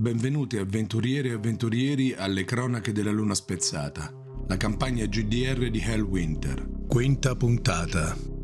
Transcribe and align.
Benvenuti 0.00 0.58
avventurieri 0.58 1.30
e 1.30 1.32
avventurieri 1.32 2.14
alle 2.16 2.44
cronache 2.44 2.92
della 2.92 3.10
luna 3.10 3.34
spezzata, 3.34 4.08
la 4.46 4.56
campagna 4.56 5.04
GDR 5.06 5.70
di 5.70 5.80
Hellwinter. 5.80 6.86
Quinta 6.86 7.34
puntata. 7.34 8.37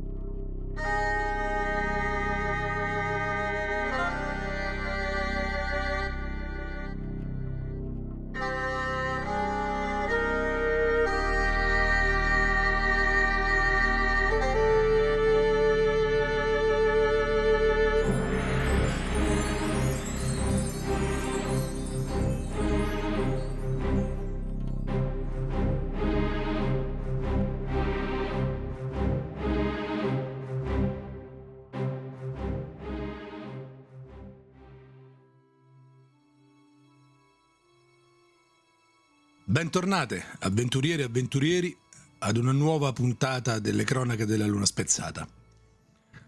Bentornate, 39.64 40.22
avventurieri 40.40 41.00
e 41.00 41.04
avventurieri, 41.06 41.74
ad 42.18 42.36
una 42.36 42.52
nuova 42.52 42.92
puntata 42.92 43.60
delle 43.60 43.84
cronache 43.84 44.26
della 44.26 44.44
Luna 44.44 44.66
Spezzata. 44.66 45.26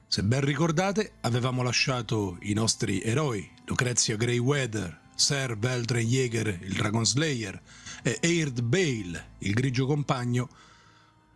Se 0.08 0.22
ben 0.22 0.40
ricordate, 0.40 1.16
avevamo 1.20 1.62
lasciato 1.62 2.38
i 2.40 2.54
nostri 2.54 3.02
eroi, 3.02 3.46
Lucrezia 3.66 4.16
Greyweather, 4.16 5.10
Sir 5.14 5.58
Veldren 5.58 6.06
Jäger, 6.06 6.60
il 6.62 6.72
Dragon 6.72 7.04
Slayer, 7.04 7.60
e 8.02 8.16
Eird 8.22 8.62
Bale, 8.62 9.32
il 9.40 9.52
grigio 9.52 9.84
compagno, 9.84 10.48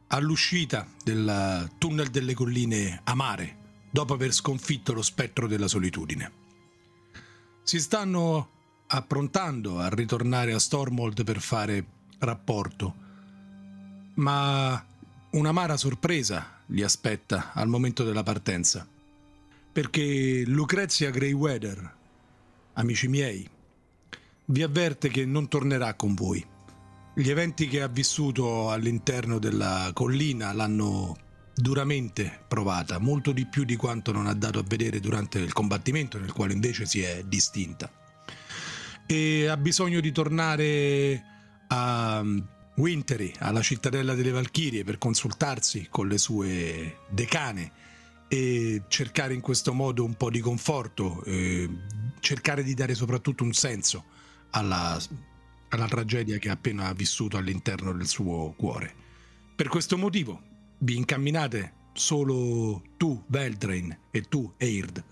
all'uscita 0.06 0.88
del 1.05 1.70
tunnel 1.77 2.08
delle 2.08 2.32
colline 2.32 3.03
Amare, 3.05 3.56
dopo 3.91 4.14
aver 4.14 4.32
sconfitto 4.32 4.94
lo 4.94 5.03
spettro 5.03 5.47
della 5.47 5.69
solitudine. 5.69 6.32
Si 7.62 7.78
stanno 7.78 8.59
approntando 8.92 9.78
a 9.78 9.88
ritornare 9.88 10.52
a 10.52 10.58
Stormhold 10.58 11.22
per 11.22 11.41
fare 11.41 11.84
rapporto, 12.19 12.94
ma 14.14 14.84
un'amara 15.30 15.77
sorpresa 15.77 16.58
li 16.66 16.82
aspetta 16.82 17.52
al 17.52 17.69
momento 17.69 18.02
della 18.02 18.24
partenza, 18.24 18.86
perché 19.72 20.42
Lucrezia 20.44 21.10
Greyweather, 21.10 21.94
amici 22.74 23.06
miei, 23.06 23.48
vi 24.47 24.62
avverte 24.62 25.08
che 25.08 25.25
non 25.25 25.47
tornerà 25.47 25.94
con 25.94 26.14
voi. 26.14 26.44
Gli 27.14 27.30
eventi 27.30 27.69
che 27.69 27.82
ha 27.82 27.88
vissuto 27.88 28.72
all'interno 28.72 29.38
della 29.38 29.91
collina 29.94 30.52
l'hanno 30.52 31.16
duramente 31.54 32.41
provata, 32.48 32.98
molto 32.98 33.30
di 33.30 33.47
più 33.47 33.62
di 33.62 33.77
quanto 33.77 34.10
non 34.10 34.27
ha 34.27 34.34
dato 34.34 34.58
a 34.58 34.64
vedere 34.66 34.98
durante 34.98 35.38
il 35.38 35.52
combattimento 35.52 36.19
nel 36.19 36.32
quale 36.32 36.54
invece 36.54 36.86
si 36.86 37.02
è 37.02 37.22
distinta 37.25 37.91
e 39.11 39.48
ha 39.48 39.56
bisogno 39.56 39.98
di 39.98 40.12
tornare 40.12 41.25
a 41.66 42.25
Wintery, 42.77 43.33
alla 43.41 43.61
cittadella 43.61 44.14
delle 44.14 44.30
Valchirie, 44.30 44.84
per 44.84 44.98
consultarsi 44.98 45.89
con 45.91 46.06
le 46.06 46.16
sue 46.16 46.98
decane 47.11 47.72
e 48.28 48.83
cercare 48.86 49.34
in 49.34 49.41
questo 49.41 49.72
modo 49.72 50.05
un 50.05 50.14
po' 50.14 50.31
di 50.31 50.38
conforto, 50.38 51.25
cercare 52.20 52.62
di 52.62 52.72
dare 52.75 52.94
soprattutto 52.94 53.42
un 53.42 53.53
senso 53.53 54.05
alla, 54.50 54.97
alla 55.70 55.88
tragedia 55.88 56.38
che 56.38 56.48
ha 56.48 56.53
appena 56.53 56.92
vissuto 56.92 57.36
all'interno 57.36 57.92
del 57.92 58.06
suo 58.06 58.55
cuore. 58.56 58.94
Per 59.56 59.66
questo 59.66 59.98
motivo 59.98 60.41
vi 60.78 60.94
incamminate 60.94 61.88
solo 61.94 62.81
tu, 62.97 63.25
Veldrain, 63.27 63.98
e 64.12 64.21
tu, 64.28 64.54
Eird, 64.56 65.03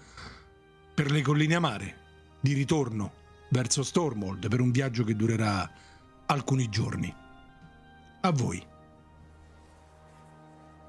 per 0.94 1.10
le 1.10 1.20
colline 1.20 1.56
amare, 1.56 1.96
di 2.40 2.52
ritorno 2.52 3.26
verso 3.50 3.82
Stormhold 3.82 4.48
per 4.48 4.60
un 4.60 4.70
viaggio 4.70 5.04
che 5.04 5.14
durerà 5.14 5.70
alcuni 6.26 6.68
giorni. 6.68 7.14
A 8.20 8.30
voi. 8.32 8.62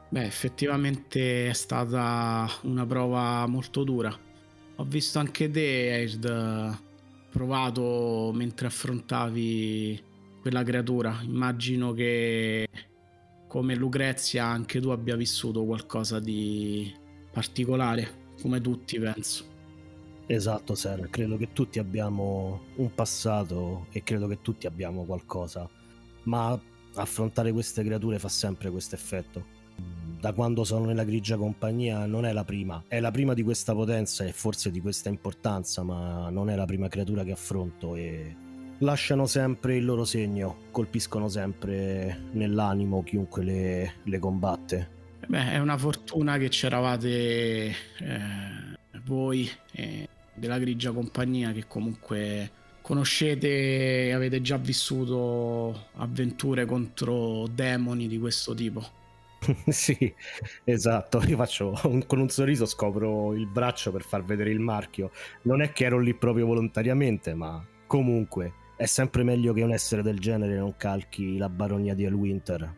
Beh, 0.09 0.25
effettivamente 0.25 1.49
è 1.49 1.53
stata 1.53 2.49
una 2.63 2.85
prova 2.85 3.45
molto 3.45 3.83
dura. 3.83 4.11
Ho 4.75 4.83
visto 4.83 5.19
anche 5.19 5.51
te, 5.51 5.91
Aird, 5.91 6.77
provato 7.29 8.31
mentre 8.33 8.67
affrontavi 8.67 10.03
quella 10.41 10.63
creatura. 10.63 11.19
Immagino 11.21 11.93
che 11.93 12.67
come 13.47 13.75
Lucrezia 13.75 14.45
anche 14.45 14.79
tu 14.79 14.89
abbia 14.89 15.15
vissuto 15.15 15.63
qualcosa 15.65 16.19
di 16.19 16.91
particolare, 17.31 18.33
come 18.41 18.61
tutti 18.61 18.97
penso. 18.99 19.57
Esatto, 20.31 20.75
Sir, 20.75 21.09
credo 21.09 21.37
che 21.37 21.53
tutti 21.53 21.79
abbiamo 21.79 22.65
un 22.75 22.93
passato 22.93 23.87
e 23.89 24.03
credo 24.03 24.27
che 24.27 24.43
tutti 24.43 24.67
abbiamo 24.67 25.03
qualcosa, 25.03 25.67
ma 26.25 26.57
affrontare 26.93 27.51
queste 27.51 27.83
creature 27.83 28.19
fa 28.19 28.27
sempre 28.27 28.69
questo 28.69 28.93
effetto. 28.93 29.43
Da 30.19 30.31
quando 30.33 30.63
sono 30.63 30.85
nella 30.85 31.03
grigia 31.03 31.35
compagnia 31.35 32.05
non 32.05 32.27
è 32.27 32.31
la 32.31 32.43
prima, 32.43 32.83
è 32.87 32.99
la 32.99 33.09
prima 33.09 33.33
di 33.33 33.41
questa 33.41 33.73
potenza 33.73 34.23
e 34.23 34.31
forse 34.31 34.69
di 34.69 34.79
questa 34.81 35.09
importanza, 35.09 35.81
ma 35.81 36.29
non 36.29 36.51
è 36.51 36.55
la 36.55 36.65
prima 36.65 36.89
creatura 36.89 37.23
che 37.23 37.31
affronto 37.31 37.95
e 37.95 38.35
lasciano 38.77 39.25
sempre 39.25 39.77
il 39.77 39.85
loro 39.85 40.05
segno, 40.05 40.57
colpiscono 40.69 41.27
sempre 41.27 42.25
nell'animo 42.33 43.01
chiunque 43.01 43.43
le, 43.43 43.93
le 44.03 44.19
combatte. 44.19 44.89
Beh, 45.25 45.53
è 45.53 45.57
una 45.57 45.77
fortuna 45.79 46.37
che 46.37 46.49
c'eravate 46.49 47.65
eh, 47.69 47.73
voi. 49.05 49.49
Eh 49.71 50.07
della 50.39 50.57
grigia 50.57 50.91
compagnia 50.91 51.51
che 51.51 51.65
comunque 51.67 52.51
conoscete 52.81 54.07
e 54.07 54.11
avete 54.13 54.41
già 54.41 54.57
vissuto 54.57 55.89
avventure 55.97 56.65
contro 56.65 57.47
demoni 57.47 58.07
di 58.07 58.17
questo 58.17 58.53
tipo. 58.55 58.97
sì, 59.67 60.13
esatto. 60.63 61.21
Io 61.27 61.37
faccio 61.37 61.73
un, 61.83 62.05
con 62.05 62.19
un 62.19 62.29
sorriso 62.29 62.65
scopro 62.65 63.33
il 63.33 63.47
braccio 63.47 63.91
per 63.91 64.03
far 64.03 64.23
vedere 64.23 64.49
il 64.49 64.59
marchio. 64.59 65.11
Non 65.43 65.61
è 65.61 65.71
che 65.71 65.85
ero 65.85 65.99
lì 65.99 66.13
proprio 66.13 66.45
volontariamente, 66.45 67.33
ma 67.33 67.63
comunque 67.85 68.53
è 68.75 68.85
sempre 68.85 69.23
meglio 69.23 69.53
che 69.53 69.61
un 69.61 69.71
essere 69.71 70.01
del 70.01 70.19
genere 70.19 70.57
non 70.57 70.75
calchi 70.77 71.37
la 71.37 71.49
baronia 71.49 71.93
di 71.93 72.05
Elwinter. 72.05 72.75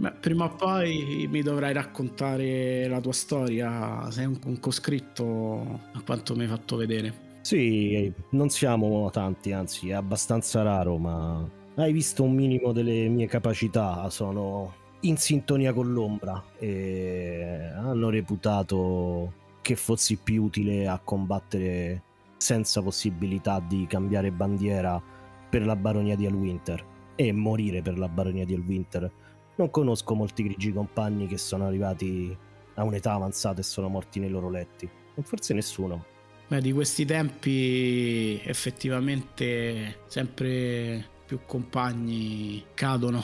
Beh, 0.00 0.12
prima 0.12 0.44
o 0.44 0.54
poi 0.54 1.26
mi 1.28 1.42
dovrai 1.42 1.72
raccontare 1.72 2.86
la 2.86 3.00
tua 3.00 3.12
storia. 3.12 4.08
Sei 4.12 4.26
un, 4.26 4.60
coscritto 4.60 5.80
a 5.92 6.00
quanto 6.04 6.36
mi 6.36 6.42
hai 6.42 6.48
fatto 6.48 6.76
vedere. 6.76 7.26
Sì, 7.40 8.12
non 8.30 8.48
siamo 8.48 9.10
tanti, 9.10 9.50
anzi 9.50 9.88
è 9.88 9.94
abbastanza 9.94 10.62
raro, 10.62 10.98
ma 10.98 11.44
hai 11.74 11.92
visto 11.92 12.22
un 12.22 12.32
minimo 12.32 12.70
delle 12.70 13.08
mie 13.08 13.26
capacità. 13.26 14.08
Sono 14.08 14.72
in 15.00 15.16
sintonia 15.16 15.72
con 15.72 15.92
l'ombra 15.92 16.44
e 16.58 17.72
hanno 17.74 18.08
reputato 18.08 19.32
che 19.62 19.74
fossi 19.74 20.16
più 20.16 20.44
utile 20.44 20.86
a 20.86 21.00
combattere 21.02 22.02
senza 22.36 22.80
possibilità 22.82 23.60
di 23.66 23.84
cambiare 23.88 24.30
bandiera 24.30 25.02
per 25.50 25.66
la 25.66 25.74
baronia 25.74 26.14
di 26.14 26.24
Elwinter 26.24 26.84
e 27.16 27.32
morire 27.32 27.82
per 27.82 27.98
la 27.98 28.08
baronia 28.08 28.44
di 28.44 28.54
Elwinter 28.54 29.10
non 29.58 29.70
conosco 29.70 30.14
molti 30.14 30.44
grigi 30.44 30.72
compagni 30.72 31.26
che 31.26 31.36
sono 31.36 31.66
arrivati 31.66 32.36
a 32.74 32.84
un'età 32.84 33.12
avanzata 33.12 33.60
e 33.60 33.64
sono 33.64 33.88
morti 33.88 34.20
nei 34.20 34.30
loro 34.30 34.48
letti. 34.50 34.88
Forse 35.20 35.52
nessuno. 35.52 36.04
Beh, 36.46 36.60
di 36.60 36.72
questi 36.72 37.04
tempi 37.04 38.40
effettivamente 38.44 40.02
sempre 40.06 41.04
più 41.26 41.40
compagni 41.44 42.64
cadono. 42.72 43.22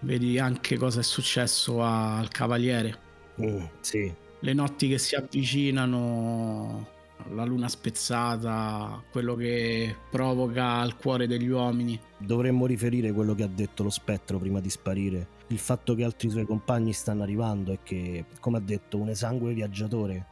Vedi 0.00 0.38
anche 0.38 0.76
cosa 0.76 1.00
è 1.00 1.02
successo 1.02 1.82
al 1.82 2.28
cavaliere. 2.28 2.98
Mm, 3.40 3.64
sì. 3.80 4.12
Le 4.40 4.52
notti 4.52 4.86
che 4.88 4.98
si 4.98 5.14
avvicinano, 5.14 6.86
la 7.30 7.44
luna 7.44 7.68
spezzata, 7.68 9.02
quello 9.10 9.34
che 9.34 9.96
provoca 10.10 10.74
al 10.74 10.96
cuore 10.96 11.26
degli 11.26 11.48
uomini. 11.48 11.98
Dovremmo 12.18 12.66
riferire 12.66 13.12
quello 13.12 13.34
che 13.34 13.44
ha 13.44 13.50
detto 13.50 13.82
lo 13.82 13.90
spettro 13.90 14.38
prima 14.38 14.60
di 14.60 14.68
sparire 14.68 15.38
il 15.50 15.58
fatto 15.58 15.94
che 15.94 16.04
altri 16.04 16.30
suoi 16.30 16.46
compagni 16.46 16.92
stanno 16.92 17.22
arrivando 17.22 17.72
e 17.72 17.78
che, 17.82 18.24
come 18.38 18.58
ha 18.58 18.60
detto, 18.60 18.98
un 18.98 19.08
esangue 19.08 19.52
viaggiatore 19.52 20.26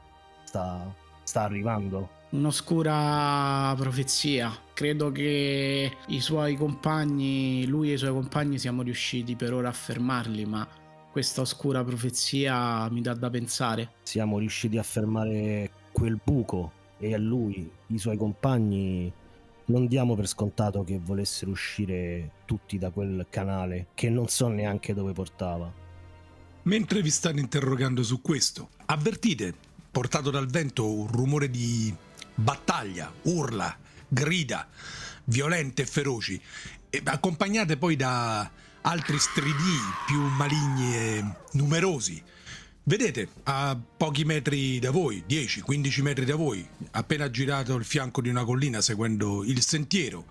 sta, 0.44 0.94
sta 1.22 1.42
arrivando. 1.42 2.16
Un'oscura 2.30 3.74
profezia. 3.76 4.52
Credo 4.74 5.10
che 5.10 5.92
i 6.06 6.20
suoi 6.20 6.56
compagni, 6.56 7.66
lui 7.66 7.90
e 7.90 7.94
i 7.94 7.98
suoi 7.98 8.12
compagni 8.12 8.58
siamo 8.58 8.82
riusciti 8.82 9.34
per 9.34 9.52
ora 9.52 9.68
a 9.68 9.72
fermarli, 9.72 10.44
ma 10.44 10.66
questa 11.10 11.40
oscura 11.40 11.82
profezia 11.82 12.88
mi 12.90 13.00
dà 13.00 13.14
da 13.14 13.30
pensare. 13.30 13.92
Siamo 14.02 14.38
riusciti 14.38 14.78
a 14.78 14.82
fermare 14.82 15.70
quel 15.90 16.20
buco 16.22 16.72
e 16.98 17.14
a 17.14 17.18
lui, 17.18 17.68
i 17.86 17.98
suoi 17.98 18.16
compagni, 18.16 19.12
non 19.68 19.86
diamo 19.86 20.14
per 20.14 20.26
scontato 20.26 20.82
che 20.82 20.98
volessero 21.02 21.50
uscire 21.50 22.32
tutti 22.44 22.78
da 22.78 22.90
quel 22.90 23.26
canale 23.28 23.88
che 23.94 24.08
non 24.10 24.28
so 24.28 24.48
neanche 24.48 24.94
dove 24.94 25.12
portava. 25.12 25.72
Mentre 26.62 27.02
vi 27.02 27.10
stanno 27.10 27.40
interrogando 27.40 28.02
su 28.02 28.20
questo, 28.20 28.70
avvertite, 28.86 29.54
portato 29.90 30.30
dal 30.30 30.46
vento, 30.46 30.90
un 30.90 31.06
rumore 31.06 31.50
di 31.50 31.94
battaglia, 32.34 33.12
urla, 33.22 33.74
grida, 34.06 34.66
violente 35.24 35.82
e 35.82 35.86
feroci, 35.86 36.40
accompagnate 37.04 37.76
poi 37.76 37.96
da 37.96 38.50
altri 38.82 39.18
stridii 39.18 39.80
più 40.06 40.20
maligni 40.20 40.94
e 40.94 41.24
numerosi. 41.52 42.22
Vedete, 42.88 43.28
a 43.42 43.78
pochi 43.98 44.24
metri 44.24 44.78
da 44.78 44.90
voi, 44.90 45.22
10-15 45.28 46.00
metri 46.00 46.24
da 46.24 46.36
voi, 46.36 46.66
appena 46.92 47.28
girato 47.28 47.74
il 47.74 47.84
fianco 47.84 48.22
di 48.22 48.30
una 48.30 48.46
collina 48.46 48.80
seguendo 48.80 49.44
il 49.44 49.60
sentiero, 49.60 50.24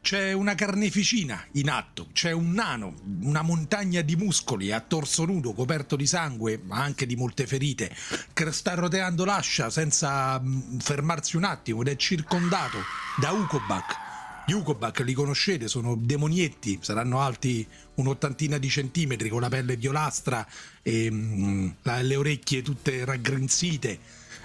c'è 0.00 0.32
una 0.32 0.54
carneficina 0.54 1.44
in 1.52 1.68
atto, 1.68 2.08
c'è 2.14 2.32
un 2.32 2.52
nano, 2.52 2.94
una 3.20 3.42
montagna 3.42 4.00
di 4.00 4.16
muscoli 4.16 4.72
a 4.72 4.80
torso 4.80 5.26
nudo, 5.26 5.52
coperto 5.52 5.94
di 5.94 6.06
sangue, 6.06 6.58
ma 6.64 6.78
anche 6.82 7.04
di 7.04 7.16
molte 7.16 7.46
ferite, 7.46 7.94
che 8.32 8.50
sta 8.50 8.72
roteando 8.72 9.26
l'ascia 9.26 9.68
senza 9.68 10.40
mm, 10.40 10.78
fermarsi 10.78 11.36
un 11.36 11.44
attimo 11.44 11.82
ed 11.82 11.88
è 11.88 11.96
circondato 11.96 12.78
da 13.20 13.32
Ukobak 13.32 14.08
gli 14.50 15.04
li 15.04 15.12
conoscete, 15.12 15.68
sono 15.68 15.94
demonietti, 15.94 16.78
saranno 16.80 17.20
alti 17.20 17.64
un'ottantina 17.94 18.58
di 18.58 18.68
centimetri 18.68 19.28
con 19.28 19.40
la 19.40 19.48
pelle 19.48 19.76
violastra 19.76 20.44
e 20.82 21.08
mm, 21.08 21.68
le 21.82 22.16
orecchie 22.16 22.62
tutte 22.62 23.04
raggrinzite. 23.04 23.98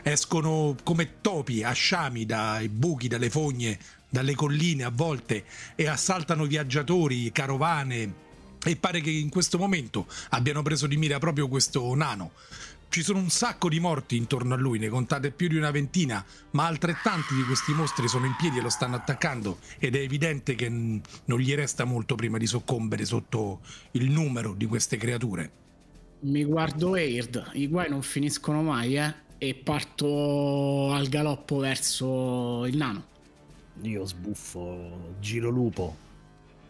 Escono 0.04 0.76
come 0.84 1.22
topi, 1.22 1.64
asciami 1.64 2.28
dai 2.28 2.70
buchi, 2.70 3.08
dalle 3.08 3.32
fogne, 3.32 3.80
dalle 4.08 4.36
colline 4.36 4.84
a 4.84 4.92
volte 4.94 5.46
e 5.74 5.88
assaltano 5.88 6.46
viaggiatori, 6.46 7.32
carovane. 7.32 8.24
E 8.64 8.76
pare 8.76 9.02
che 9.02 9.10
in 9.10 9.30
questo 9.30 9.58
momento 9.58 10.08
abbiano 10.30 10.62
preso 10.62 10.86
di 10.86 10.98
mira 10.98 11.18
proprio 11.18 11.48
questo 11.48 11.94
nano. 11.96 12.32
Ci 12.88 13.04
sono 13.04 13.20
un 13.20 13.30
sacco 13.30 13.68
di 13.68 13.80
morti 13.80 14.16
intorno 14.16 14.54
a 14.54 14.58
lui, 14.58 14.80
ne 14.80 14.88
contate 14.88 15.32
più 15.32 15.50
di 15.50 15.58
una 15.58 15.72
ventina, 15.72 16.24
ma 16.52 16.66
altrettanti 16.66 17.36
di 17.36 17.44
questi 17.44 17.74
mostri 17.74 18.08
sono 18.08 18.26
in 18.26 18.36
piedi 18.38 18.60
e 18.60 18.62
lo 18.62 18.70
stanno 18.70 18.96
attaccando 18.96 19.58
ed 19.80 19.96
è 19.96 20.00
evidente 20.00 20.56
che 20.56 20.70
non 20.70 21.40
gli 21.40 21.54
resta 21.54 21.84
molto 21.84 22.16
prima 22.16 22.38
di 22.38 22.48
soccombere 22.48 23.04
sotto 23.04 23.60
il 23.92 24.10
numero 24.10 24.54
di 24.54 24.66
queste 24.66 24.96
creature. 24.96 25.52
Mi 26.22 26.46
guardo 26.46 26.96
Eird, 26.96 27.52
i 27.54 27.68
guai 27.68 27.90
non 27.90 28.02
finiscono 28.02 28.62
mai, 28.62 28.98
eh? 28.98 29.14
E 29.38 29.54
parto 29.56 30.94
al 30.94 31.08
galoppo 31.10 31.58
verso 31.58 32.66
il 32.66 32.78
nano. 32.78 33.06
Io 33.82 34.06
sbuffo, 34.06 35.16
giro 35.20 35.50
lupo 35.50 35.98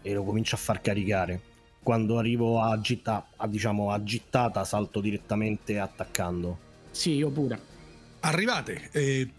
e 0.02 0.14
lo 0.14 0.24
comincio 0.24 0.56
a 0.56 0.58
far 0.58 0.82
caricare 0.82 1.54
quando 1.86 2.18
arrivo 2.18 2.60
a, 2.62 2.82
gitta, 2.82 3.28
a, 3.36 3.48
diciamo, 3.48 3.92
a 3.92 4.04
gittata 4.04 4.64
salto 4.64 5.02
direttamente 5.02 5.78
attaccando. 5.78 6.58
Sì, 6.90 7.12
io 7.12 7.30
pure. 7.30 7.62
Arrivate 8.22 8.90
e 8.92 9.30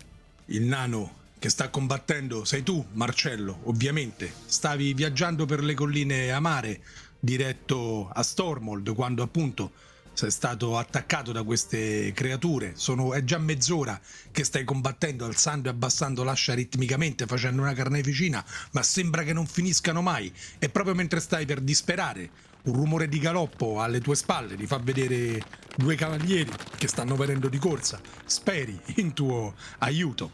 il 0.44 0.62
nano 0.62 1.25
che 1.40 1.48
sta 1.48 1.70
combattendo 1.70 2.44
sei 2.44 2.62
tu, 2.62 2.87
Marcello, 2.93 3.62
ovviamente. 3.64 4.32
Stavi 4.44 4.94
viaggiando 4.94 5.44
per 5.44 5.64
le 5.64 5.75
colline 5.75 6.31
amare 6.31 6.82
diretto 7.19 8.08
a 8.12 8.22
Stormold 8.22 8.94
quando 8.94 9.25
appunto 9.25 9.72
sei 10.17 10.31
stato 10.31 10.79
attaccato 10.79 11.31
da 11.31 11.43
queste 11.43 12.13
creature. 12.15 12.73
Sono, 12.75 13.13
è 13.13 13.23
già 13.23 13.37
mezz'ora 13.37 14.01
che 14.33 14.45
stai 14.45 14.65
combattendo, 14.65 15.27
alzando 15.27 15.69
e 15.69 15.73
abbassando 15.73 16.25
l'ascia 16.25 16.55
ritmicamente, 16.55 17.27
facendo 17.27 17.61
una 17.61 17.75
carneficina, 17.75 18.43
ma 18.73 18.83
sembra 18.83 19.23
che 19.25 19.35
non 19.35 19.47
finiscano 19.47 20.01
mai. 20.01 20.33
E 20.59 20.71
proprio 20.71 20.95
mentre 20.95 21.21
stai 21.21 21.45
per 21.45 21.61
disperare, 21.61 22.31
un 22.63 22.73
rumore 22.73 23.09
di 23.09 23.19
galoppo 23.19 23.81
alle 23.81 24.01
tue 24.01 24.17
spalle 24.17 24.57
ti 24.57 24.67
fa 24.67 24.79
vedere 24.79 25.41
due 25.77 25.95
cavalieri 25.95 26.51
che 26.77 26.89
stanno 26.89 27.15
venendo 27.15 27.49
di 27.49 27.59
corsa. 27.59 28.01
Speri 28.25 28.81
in 28.97 29.13
tuo 29.13 29.55
aiuto. 29.79 30.33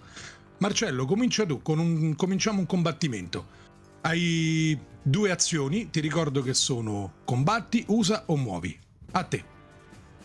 Marcello, 0.58 1.06
comincia 1.06 1.44
tu, 1.44 1.61
un, 1.64 2.14
cominciamo 2.14 2.61
un 2.61 2.67
combattimento. 2.67 3.61
Hai 4.02 4.79
due 5.02 5.31
azioni, 5.32 5.90
ti 5.90 5.99
ricordo 5.99 6.40
che 6.40 6.55
sono 6.55 7.14
combatti, 7.25 7.84
usa 7.88 8.23
o 8.26 8.37
muovi. 8.37 8.79
A 9.11 9.25
te. 9.25 9.51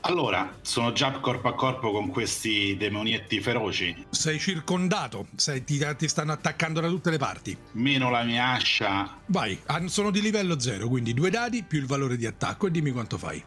Allora, 0.08 0.60
sono 0.62 0.94
già 0.94 1.12
corpo 1.20 1.50
a 1.50 1.54
corpo 1.54 1.92
con 1.92 2.08
questi 2.08 2.78
demonietti 2.78 3.42
feroci. 3.42 4.06
Sei 4.10 4.40
circondato, 4.40 5.28
sei, 5.36 5.66
ti, 5.66 5.86
ti, 5.98 6.08
stanno 6.08 6.32
attaccando 6.32 6.80
da 6.80 6.88
tutte 6.88 7.10
le 7.10 7.18
parti. 7.18 7.58
Meno 7.74 8.10
la 8.10 8.24
mia 8.24 8.52
ascia. 8.52 9.18
Vai, 9.26 9.60
sono 9.88 10.10
di 10.10 10.22
livello 10.22 10.62
0, 10.62 10.88
quindi 10.88 11.14
due 11.14 11.30
dadi 11.30 11.62
più 11.64 11.80
il 11.80 11.88
valore 11.88 12.16
di 12.16 12.26
attacco 12.26 12.68
e 12.68 12.72
dimmi 12.72 12.92
quanto 12.92 13.18
fai. 13.18 13.44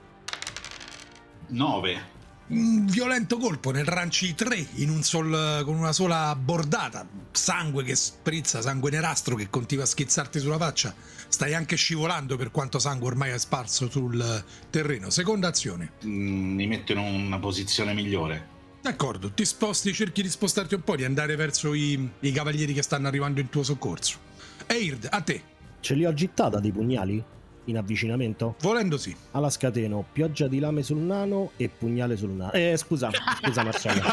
9 1.46 2.18
un 2.50 2.86
violento 2.86 3.36
colpo 3.36 3.70
nel 3.70 3.84
ranci 3.84 4.34
3 4.34 4.66
in 4.76 4.90
un 4.90 5.02
sol, 5.02 5.62
con 5.64 5.76
una 5.76 5.92
sola 5.92 6.34
bordata, 6.34 7.06
sangue 7.30 7.84
che 7.84 7.94
sprizza, 7.94 8.60
sangue 8.60 8.90
nerastro 8.90 9.36
che 9.36 9.48
continua 9.50 9.84
a 9.84 9.86
schizzarti 9.86 10.38
sulla 10.40 10.58
faccia. 10.58 10.94
Stai 11.28 11.54
anche 11.54 11.76
scivolando 11.76 12.36
per 12.36 12.50
quanto 12.50 12.78
sangue 12.78 13.08
ormai 13.08 13.30
è 13.30 13.38
sparso 13.38 13.88
sul 13.88 14.44
terreno. 14.68 15.10
Seconda 15.10 15.48
azione. 15.48 15.92
Mm, 16.04 16.54
mi 16.54 16.66
metto 16.66 16.92
in 16.92 16.98
una 16.98 17.38
posizione 17.38 17.94
migliore. 17.94 18.58
D'accordo, 18.82 19.30
ti 19.32 19.44
sposti, 19.44 19.92
cerchi 19.92 20.22
di 20.22 20.30
spostarti 20.30 20.74
un 20.74 20.82
po', 20.82 20.96
di 20.96 21.04
andare 21.04 21.36
verso 21.36 21.74
i, 21.74 22.10
i 22.20 22.32
cavalieri 22.32 22.72
che 22.72 22.82
stanno 22.82 23.06
arrivando 23.06 23.40
in 23.40 23.48
tuo 23.48 23.62
soccorso. 23.62 24.18
Eird, 24.66 25.06
a 25.10 25.20
te. 25.20 25.42
Ce 25.80 25.94
li 25.94 26.04
ho 26.04 26.12
gittata 26.14 26.58
dei 26.58 26.72
pugnali? 26.72 27.22
In 27.64 27.76
avvicinamento? 27.76 28.56
Volendo 28.60 28.96
sì. 28.96 29.14
Alla 29.32 29.50
scateno, 29.50 30.04
pioggia 30.12 30.48
di 30.48 30.58
lame 30.58 30.82
sul 30.82 30.98
nano 30.98 31.52
e 31.56 31.68
pugnale 31.68 32.16
sul 32.16 32.30
nano. 32.30 32.52
Eh, 32.52 32.76
scusa, 32.76 33.10
scusa 33.42 33.62
Marcello. 33.62 34.02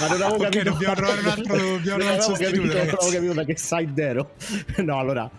Ma 0.00 0.08
non 0.08 0.22
avevo 0.22 0.34
okay, 0.34 0.50
capito. 0.50 0.70
dobbiamo 0.70 0.94
trovare 0.94 1.20
un 1.20 1.26
altro, 1.26 1.56
dobbiamo 1.56 1.98
non 1.98 2.08
avevo 2.08 2.32
capito, 2.32 2.64
non 2.64 2.78
avevo 2.78 3.10
capito 3.10 3.32
da 3.32 3.44
che 3.44 3.56
side 3.56 4.02
ero. 4.02 4.30
no, 4.84 4.98
allora, 4.98 5.30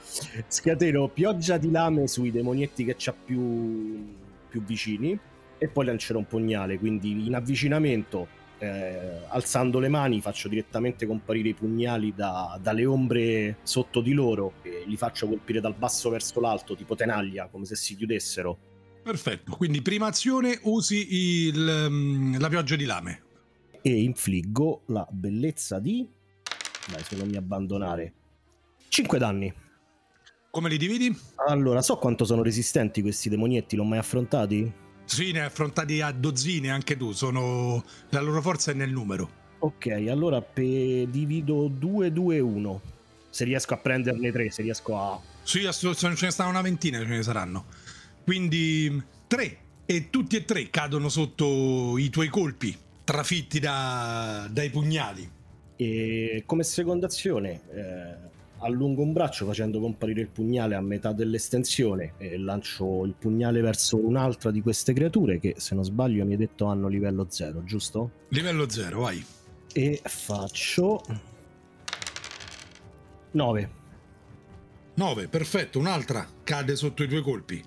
scateno, 0.47 1.07
pioggia 1.07 1.57
di 1.57 1.71
lame 1.71 2.07
sui 2.07 2.31
demonietti 2.31 2.85
che 2.85 2.95
c'ha 2.97 3.13
più, 3.13 4.07
più 4.49 4.63
vicini 4.63 5.17
e 5.57 5.67
poi 5.67 5.85
lancerò 5.85 6.19
un 6.19 6.27
pugnale, 6.27 6.79
quindi 6.79 7.27
in 7.27 7.35
avvicinamento 7.35 8.39
eh, 8.61 9.25
alzando 9.29 9.79
le 9.79 9.89
mani 9.89 10.21
faccio 10.21 10.47
direttamente 10.47 11.07
comparire 11.07 11.49
i 11.49 11.53
pugnali 11.53 12.13
da, 12.15 12.59
dalle 12.61 12.85
ombre 12.85 13.57
sotto 13.63 14.01
di 14.01 14.13
loro 14.13 14.53
e 14.61 14.83
li 14.85 14.95
faccio 14.95 15.27
colpire 15.27 15.59
dal 15.59 15.73
basso 15.73 16.09
verso 16.09 16.39
l'alto, 16.39 16.75
tipo 16.75 16.95
tenaglia, 16.95 17.47
come 17.47 17.65
se 17.65 17.75
si 17.75 17.95
chiudessero. 17.95 18.57
Perfetto, 19.03 19.55
quindi 19.55 19.81
prima 19.81 20.07
azione 20.07 20.59
usi 20.63 21.47
il, 21.47 21.87
mm, 21.89 22.35
la 22.37 22.49
pioggia 22.49 22.75
di 22.75 22.85
lame. 22.85 23.23
E 23.81 24.03
infliggo 24.03 24.83
la 24.87 25.07
bellezza 25.09 25.79
di... 25.79 26.07
Dai, 26.87 27.03
se 27.03 27.15
non 27.15 27.27
mi 27.27 27.35
abbandonare. 27.35 28.13
5 28.89 29.17
danni. 29.17 29.51
Come 30.51 30.69
li 30.69 30.77
dividi? 30.77 31.15
Allora, 31.47 31.81
so 31.81 31.97
quanto 31.97 32.25
sono 32.25 32.43
resistenti 32.43 33.01
questi 33.01 33.27
demonietti, 33.27 33.75
l'ho 33.75 33.85
mai 33.85 33.97
affrontati? 33.97 34.71
Sì, 35.11 35.33
ne 35.33 35.41
hai 35.41 35.47
affrontati 35.47 35.99
a 35.99 36.09
dozzine 36.13 36.69
anche 36.71 36.95
tu, 36.95 37.11
sono... 37.11 37.83
la 38.11 38.21
loro 38.21 38.41
forza 38.41 38.71
è 38.71 38.73
nel 38.73 38.91
numero. 38.91 39.29
Ok, 39.59 39.87
allora 40.09 40.41
pe... 40.41 41.05
divido 41.09 41.67
2, 41.67 42.13
2, 42.13 42.39
1. 42.39 42.81
Se 43.29 43.43
riesco 43.43 43.73
a 43.73 43.77
prenderne 43.77 44.31
3, 44.31 44.49
se 44.49 44.61
riesco 44.61 44.97
a... 44.97 45.19
Sì, 45.43 45.69
ce 45.69 46.07
ne 46.21 46.31
stanno 46.31 46.51
una 46.51 46.61
ventina, 46.61 46.99
ce 46.99 47.07
ne 47.07 47.23
saranno. 47.23 47.65
Quindi 48.23 49.03
3 49.27 49.57
e 49.85 50.09
tutti 50.09 50.37
e 50.37 50.45
tre 50.45 50.69
cadono 50.69 51.09
sotto 51.09 51.97
i 51.97 52.09
tuoi 52.09 52.29
colpi, 52.29 52.73
trafitti 53.03 53.59
da... 53.59 54.47
dai 54.49 54.69
pugnali. 54.69 55.29
E 55.75 56.43
come 56.45 56.63
seconda 56.63 57.07
azione... 57.07 57.61
Eh 57.73 58.30
allungo 58.61 59.01
un 59.01 59.13
braccio 59.13 59.45
facendo 59.45 59.79
comparire 59.79 60.21
il 60.21 60.29
pugnale 60.29 60.75
a 60.75 60.81
metà 60.81 61.11
dell'estensione 61.11 62.13
e 62.17 62.37
lancio 62.37 63.05
il 63.05 63.15
pugnale 63.17 63.61
verso 63.61 63.97
un'altra 63.97 64.51
di 64.51 64.61
queste 64.61 64.93
creature 64.93 65.39
che 65.39 65.55
se 65.57 65.75
non 65.75 65.83
sbaglio 65.83 66.25
mi 66.25 66.31
hai 66.31 66.37
detto 66.37 66.65
hanno 66.65 66.87
livello 66.87 67.27
0, 67.29 67.63
giusto? 67.63 68.11
Livello 68.29 68.69
0, 68.69 68.99
vai. 69.01 69.23
E 69.73 70.01
faccio 70.03 71.01
9. 73.31 73.69
9, 74.93 75.27
perfetto, 75.27 75.79
un'altra 75.79 76.27
cade 76.43 76.75
sotto 76.75 77.03
i 77.03 77.07
tuoi 77.07 77.21
colpi. 77.21 77.63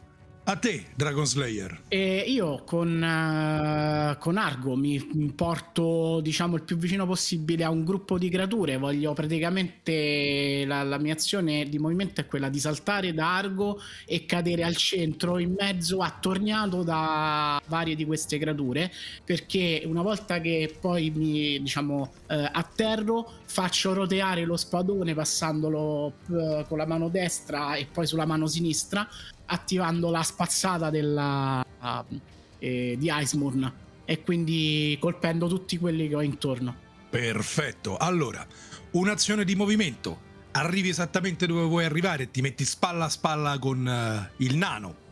A 0.46 0.56
te, 0.56 0.88
Dragon 0.94 1.24
Slayer. 1.24 1.84
E 1.88 2.18
io 2.26 2.64
con, 2.64 2.96
uh, 3.00 4.18
con 4.18 4.36
Argo 4.36 4.76
mi 4.76 5.00
porto, 5.34 6.20
diciamo, 6.20 6.56
il 6.56 6.62
più 6.64 6.76
vicino 6.76 7.06
possibile 7.06 7.64
a 7.64 7.70
un 7.70 7.82
gruppo 7.82 8.18
di 8.18 8.28
creature. 8.28 8.76
Voglio 8.76 9.14
praticamente 9.14 10.64
la, 10.66 10.82
la, 10.82 10.98
mia 10.98 11.14
azione 11.14 11.66
di 11.66 11.78
movimento 11.78 12.20
è 12.20 12.26
quella 12.26 12.50
di 12.50 12.58
saltare 12.58 13.14
da 13.14 13.34
Argo 13.34 13.80
e 14.04 14.26
cadere 14.26 14.64
al 14.64 14.76
centro, 14.76 15.38
in 15.38 15.54
mezzo, 15.58 16.00
attorniato 16.00 16.82
da 16.82 17.58
varie 17.66 17.94
di 17.94 18.04
queste 18.04 18.36
creature. 18.36 18.92
Perché 19.24 19.82
una 19.86 20.02
volta 20.02 20.42
che 20.42 20.76
poi 20.78 21.08
mi, 21.08 21.58
diciamo, 21.62 22.02
uh, 22.02 22.34
atterro, 22.52 23.30
faccio 23.46 23.94
roteare 23.94 24.44
lo 24.44 24.58
spadone 24.58 25.14
passandolo 25.14 26.12
uh, 26.26 26.66
con 26.68 26.76
la 26.76 26.86
mano 26.86 27.08
destra 27.08 27.76
e 27.76 27.86
poi 27.90 28.06
sulla 28.06 28.26
mano 28.26 28.46
sinistra 28.46 29.08
attivando 29.46 30.10
la 30.10 30.22
spazzata 30.34 30.90
della, 30.90 31.64
uh, 31.80 32.18
eh, 32.58 32.96
di 32.98 33.08
Icemoon 33.08 33.72
e 34.04 34.22
quindi 34.22 34.96
colpendo 35.00 35.46
tutti 35.46 35.78
quelli 35.78 36.08
che 36.08 36.16
ho 36.16 36.22
intorno. 36.22 36.74
Perfetto, 37.08 37.96
allora 37.96 38.44
un'azione 38.92 39.44
di 39.44 39.54
movimento. 39.54 40.32
Arrivi 40.56 40.88
esattamente 40.88 41.46
dove 41.46 41.62
vuoi 41.62 41.84
arrivare, 41.84 42.30
ti 42.30 42.40
metti 42.40 42.64
spalla 42.64 43.06
a 43.06 43.08
spalla 43.08 43.58
con 43.58 43.86
uh, 43.86 44.42
il 44.42 44.56
nano. 44.56 45.02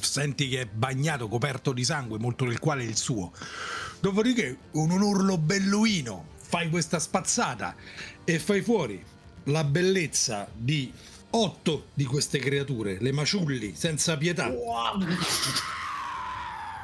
Senti 0.00 0.48
che 0.48 0.62
è 0.62 0.66
bagnato, 0.66 1.28
coperto 1.28 1.72
di 1.72 1.84
sangue, 1.84 2.18
molto 2.18 2.44
del 2.44 2.58
quale 2.58 2.82
è 2.82 2.86
il 2.86 2.96
suo. 2.96 3.32
Dopodiché, 4.00 4.56
con 4.70 4.90
un 4.90 5.00
urlo 5.00 5.38
belluino, 5.38 6.26
fai 6.36 6.68
questa 6.68 6.98
spazzata 6.98 7.74
e 8.24 8.38
fai 8.38 8.60
fuori 8.60 9.02
la 9.44 9.64
bellezza 9.64 10.48
di 10.52 10.92
otto 11.30 11.86
di 11.94 12.04
queste 12.04 12.38
creature, 12.38 12.98
le 13.00 13.12
maciulli, 13.12 13.74
senza 13.74 14.16
pietà. 14.16 14.52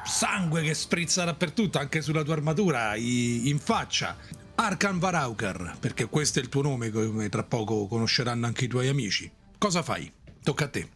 Sangue 0.05 0.61
che 0.61 0.73
sprizza 0.73 1.25
dappertutto, 1.25 1.79
anche 1.79 2.01
sulla 2.01 2.23
tua 2.23 2.33
armatura, 2.33 2.95
in 2.95 3.59
faccia. 3.59 4.17
Arkan 4.55 4.99
Varauker, 4.99 5.75
perché 5.79 6.07
questo 6.07 6.39
è 6.39 6.41
il 6.41 6.49
tuo 6.49 6.61
nome, 6.61 6.89
come 6.89 7.29
tra 7.29 7.43
poco 7.43 7.87
conosceranno 7.87 8.45
anche 8.45 8.65
i 8.65 8.67
tuoi 8.67 8.87
amici. 8.87 9.29
Cosa 9.57 9.83
fai? 9.83 10.11
Tocca 10.41 10.65
a 10.65 10.69
te. 10.69 10.89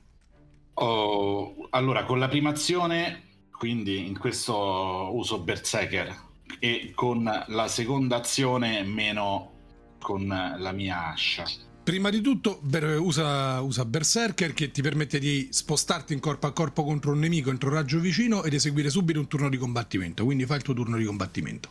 Oh, 0.76 1.68
allora, 1.72 2.06
con 2.06 2.18
la 2.18 2.28
prima 2.28 2.50
azione, 2.50 3.24
quindi 3.52 4.08
in 4.08 4.18
questo 4.18 5.10
uso 5.14 5.40
Berserker, 5.40 6.30
e 6.60 6.92
con 6.96 7.24
la 7.48 7.68
seconda 7.68 8.16
azione 8.16 8.82
meno 8.84 9.52
con 10.00 10.26
la 10.28 10.72
mia 10.72 11.12
ascia. 11.12 11.44
Prima 11.92 12.10
di 12.10 12.22
tutto 12.22 12.62
usa, 13.00 13.60
usa, 13.60 13.84
Berserker 13.84 14.54
che 14.54 14.72
ti 14.72 14.82
permette 14.82 15.20
di 15.20 15.50
spostarti 15.52 16.14
in 16.14 16.22
corpo 16.22 16.48
a 16.48 16.54
corpo 16.54 16.86
contro 16.86 17.12
un 17.12 17.20
nemico 17.20 17.50
entro 17.50 17.70
raggio 17.70 18.00
vicino 18.00 18.46
ed 18.46 18.54
eseguire 18.54 18.90
subito 18.90 19.20
un 19.20 19.28
turno 19.28 19.50
di 19.50 19.58
combattimento. 19.58 20.24
Quindi 20.24 20.46
fai 20.46 20.56
il 20.56 20.64
tuo 20.64 20.74
turno 20.74 20.96
di 20.96 21.04
combattimento. 21.04 21.68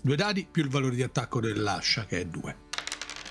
Due 0.00 0.16
dadi 0.16 0.44
più 0.50 0.64
il 0.64 0.70
valore 0.70 0.96
di 0.96 1.04
attacco 1.04 1.38
dell'ascia 1.38 2.04
che 2.04 2.22
è 2.22 2.24
2. 2.26 2.56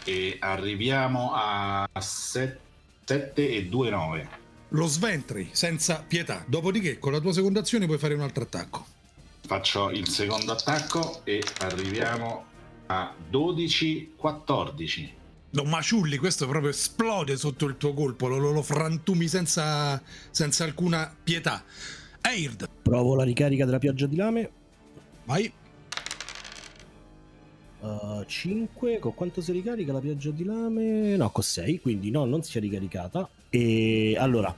E 0.06 0.38
arriviamo 0.40 1.34
a 1.34 1.86
7 1.94 3.34
e 3.34 3.66
2, 3.66 3.90
9. 3.90 4.30
Lo 4.70 4.88
sventri 4.88 5.50
senza 5.52 6.06
pietà. 6.08 6.46
Dopodiché 6.48 7.00
con 7.00 7.12
la 7.12 7.20
tua 7.20 7.34
seconda 7.34 7.60
azione 7.60 7.86
puoi 7.86 7.98
fare 7.98 8.14
un 8.14 8.22
altro 8.22 8.44
attacco. 8.44 8.86
Faccio 9.46 9.90
il 9.90 10.08
secondo 10.08 10.54
attacco 10.54 11.20
e 11.26 11.44
arriviamo 11.58 12.46
a 12.86 13.14
12, 13.30 14.14
14. 14.16 15.18
Lo 15.54 15.64
maciulli, 15.64 16.18
questo 16.18 16.48
proprio 16.48 16.70
esplode 16.70 17.36
sotto 17.36 17.66
il 17.66 17.76
tuo 17.78 17.94
colpo, 17.94 18.28
lo, 18.28 18.38
lo, 18.38 18.52
lo 18.52 18.62
frantumi 18.62 19.28
senza, 19.28 20.00
senza, 20.30 20.64
alcuna 20.64 21.12
pietà. 21.24 21.64
Eird. 22.22 22.70
Provo 22.84 23.16
la 23.16 23.24
ricarica 23.24 23.66
della 23.66 23.80
pioggia 23.80 24.06
di 24.06 24.16
lame. 24.16 24.52
Vai. 25.26 25.52
Uh, 27.80 28.24
5, 28.24 29.00
con 29.00 29.16
quanto 29.16 29.42
si 29.42 29.52
ricarica 29.52 29.92
la 29.92 30.00
pioggia 30.00 30.30
di 30.30 30.44
lame? 30.44 31.16
No, 31.16 31.32
con 31.32 31.42
6, 31.42 31.80
quindi 31.80 32.12
no, 32.12 32.26
non 32.26 32.44
si 32.44 32.60
è 32.60 32.62
ricaricata. 32.62 33.28
E 33.50 34.16
allora, 34.20 34.56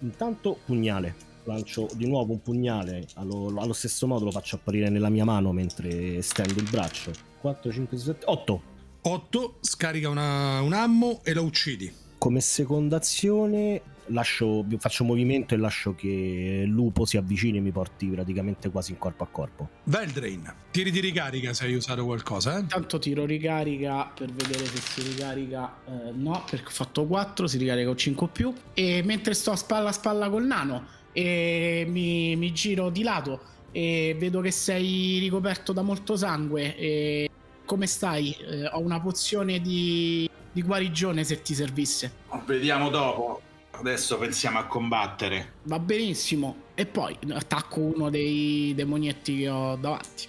intanto 0.00 0.58
pugnale. 0.64 1.30
Lancio 1.44 1.88
di 1.94 2.06
nuovo 2.06 2.32
un 2.32 2.42
pugnale, 2.42 3.06
allo, 3.14 3.52
allo 3.58 3.72
stesso 3.72 4.08
modo 4.08 4.24
lo 4.24 4.30
faccio 4.32 4.56
apparire 4.56 4.88
nella 4.88 5.08
mia 5.08 5.24
mano 5.24 5.52
mentre 5.52 6.20
stendo 6.20 6.58
il 6.58 6.68
braccio. 6.68 7.12
4, 7.40 7.70
5, 7.70 7.96
6, 7.96 8.06
7, 8.06 8.24
8 8.26 8.71
8 9.04 9.56
scarica 9.60 10.08
una, 10.08 10.60
un 10.60 10.72
ammo 10.72 11.22
e 11.24 11.34
lo 11.34 11.42
uccidi. 11.42 11.92
Come 12.18 12.40
seconda 12.40 12.98
azione 12.98 13.82
lascio, 14.06 14.64
faccio 14.78 15.02
movimento 15.02 15.54
e 15.54 15.56
lascio 15.56 15.96
che 15.96 16.62
il 16.64 16.70
lupo 16.70 17.04
si 17.04 17.16
avvicini 17.16 17.58
e 17.58 17.60
mi 17.60 17.72
porti 17.72 18.06
praticamente 18.06 18.70
quasi 18.70 18.92
in 18.92 18.98
corpo 18.98 19.24
a 19.24 19.26
corpo. 19.26 19.68
Veldrain, 19.84 20.54
tiri 20.70 20.92
di 20.92 21.00
ricarica 21.00 21.52
se 21.52 21.64
hai 21.64 21.74
usato 21.74 22.04
qualcosa. 22.04 22.56
Eh? 22.56 22.60
Intanto 22.60 23.00
tiro 23.00 23.24
ricarica 23.24 24.04
per 24.04 24.30
vedere 24.30 24.66
se 24.66 24.76
si 24.76 25.02
ricarica. 25.02 25.78
Eh, 25.84 26.12
no, 26.12 26.44
perché 26.48 26.68
ho 26.68 26.70
fatto 26.70 27.04
4, 27.04 27.48
si 27.48 27.58
ricarica 27.58 27.88
con 27.88 27.96
5 27.96 28.28
più. 28.28 28.54
E 28.72 29.02
mentre 29.04 29.34
sto 29.34 29.50
a 29.50 29.56
spalla 29.56 29.88
a 29.88 29.92
spalla 29.92 30.30
col 30.30 30.46
nano 30.46 30.86
e 31.10 31.84
mi, 31.88 32.36
mi 32.36 32.52
giro 32.52 32.88
di 32.88 33.02
lato 33.02 33.50
e 33.72 34.14
vedo 34.16 34.40
che 34.40 34.52
sei 34.52 35.18
ricoperto 35.18 35.72
da 35.72 35.82
molto 35.82 36.16
sangue 36.16 36.76
e 36.76 37.30
come 37.72 37.86
stai? 37.86 38.32
Eh, 38.32 38.66
ho 38.66 38.80
una 38.80 39.00
pozione 39.00 39.58
di, 39.58 40.28
di 40.52 40.62
guarigione 40.62 41.24
se 41.24 41.40
ti 41.40 41.54
servisse. 41.54 42.12
Vediamo 42.44 42.90
dopo. 42.90 43.40
Adesso 43.70 44.18
pensiamo 44.18 44.58
a 44.58 44.66
combattere. 44.66 45.54
Va 45.62 45.78
benissimo. 45.78 46.64
E 46.74 46.84
poi 46.84 47.16
attacco 47.30 47.80
uno 47.80 48.10
dei 48.10 48.74
demonietti 48.76 49.38
che 49.38 49.48
ho 49.48 49.76
davanti. 49.76 50.28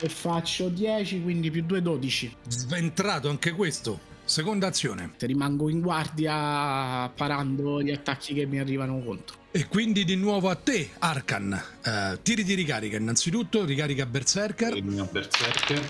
E 0.00 0.08
faccio 0.08 0.68
10, 0.68 1.22
quindi 1.22 1.52
più 1.52 1.62
2, 1.62 1.80
12. 1.80 2.36
Sventrato 2.48 3.28
anche 3.28 3.52
questo. 3.52 4.10
Seconda 4.24 4.66
azione. 4.66 5.12
Rimango 5.20 5.68
in 5.68 5.80
guardia 5.80 7.08
parando 7.14 7.80
gli 7.80 7.92
attacchi 7.92 8.34
che 8.34 8.44
mi 8.44 8.58
arrivano 8.58 8.98
contro. 9.04 9.41
E 9.54 9.68
quindi 9.68 10.06
di 10.06 10.16
nuovo 10.16 10.48
a 10.48 10.54
te, 10.54 10.92
Arkan. 10.98 11.62
Uh, 11.84 12.18
tiri 12.22 12.42
di 12.42 12.54
ricarica 12.54 12.96
innanzitutto, 12.96 13.66
ricarica 13.66 14.06
Berserker. 14.06 14.74
Il 14.74 14.84
mio 14.84 15.06
Berserker. 15.12 15.88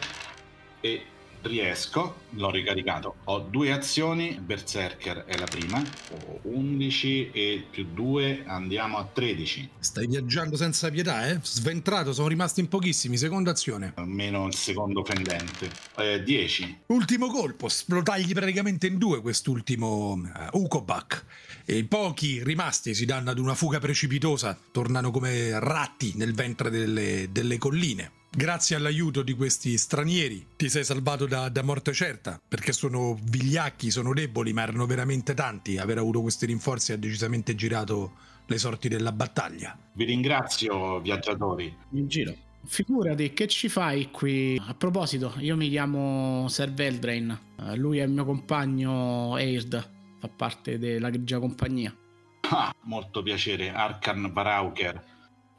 E 0.81 1.03
riesco, 1.43 2.23
l'ho 2.31 2.51
ricaricato. 2.51 3.15
Ho 3.25 3.39
due 3.39 3.71
azioni, 3.71 4.37
Berserker 4.41 5.25
è 5.27 5.39
la 5.39 5.45
prima, 5.45 5.81
ho 5.81 6.41
11 6.43 7.31
e 7.31 7.65
più 7.71 7.87
2 7.95 8.43
andiamo 8.47 8.99
a 8.99 9.05
13. 9.05 9.71
Stai 9.79 10.09
viaggiando 10.09 10.57
senza 10.57 10.91
pietà, 10.91 11.29
eh? 11.29 11.39
Sventrato, 11.43 12.13
sono 12.13 12.27
rimasti 12.27 12.59
in 12.59 12.69
pochissimi, 12.69 13.17
seconda 13.17 13.53
azione. 13.53 13.93
Almeno 13.95 14.49
il 14.49 14.55
secondo 14.55 15.05
fendente. 15.05 15.71
Eh, 15.99 16.21
10. 16.23 16.81
Ultimo 16.87 17.29
colpo, 17.29 17.69
lo 17.87 18.03
tagli 18.03 18.33
praticamente 18.33 18.89
in 18.89 18.99
due 18.99 19.21
quest'ultimo 19.21 20.13
uh, 20.15 20.59
Ukobak. 20.59 21.25
E 21.65 21.77
i 21.77 21.85
pochi 21.85 22.43
rimasti 22.43 22.95
si 22.95 23.05
danno 23.05 23.31
ad 23.31 23.39
una 23.39 23.55
fuga 23.55 23.79
precipitosa, 23.79 24.59
tornano 24.71 25.11
come 25.11 25.59
ratti 25.59 26.13
nel 26.17 26.35
ventre 26.35 26.71
delle, 26.71 27.29
delle 27.31 27.59
colline. 27.59 28.21
Grazie 28.35 28.77
all'aiuto 28.77 29.23
di 29.23 29.35
questi 29.35 29.77
stranieri 29.77 30.47
ti 30.57 30.71
sei 30.71 30.85
salvato 30.85 31.27
da, 31.27 31.51
da, 31.51 31.63
morte 31.63 31.93
certa, 31.93 32.41
perché 32.49 32.73
sono 32.73 33.19
vigliacchi, 33.23 33.91
sono 33.91 34.15
deboli, 34.15 34.55
ma 34.55 34.63
erano 34.63 34.87
veramente 34.87 35.35
tanti. 35.35 35.77
Aver 35.77 35.99
avuto 35.99 36.23
questi 36.23 36.47
rinforzi 36.47 36.93
ha 36.93 36.97
decisamente 36.97 37.55
girato 37.55 38.13
le 38.47 38.57
sorti 38.57 38.89
della 38.89 39.13
battaglia. 39.13 39.79
Vi 39.93 40.05
ringrazio, 40.05 41.01
viaggiatori. 41.01 41.77
In 41.91 42.09
giro. 42.09 42.35
Figurati, 42.65 43.33
che 43.33 43.49
ci 43.49 43.69
fai 43.69 44.11
qui? 44.11 44.61
A 44.67 44.75
proposito, 44.75 45.35
io 45.39 45.57
mi 45.57 45.69
chiamo 45.69 46.47
Sir 46.49 46.73
Veldrain, 46.73 47.39
lui 47.75 47.99
è 47.99 48.05
il 48.05 48.11
mio 48.11 48.25
compagno 48.25 49.37
Eird, 49.37 49.91
fa 50.23 50.29
parte 50.29 50.79
della 50.79 51.11
grigia 51.11 51.41
compagnia. 51.41 51.93
Ah, 52.49 52.73
molto 52.83 53.23
piacere, 53.23 53.73
Arkan 53.73 54.33
Varauker 54.33 55.11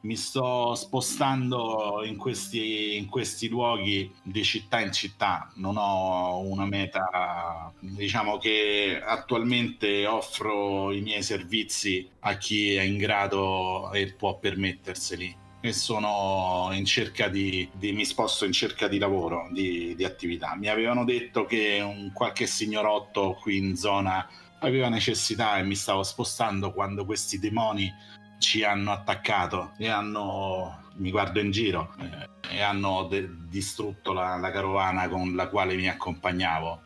mi 0.03 0.15
sto 0.17 0.75
spostando 0.75 2.01
in 2.03 2.17
questi, 2.17 2.97
in 2.97 3.07
questi, 3.07 3.47
luoghi 3.47 4.13
di 4.21 4.43
città 4.43 4.81
in 4.81 4.91
città, 4.91 5.49
non 5.55 5.75
ho 5.77 6.39
una 6.39 6.65
meta, 6.65 7.73
diciamo 7.79 8.37
che 8.37 9.01
attualmente 9.01 10.05
offro 10.05 10.91
i 10.91 11.01
miei 11.01 11.23
servizi 11.23 12.05
a 12.19 12.35
chi 12.35 12.73
è 12.73 12.81
in 12.81 12.97
grado 12.97 13.93
e 13.93 14.13
può 14.13 14.37
permetterseli 14.37 15.37
e 15.61 15.71
sono 15.71 16.71
in 16.73 16.83
cerca 16.83 17.29
di, 17.29 17.69
di 17.71 17.93
mi 17.93 18.03
sposto 18.03 18.43
in 18.43 18.51
cerca 18.51 18.89
di 18.89 18.97
lavoro, 18.97 19.47
di, 19.53 19.95
di 19.95 20.03
attività. 20.03 20.57
Mi 20.57 20.67
avevano 20.67 21.05
detto 21.05 21.45
che 21.45 21.79
un 21.81 22.11
qualche 22.11 22.45
signorotto 22.45 23.37
qui 23.39 23.55
in 23.55 23.77
zona 23.77 24.27
aveva 24.67 24.89
necessità 24.89 25.57
e 25.57 25.63
mi 25.63 25.75
stavo 25.75 26.03
spostando 26.03 26.71
quando 26.71 27.05
questi 27.05 27.39
demoni 27.39 27.91
ci 28.39 28.63
hanno 28.63 28.91
attaccato 28.91 29.73
e 29.77 29.87
hanno, 29.87 30.89
mi 30.95 31.11
guardo 31.11 31.39
in 31.39 31.51
giro, 31.51 31.93
eh, 31.99 32.55
e 32.55 32.61
hanno 32.61 33.07
de- 33.09 33.29
distrutto 33.47 34.13
la, 34.13 34.37
la, 34.37 34.51
carovana 34.51 35.07
con 35.07 35.35
la 35.35 35.47
quale 35.47 35.75
mi 35.75 35.87
accompagnavo, 35.87 36.81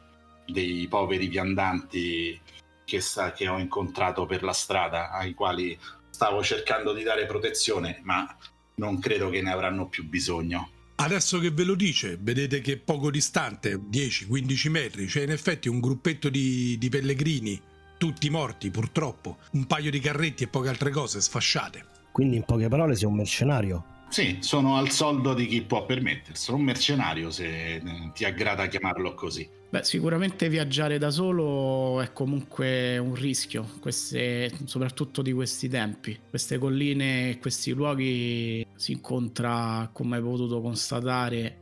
dei 0.45 0.87
poveri 0.87 1.27
viandanti 1.27 2.39
che, 2.85 3.01
sa, 3.01 3.31
che 3.31 3.47
ho 3.47 3.57
incontrato 3.57 4.25
per 4.25 4.43
la 4.43 4.53
strada, 4.53 5.11
ai 5.11 5.33
quali 5.33 5.77
stavo 6.09 6.43
cercando 6.43 6.93
di 6.93 7.03
dare 7.03 7.25
protezione, 7.25 7.99
ma 8.03 8.35
non 8.75 8.99
credo 8.99 9.29
che 9.29 9.41
ne 9.41 9.51
avranno 9.51 9.87
più 9.87 10.07
bisogno. 10.07 10.69
Adesso 10.99 11.39
che 11.39 11.51
ve 11.51 11.63
lo 11.63 11.75
dice, 11.75 12.17
vedete 12.19 12.59
che 12.59 12.77
poco 12.77 13.11
distante, 13.11 13.75
10-15 13.75 14.69
metri, 14.69 15.05
c'è 15.05 15.21
in 15.21 15.31
effetti 15.31 15.69
un 15.69 15.79
gruppetto 15.79 16.27
di, 16.29 16.75
di 16.79 16.89
pellegrini, 16.89 17.61
tutti 17.97 18.29
morti 18.29 18.69
purtroppo, 18.69 19.37
un 19.51 19.65
paio 19.65 19.91
di 19.91 19.99
carretti 19.99 20.43
e 20.43 20.47
poche 20.47 20.69
altre 20.69 20.91
cose 20.91 21.19
sfasciate. 21.21 21.85
Quindi 22.11 22.37
in 22.37 22.43
poche 22.43 22.67
parole 22.67 22.95
sei 22.95 23.07
un 23.07 23.15
mercenario. 23.15 23.85
Sì, 24.09 24.37
sono 24.39 24.77
al 24.77 24.89
soldo 24.89 25.33
di 25.33 25.47
chi 25.47 25.61
può 25.61 25.85
permetterselo, 25.85 26.57
un 26.57 26.63
mercenario 26.63 27.29
se 27.29 27.81
ti 28.13 28.23
aggrada 28.23 28.67
chiamarlo 28.67 29.13
così. 29.13 29.47
Beh, 29.69 29.83
sicuramente 29.83 30.47
viaggiare 30.47 30.97
da 30.97 31.11
solo 31.11 31.99
è 31.99 32.13
comunque 32.13 32.97
un 32.97 33.13
rischio, 33.15 33.69
queste, 33.81 34.49
soprattutto 34.63 35.21
di 35.21 35.33
questi 35.33 35.67
tempi. 35.67 36.17
Queste 36.29 36.57
colline 36.57 37.31
e 37.31 37.39
questi 37.39 37.71
luoghi 37.73 38.65
si 38.75 38.93
incontra, 38.93 39.89
come 39.91 40.15
hai 40.15 40.21
potuto 40.21 40.61
constatare, 40.61 41.57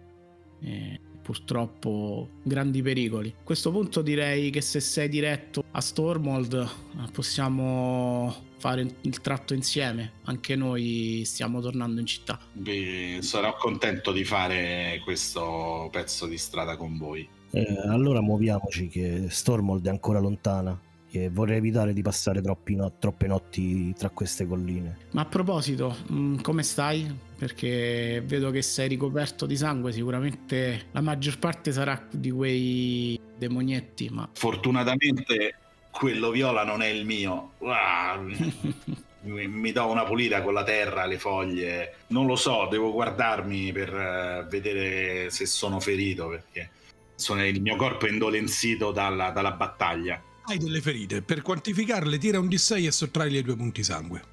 eh, 0.61 0.99
purtroppo 1.25 2.29
grandi 2.44 2.84
pericoli. 2.84 3.34
A 3.36 3.44
questo 3.44 3.72
punto 3.72 4.03
direi 4.03 4.51
che 4.51 4.62
se 4.62 4.79
sei 4.79 5.10
diretto 5.10 5.63
a 5.72 5.82
Stormold 5.82 6.53
eh, 6.53 7.12
possiamo 7.12 8.34
fare 8.60 8.86
il 9.01 9.22
tratto 9.22 9.55
insieme. 9.55 10.13
Anche 10.25 10.55
noi 10.55 11.24
stiamo 11.25 11.62
tornando 11.62 12.00
in 12.00 12.05
città. 12.05 12.39
Beh, 12.53 13.17
sarò 13.22 13.58
contento 13.58 14.12
di 14.12 14.24
fare 14.24 15.01
questo 15.03 15.89
pezzo 15.91 16.27
di 16.27 16.38
strada 16.38 16.77
con 16.77 16.96
voi. 17.00 17.27
Eh, 17.50 17.65
allora 17.88 18.22
muoviamoci 18.22 18.88
che 18.88 19.25
Stormold 19.27 19.88
è 19.88 19.89
ancora 19.89 20.20
lontana 20.20 20.79
e 21.10 21.29
vorrei 21.29 21.58
evitare 21.58 21.94
di 21.94 22.01
passare 22.01 22.41
no- 22.41 22.94
troppe 23.00 23.27
notti 23.27 23.94
tra 23.94 24.10
queste 24.10 24.46
colline. 24.46 24.98
Ma 25.12 25.22
a 25.22 25.25
proposito, 25.25 25.96
mh, 26.08 26.15
mm, 26.15 26.39
come 26.41 26.62
stai? 26.62 27.34
Perché 27.45 28.23
vedo 28.25 28.49
che 28.49 28.63
sei 28.63 28.87
ricoperto 28.87 29.45
di 29.45 29.55
sangue, 29.55 29.91
sicuramente 29.91 30.87
la 30.93 31.01
maggior 31.01 31.37
parte 31.37 31.71
sarà 31.71 32.07
di 32.09 32.31
quei 32.31 33.19
demonietti, 33.37 34.09
ma... 34.09 34.27
Fortunatamente 34.33 35.55
quello 35.91 36.31
viola 36.31 36.63
non 36.63 36.81
è 36.81 36.87
il 36.87 37.05
mio. 37.05 37.51
Ah, 37.59 38.17
mi, 39.21 39.47
mi 39.47 39.71
do 39.71 39.85
una 39.85 40.05
pulita 40.05 40.41
con 40.41 40.55
la 40.55 40.63
terra, 40.63 41.05
le 41.05 41.19
foglie. 41.19 41.97
Non 42.07 42.25
lo 42.25 42.35
so, 42.35 42.67
devo 42.67 42.91
guardarmi 42.91 43.71
per 43.71 43.93
uh, 43.93 44.49
vedere 44.49 45.29
se 45.29 45.45
sono 45.45 45.79
ferito 45.79 46.27
perché 46.27 46.71
sono, 47.13 47.45
il 47.45 47.61
mio 47.61 47.75
corpo 47.75 48.07
è 48.07 48.09
indolenzito 48.09 48.89
dalla, 48.89 49.29
dalla 49.29 49.51
battaglia. 49.51 50.19
Hai 50.45 50.57
delle 50.57 50.81
ferite, 50.81 51.21
per 51.21 51.43
quantificarle 51.43 52.17
tira 52.17 52.39
un 52.39 52.47
D6 52.47 52.87
e 52.87 52.91
sottrai 52.91 53.29
le 53.29 53.43
due 53.43 53.55
punti 53.55 53.83
sangue. 53.83 54.23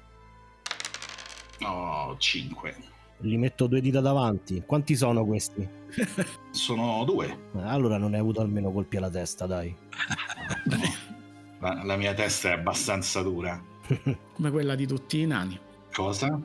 Oh, 1.61 2.17
5. 2.17 2.91
Gli 3.23 3.37
metto 3.37 3.67
due 3.67 3.79
dita 3.79 4.01
davanti. 4.01 4.63
Quanti 4.65 4.97
sono 4.97 5.25
questi? 5.25 5.65
sono 6.51 7.05
due. 7.05 7.27
Eh, 7.55 7.61
allora 7.61 7.97
non 7.97 8.13
hai 8.13 8.19
avuto 8.19 8.41
almeno 8.41 8.69
colpi 8.69 8.97
alla 8.97 9.09
testa, 9.09 9.45
dai. 9.45 9.73
la, 11.59 11.83
la 11.85 11.95
mia 11.95 12.13
testa 12.13 12.49
è 12.49 12.51
abbastanza 12.51 13.21
dura. 13.21 13.61
Come 14.33 14.51
quella 14.51 14.75
di 14.75 14.85
tutti 14.85 15.21
i 15.21 15.25
nani. 15.25 15.57
Cosa? 15.93 16.37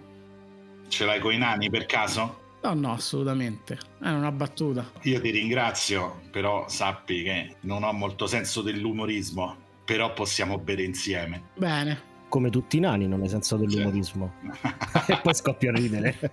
Ce 0.86 1.04
l'hai 1.04 1.18
con 1.18 1.32
i 1.32 1.38
nani 1.38 1.68
per 1.68 1.86
caso? 1.86 2.46
No, 2.62 2.74
no, 2.74 2.92
assolutamente. 2.92 3.76
È 4.00 4.10
una 4.10 4.30
battuta. 4.30 4.88
Io 5.02 5.20
ti 5.20 5.30
ringrazio, 5.30 6.20
però 6.30 6.68
sappi 6.68 7.24
che 7.24 7.56
non 7.62 7.82
ho 7.82 7.92
molto 7.92 8.28
senso 8.28 8.62
dell'umorismo, 8.62 9.56
però 9.84 10.12
possiamo 10.12 10.58
bere 10.58 10.84
insieme. 10.84 11.48
Bene. 11.56 12.07
Come 12.28 12.50
tutti 12.50 12.76
i 12.76 12.80
nani 12.80 13.08
non 13.08 13.22
hai 13.22 13.28
senso 13.28 13.56
dell'umorismo. 13.56 14.32
e 15.08 15.18
poi 15.22 15.34
scoppio 15.34 15.70
a 15.70 15.72
ridere. 15.72 16.14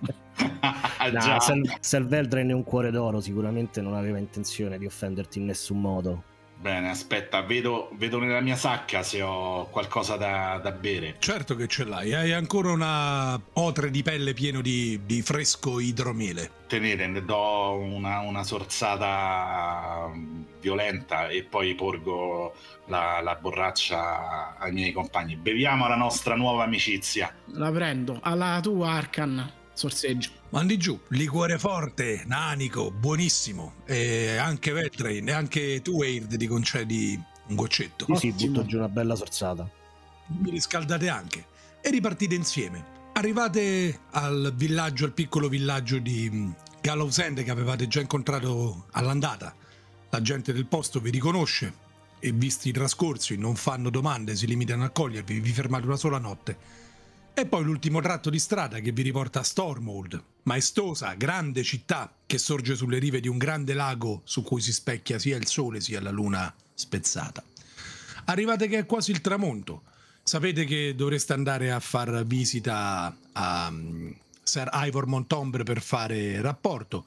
no, 1.12 1.40
Sel- 1.40 1.76
Selveldren 1.80 2.50
è 2.50 2.52
un 2.52 2.64
cuore 2.64 2.90
d'oro, 2.90 3.20
sicuramente 3.20 3.80
non 3.80 3.94
aveva 3.94 4.18
intenzione 4.18 4.78
di 4.78 4.86
offenderti 4.86 5.38
in 5.38 5.46
nessun 5.46 5.80
modo. 5.80 6.22
Bene, 6.66 6.90
aspetta, 6.90 7.42
vedo, 7.42 7.90
vedo, 7.92 8.18
nella 8.18 8.40
mia 8.40 8.56
sacca 8.56 9.04
se 9.04 9.22
ho 9.22 9.66
qualcosa 9.66 10.16
da, 10.16 10.58
da, 10.60 10.72
bere. 10.72 11.14
Certo 11.20 11.54
che 11.54 11.68
ce 11.68 11.84
l'hai, 11.84 12.12
hai 12.12 12.32
ancora 12.32 12.72
una 12.72 13.40
otre 13.52 13.88
di 13.92 14.02
pelle 14.02 14.34
pieno 14.34 14.60
di, 14.60 14.98
di 15.06 15.22
fresco 15.22 15.78
idromiele. 15.78 16.50
Tenete, 16.66 17.06
ne 17.06 17.24
do 17.24 17.78
una, 17.80 18.18
una 18.18 18.42
sorzata 18.42 20.10
mm, 20.12 20.42
violenta 20.60 21.28
e 21.28 21.44
poi 21.44 21.76
porgo 21.76 22.52
la, 22.86 23.20
la, 23.22 23.36
borraccia 23.36 24.56
ai 24.58 24.72
miei 24.72 24.90
compagni. 24.90 25.36
Beviamo 25.36 25.86
la 25.86 25.94
nostra 25.94 26.34
nuova 26.34 26.64
amicizia. 26.64 27.32
La 27.52 27.70
prendo, 27.70 28.18
alla 28.22 28.58
tua 28.60 28.90
Arcan 28.90 29.52
sorseggio. 29.76 30.30
Mandi 30.48 30.78
giù, 30.78 30.98
liquore 31.08 31.58
forte, 31.58 32.22
nanico, 32.26 32.90
buonissimo. 32.90 33.74
E 33.84 34.36
anche 34.36 34.72
Veltrain, 34.72 35.28
e 35.28 35.32
anche 35.32 35.82
tu, 35.82 36.02
Eird, 36.02 36.36
ti 36.36 36.46
concedi 36.46 37.22
un 37.48 37.54
goccetto. 37.54 38.06
Sì, 38.16 38.34
sì, 38.36 38.46
butto 38.48 38.64
giù 38.64 38.78
una 38.78 38.88
bella 38.88 39.14
sorzata. 39.14 39.70
Mi 40.28 40.50
riscaldate 40.50 41.08
anche. 41.08 41.44
E 41.82 41.90
ripartite 41.90 42.34
insieme. 42.34 42.94
Arrivate 43.12 44.00
al 44.12 44.52
villaggio, 44.56 45.04
al 45.04 45.12
piccolo 45.12 45.48
villaggio 45.48 45.98
di 45.98 46.28
mm, 46.30 46.50
Gallows 46.80 47.18
End 47.18 47.42
che 47.42 47.50
avevate 47.50 47.86
già 47.86 48.00
incontrato 48.00 48.86
all'andata. 48.92 49.54
La 50.10 50.22
gente 50.22 50.52
del 50.52 50.66
posto 50.66 51.00
vi 51.00 51.10
riconosce 51.10 51.84
e 52.18 52.32
visti 52.32 52.70
i 52.70 52.72
trascorsi 52.72 53.36
non 53.36 53.56
fanno 53.56 53.90
domande, 53.90 54.34
si 54.34 54.46
limitano 54.46 54.84
a 54.84 54.86
accogliervi, 54.86 55.38
vi 55.38 55.52
fermate 55.52 55.86
una 55.86 55.96
sola 55.96 56.18
notte 56.18 56.84
e 57.38 57.44
poi 57.44 57.64
l'ultimo 57.64 58.00
tratto 58.00 58.30
di 58.30 58.38
strada 58.38 58.78
che 58.78 58.92
vi 58.92 59.02
riporta 59.02 59.40
a 59.40 59.42
Stormhold, 59.42 60.22
maestosa, 60.44 61.12
grande 61.12 61.62
città 61.62 62.10
che 62.24 62.38
sorge 62.38 62.74
sulle 62.74 62.98
rive 62.98 63.20
di 63.20 63.28
un 63.28 63.36
grande 63.36 63.74
lago 63.74 64.22
su 64.24 64.42
cui 64.42 64.62
si 64.62 64.72
specchia 64.72 65.18
sia 65.18 65.36
il 65.36 65.46
sole 65.46 65.82
sia 65.82 66.00
la 66.00 66.10
luna 66.10 66.52
spezzata. 66.72 67.44
Arrivate 68.24 68.68
che 68.68 68.78
è 68.78 68.86
quasi 68.86 69.10
il 69.10 69.20
tramonto. 69.20 69.82
Sapete 70.22 70.64
che 70.64 70.94
dovreste 70.96 71.34
andare 71.34 71.70
a 71.72 71.78
far 71.78 72.24
visita 72.24 73.14
a 73.32 73.68
um, 73.68 74.14
Sir 74.42 74.70
Ivor 74.72 75.06
Montombre 75.06 75.62
per 75.62 75.82
fare 75.82 76.40
rapporto. 76.40 77.04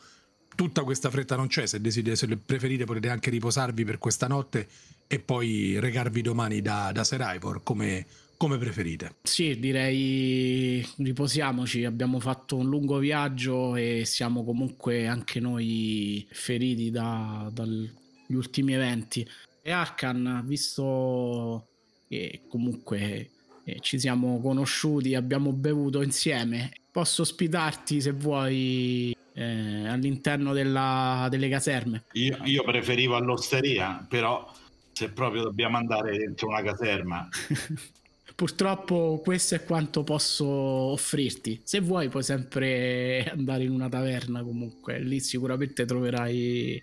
Tutta 0.56 0.84
questa 0.84 1.10
fretta 1.10 1.38
non 1.38 1.48
c'è, 1.48 1.66
se, 1.66 1.82
se 1.90 2.38
preferite 2.38 2.86
potete 2.86 3.10
anche 3.10 3.32
riposarvi 3.32 3.84
per 3.84 3.98
questa 3.98 4.28
notte 4.28 4.68
e 5.08 5.18
poi 5.18 5.80
recarvi 5.80 6.22
domani 6.22 6.62
da, 6.62 6.92
da 6.94 7.04
Sir 7.04 7.26
Ivor 7.34 7.64
come 7.64 8.06
come 8.40 8.58
preferite. 8.58 9.16
Sì, 9.24 9.60
direi 9.60 10.88
riposiamoci, 11.00 11.84
abbiamo 11.84 12.22
fatto 12.22 12.56
un 12.56 12.70
lungo 12.70 12.98
viaggio 12.98 13.76
e 13.76 14.04
siamo 14.06 14.46
comunque 14.46 15.08
anche 15.08 15.42
noi 15.42 16.26
feriti 16.32 16.90
da, 16.90 17.50
dagli 17.52 17.90
ultimi 18.30 18.76
eventi. 18.76 19.28
E 19.62 19.72
Arkan, 19.72 20.44
visto 20.46 21.68
che 22.08 22.44
comunque 22.48 23.30
eh, 23.66 23.80
ci 23.82 24.00
siamo 24.00 24.40
conosciuti, 24.40 25.16
abbiamo 25.16 25.52
bevuto 25.52 26.02
insieme, 26.02 26.72
posso 26.94 27.24
ospitarti 27.24 28.00
se 28.00 28.12
vuoi 28.14 29.14
eh, 29.34 29.86
all'interno 29.86 30.54
della, 30.54 31.28
delle 31.30 31.50
caserme. 31.50 32.06
Io, 32.14 32.38
io 32.46 32.64
preferivo 32.64 33.18
all'osteria, 33.18 34.06
però 34.08 34.50
se 34.94 35.10
proprio 35.10 35.44
dobbiamo 35.44 35.76
andare 35.76 36.18
dentro 36.18 36.48
una 36.48 36.62
caserma 36.62 37.28
purtroppo 38.40 39.20
questo 39.22 39.56
è 39.56 39.66
quanto 39.66 40.06
posso 40.06 40.46
offrirti. 40.48 41.60
Se 41.66 41.82
vuoi 41.82 42.08
puoi 42.08 42.24
sempre 42.24 43.26
andare 43.36 43.66
in 43.66 43.72
una 43.72 43.90
taverna 43.90 44.42
comunque, 44.44 44.98
lì 45.02 45.20
sicuramente 45.20 45.84
troverai 45.84 46.82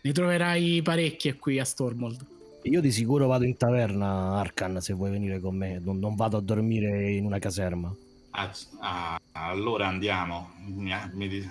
ne 0.00 0.12
troverai 0.12 0.80
parecchie 0.82 1.36
qui 1.36 1.58
a 1.58 1.66
Stormold. 1.66 2.24
Io 2.62 2.80
di 2.80 2.90
sicuro 2.90 3.26
vado 3.26 3.44
in 3.44 3.58
taverna, 3.58 4.38
Arkan, 4.38 4.80
se 4.80 4.94
vuoi 4.94 5.10
venire 5.10 5.38
con 5.38 5.54
me. 5.54 5.78
Non, 5.78 5.98
non 5.98 6.14
vado 6.14 6.38
a 6.38 6.40
dormire 6.40 7.12
in 7.12 7.26
una 7.26 7.38
caserma. 7.38 7.94
Ah, 8.30 8.50
ah, 8.80 9.20
allora 9.32 9.88
andiamo. 9.88 10.52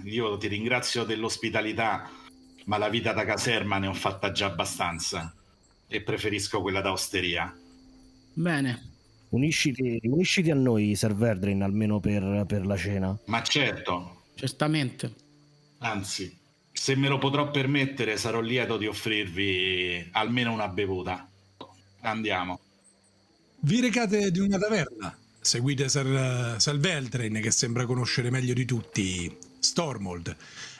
Io 0.06 0.38
ti 0.38 0.48
ringrazio 0.48 1.04
dell'ospitalità, 1.04 2.10
ma 2.66 2.78
la 2.80 2.90
vita 2.90 3.14
da 3.14 3.26
caserma 3.26 3.78
ne 3.78 3.88
ho 3.88 3.94
fatta 3.94 4.32
già 4.32 4.48
abbastanza 4.48 5.32
e 5.88 6.02
preferisco 6.02 6.62
quella 6.62 6.82
da 6.82 6.92
osteria. 6.92 7.56
Bene, 8.34 8.95
Unisciti, 9.30 10.00
unisciti 10.04 10.52
a 10.52 10.56
noi, 10.56 10.96
Sir 10.96 11.14
Verdrin, 11.16 11.62
almeno 11.62 12.00
per, 12.00 12.46
per 12.48 12.66
la 12.66 12.78
cena. 12.78 13.18
Ma 13.26 13.42
certo. 13.42 14.24
Certamente. 14.36 15.14
Anzi, 15.80 16.38
se 16.72 16.96
me 16.96 17.08
lo 17.08 17.18
potrò 17.18 17.52
permettere, 17.52 18.18
sarò 18.18 18.40
lieto 18.40 18.78
di 18.78 18.88
offrirvi 18.88 20.10
almeno 20.12 20.54
una 20.54 20.68
bevuta. 20.68 21.30
Andiamo. 22.02 22.60
Vi 23.62 23.82
recate 23.82 24.32
di 24.32 24.40
una 24.40 24.58
taverna. 24.58 25.18
Seguite 25.40 25.90
Sir, 25.90 26.56
Sir 26.58 26.78
Veldrin, 26.78 27.40
che 27.42 27.52
sembra 27.52 27.86
conoscere 27.86 28.30
meglio 28.30 28.54
di 28.54 28.66
tutti 28.66 29.36
Stormold, 29.60 30.36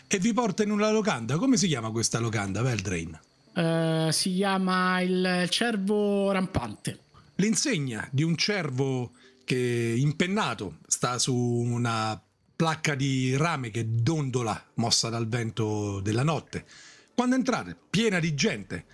e 0.08 0.20
vi 0.20 0.34
porta 0.34 0.64
in 0.64 0.72
una 0.72 0.92
locanda. 0.92 1.38
Come 1.38 1.58
si 1.58 1.68
chiama 1.68 1.92
questa 1.92 2.20
locanda, 2.20 2.62
Veldrain? 2.62 3.20
Uh, 3.54 4.12
si 4.12 4.34
chiama 4.34 5.00
il 5.02 5.48
cervo 5.50 6.32
rampante 6.32 7.05
l'insegna 7.36 8.08
di 8.12 8.24
un 8.24 8.36
cervo 8.36 9.12
che 9.44 9.94
impennato 9.98 10.78
sta 10.88 11.18
su 11.18 11.36
una 11.36 12.22
placca 12.56 12.96
di 12.96 13.36
rame 13.36 13.70
che 13.70 13.86
dondola 13.88 14.72
mossa 14.76 15.10
dal 15.10 15.28
vento 15.28 16.00
della 16.00 16.24
notte. 16.24 16.66
Quando 17.14 17.36
entrate, 17.36 17.76
piena 17.90 18.20
di 18.20 18.34
gente, 18.34 18.86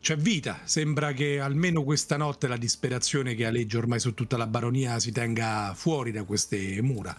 c'è 0.00 0.16
vita, 0.16 0.60
sembra 0.64 1.12
che 1.12 1.40
almeno 1.40 1.82
questa 1.82 2.16
notte 2.16 2.46
la 2.46 2.56
disperazione 2.56 3.34
che 3.34 3.46
aleggia 3.46 3.78
ormai 3.78 4.00
su 4.00 4.14
tutta 4.14 4.36
la 4.36 4.46
baronia 4.46 4.98
si 4.98 5.12
tenga 5.12 5.74
fuori 5.74 6.12
da 6.12 6.24
queste 6.24 6.80
mura. 6.80 7.16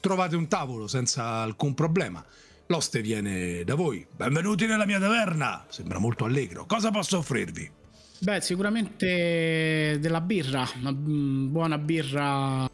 Trovate 0.00 0.36
un 0.36 0.48
tavolo 0.48 0.86
senza 0.86 1.42
alcun 1.42 1.74
problema. 1.74 2.24
L'oste 2.66 3.00
viene 3.00 3.62
da 3.64 3.76
voi. 3.76 4.04
Benvenuti 4.10 4.66
nella 4.66 4.86
mia 4.86 4.98
taverna. 4.98 5.64
Sembra 5.68 5.98
molto 5.98 6.24
allegro. 6.24 6.66
Cosa 6.66 6.90
posso 6.90 7.18
offrirvi? 7.18 7.70
Beh, 8.18 8.40
sicuramente 8.40 9.98
della 10.00 10.20
birra, 10.20 10.68
una 10.80 10.92
mm, 10.92 11.50
buona 11.50 11.78
birra 11.78 12.68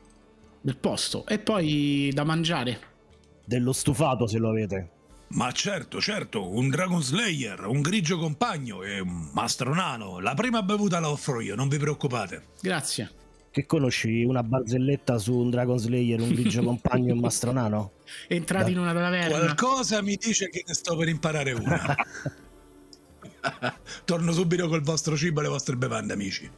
del 0.60 0.76
posto 0.76 1.26
e 1.26 1.38
poi 1.38 2.10
da 2.14 2.24
mangiare. 2.24 2.90
Dello 3.44 3.72
stufato 3.72 4.26
se 4.26 4.38
lo 4.38 4.50
avete. 4.50 4.90
Ma 5.34 5.50
certo, 5.50 6.00
certo, 6.00 6.46
un 6.54 6.68
Dragon 6.68 7.02
Slayer, 7.02 7.64
un 7.64 7.80
grigio 7.80 8.18
compagno 8.18 8.82
e 8.82 9.00
un 9.00 9.30
mastro 9.32 9.74
nano. 9.74 10.20
La 10.20 10.34
prima 10.34 10.62
bevuta 10.62 11.00
la 11.00 11.10
offro 11.10 11.40
io, 11.40 11.54
non 11.54 11.68
vi 11.68 11.78
preoccupate. 11.78 12.48
Grazie. 12.60 13.10
Che 13.50 13.66
conosci 13.66 14.24
una 14.24 14.42
barzelletta 14.42 15.18
su 15.18 15.34
un 15.34 15.50
Dragon 15.50 15.78
Slayer, 15.78 16.20
un 16.20 16.28
grigio 16.34 16.62
compagno 16.64 17.08
e 17.08 17.12
un 17.12 17.18
mastro 17.18 17.50
nano? 17.50 17.92
Entrati 18.28 18.72
in 18.72 18.78
una 18.78 18.92
taverna. 18.92 19.38
Qualcosa 19.38 20.02
mi 20.02 20.16
dice 20.16 20.48
che 20.50 20.64
ne 20.66 20.74
sto 20.74 20.96
per 20.96 21.08
imparare 21.08 21.52
una. 21.52 21.96
Torno 24.04 24.32
subito 24.32 24.68
col 24.68 24.82
vostro 24.82 25.16
cibo 25.16 25.40
e 25.40 25.42
le 25.44 25.48
vostre 25.48 25.76
bevande, 25.76 26.12
amici. 26.12 26.50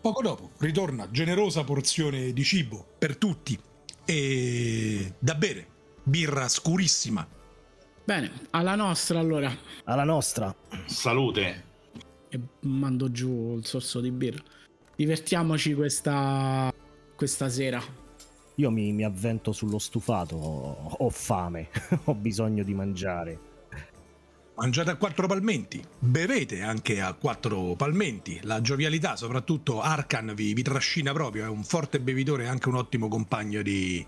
Poco 0.00 0.22
dopo 0.22 0.50
ritorna 0.58 1.10
generosa 1.10 1.62
porzione 1.64 2.32
di 2.32 2.42
cibo 2.42 2.86
per 2.98 3.16
tutti 3.16 3.58
e 4.04 5.14
da 5.18 5.34
bere. 5.34 5.66
Birra 6.02 6.48
scurissima. 6.48 7.26
Bene, 8.04 8.32
alla 8.50 8.74
nostra 8.74 9.18
allora. 9.18 9.54
Alla 9.84 10.04
nostra. 10.04 10.54
Salute. 10.86 11.64
E 12.28 12.40
mando 12.60 13.10
giù 13.10 13.56
il 13.56 13.66
sorso 13.66 14.00
di 14.00 14.10
birra. 14.10 14.42
Divertiamoci 14.96 15.74
questa, 15.74 16.72
questa 17.14 17.48
sera. 17.48 17.82
Io 18.56 18.70
mi, 18.70 18.92
mi 18.92 19.04
avvento 19.04 19.52
sullo 19.52 19.78
stufato, 19.78 20.36
ho 20.36 21.10
fame, 21.10 21.68
ho 22.04 22.14
bisogno 22.14 22.62
di 22.62 22.74
mangiare. 22.74 23.49
Mangiate 24.60 24.90
a 24.90 24.96
quattro 24.96 25.26
palmenti, 25.26 25.82
bevete 25.98 26.60
anche 26.60 27.00
a 27.00 27.14
quattro 27.14 27.74
palmenti. 27.76 28.40
La 28.42 28.60
giovialità, 28.60 29.16
soprattutto 29.16 29.80
Arkan, 29.80 30.34
vi, 30.34 30.52
vi 30.52 30.62
trascina 30.62 31.14
proprio. 31.14 31.46
È 31.46 31.48
un 31.48 31.64
forte 31.64 31.98
bevitore 31.98 32.44
e 32.44 32.46
anche 32.48 32.68
un 32.68 32.74
ottimo 32.74 33.08
compagno 33.08 33.62
di, 33.62 34.06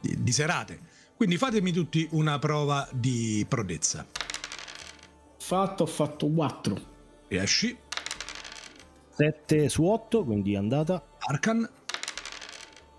di, 0.00 0.22
di 0.22 0.32
serate. 0.32 0.80
Quindi 1.14 1.36
fatemi 1.36 1.72
tutti 1.72 2.08
una 2.12 2.38
prova 2.38 2.88
di 2.90 3.44
prodezza. 3.46 4.06
Fatto, 5.36 5.82
ho 5.82 5.88
fatto 5.88 6.26
4. 6.26 6.76
Riesci? 7.28 7.76
7 9.10 9.68
su 9.68 9.84
8, 9.84 10.24
quindi 10.24 10.54
è 10.54 10.56
andata. 10.56 11.04
Arkan? 11.18 11.68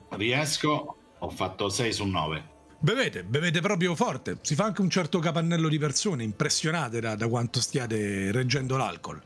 Riesco, 0.10 0.96
ho 1.18 1.30
fatto 1.32 1.70
6 1.70 1.92
su 1.92 2.06
9. 2.06 2.54
Bevete, 2.86 3.24
bevete 3.24 3.62
proprio 3.62 3.95
forte. 3.95 4.38
Si 4.41 4.54
fa 4.54 4.65
anche 4.65 4.82
un 4.82 4.91
certo 4.91 5.17
capannello 5.17 5.69
di 5.69 5.80
persone 5.80 6.21
impressionate 6.21 7.00
da, 7.00 7.15
da 7.15 7.28
quanto 7.28 7.60
stiate 7.60 8.32
reggendo 8.32 8.78
l'alcol. 8.78 9.19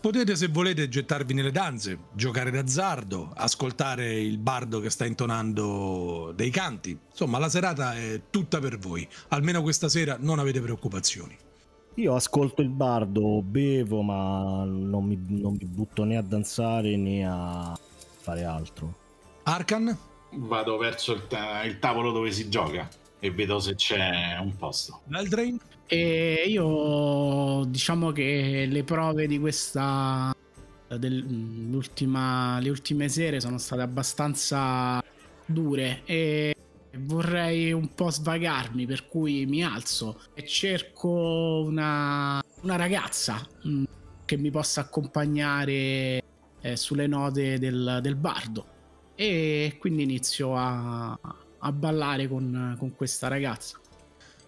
Potete, 0.00 0.36
se 0.36 0.46
volete, 0.46 0.88
gettarvi 0.88 1.34
nelle 1.34 1.50
danze, 1.50 1.98
giocare 2.12 2.52
d'azzardo, 2.52 3.32
ascoltare 3.34 4.20
il 4.20 4.38
bardo 4.38 4.78
che 4.78 4.90
sta 4.90 5.06
intonando 5.06 6.32
dei 6.36 6.50
canti. 6.50 6.96
Insomma, 7.10 7.40
la 7.40 7.48
serata 7.48 7.96
è 7.96 8.20
tutta 8.30 8.60
per 8.60 8.78
voi. 8.78 9.08
Almeno 9.30 9.60
questa 9.60 9.88
sera 9.88 10.16
non 10.20 10.38
avete 10.38 10.60
preoccupazioni. 10.60 11.36
Io 11.96 12.14
ascolto 12.14 12.62
il 12.62 12.70
bardo, 12.70 13.42
bevo, 13.42 14.02
ma 14.02 14.62
non 14.64 15.04
mi, 15.04 15.20
non 15.30 15.56
mi 15.58 15.66
butto 15.66 16.04
né 16.04 16.16
a 16.16 16.22
danzare 16.22 16.96
né 16.96 17.26
a 17.28 17.76
fare 18.20 18.44
altro. 18.44 18.94
Arkan? 19.42 19.98
Vado 20.36 20.76
verso 20.76 21.12
il, 21.12 21.26
ta- 21.26 21.62
il 21.64 21.78
tavolo 21.78 22.12
dove 22.12 22.30
si 22.30 22.48
gioca 22.48 22.88
e 23.18 23.30
vedo 23.30 23.58
se 23.58 23.74
c'è 23.74 24.36
un 24.40 24.54
posto. 24.56 25.02
Veldrain? 25.06 25.58
E 25.86 26.44
io 26.46 27.64
diciamo 27.66 28.12
che 28.12 28.66
le 28.68 28.84
prove 28.84 29.26
di 29.26 29.38
questa 29.38 30.34
dell'ultima 30.98 32.58
le 32.60 32.70
ultime 32.70 33.08
sere 33.08 33.40
sono 33.40 33.58
state 33.58 33.82
abbastanza 33.82 35.02
dure 35.46 36.02
e 36.04 36.54
vorrei 36.98 37.72
un 37.72 37.92
po' 37.94 38.10
svagarmi 38.10 38.86
per 38.86 39.06
cui 39.06 39.46
mi 39.46 39.64
alzo 39.64 40.20
e 40.34 40.46
cerco 40.46 41.64
una, 41.66 42.42
una 42.62 42.76
ragazza 42.76 43.46
mh, 43.62 43.84
che 44.24 44.36
mi 44.36 44.50
possa 44.50 44.82
accompagnare 44.82 46.22
eh, 46.60 46.76
sulle 46.76 47.06
note 47.06 47.58
del, 47.58 47.98
del 48.00 48.14
bardo 48.14 48.66
e 49.14 49.76
quindi 49.78 50.02
inizio 50.02 50.56
a, 50.56 51.18
a 51.58 51.72
ballare 51.72 52.28
con, 52.28 52.76
con 52.78 52.94
questa 52.94 53.28
ragazza 53.28 53.78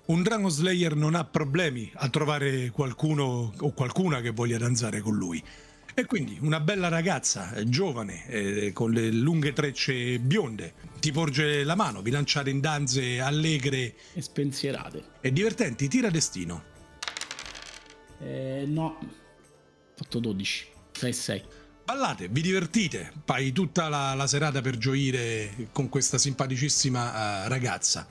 Un 0.06 0.22
Dragon 0.22 0.50
Slayer 0.50 0.94
non 0.94 1.14
ha 1.14 1.24
problemi 1.24 1.90
a 1.94 2.08
trovare 2.08 2.70
qualcuno 2.70 3.52
o 3.58 3.72
qualcuna 3.72 4.20
che 4.20 4.30
voglia 4.30 4.58
danzare 4.58 5.00
con 5.00 5.16
lui. 5.16 5.42
E 5.98 6.04
quindi 6.04 6.36
una 6.42 6.60
bella 6.60 6.88
ragazza, 6.88 7.54
giovane, 7.64 8.26
eh, 8.28 8.72
con 8.74 8.90
le 8.90 9.10
lunghe 9.10 9.54
trecce 9.54 10.18
bionde, 10.18 10.74
ti 11.00 11.10
porge 11.10 11.64
la 11.64 11.74
mano, 11.74 12.02
vi 12.02 12.10
lanciate 12.10 12.50
in 12.50 12.60
danze 12.60 13.18
allegre 13.18 13.94
e 14.12 14.20
spensierate 14.20 15.04
e 15.22 15.32
divertenti. 15.32 15.88
Tira 15.88 16.10
destino. 16.10 16.62
Eh, 18.20 18.64
no, 18.66 18.84
ho 18.84 19.06
fatto 19.94 20.18
12, 20.18 20.66
6 20.92 21.12
6. 21.14 21.42
Ballate, 21.86 22.26
vi 22.26 22.40
divertite, 22.40 23.12
fai 23.24 23.52
tutta 23.52 23.88
la, 23.88 24.12
la 24.14 24.26
serata 24.26 24.60
per 24.60 24.76
gioire 24.76 25.68
con 25.70 25.88
questa 25.88 26.18
simpaticissima 26.18 27.44
eh, 27.44 27.48
ragazza. 27.48 28.04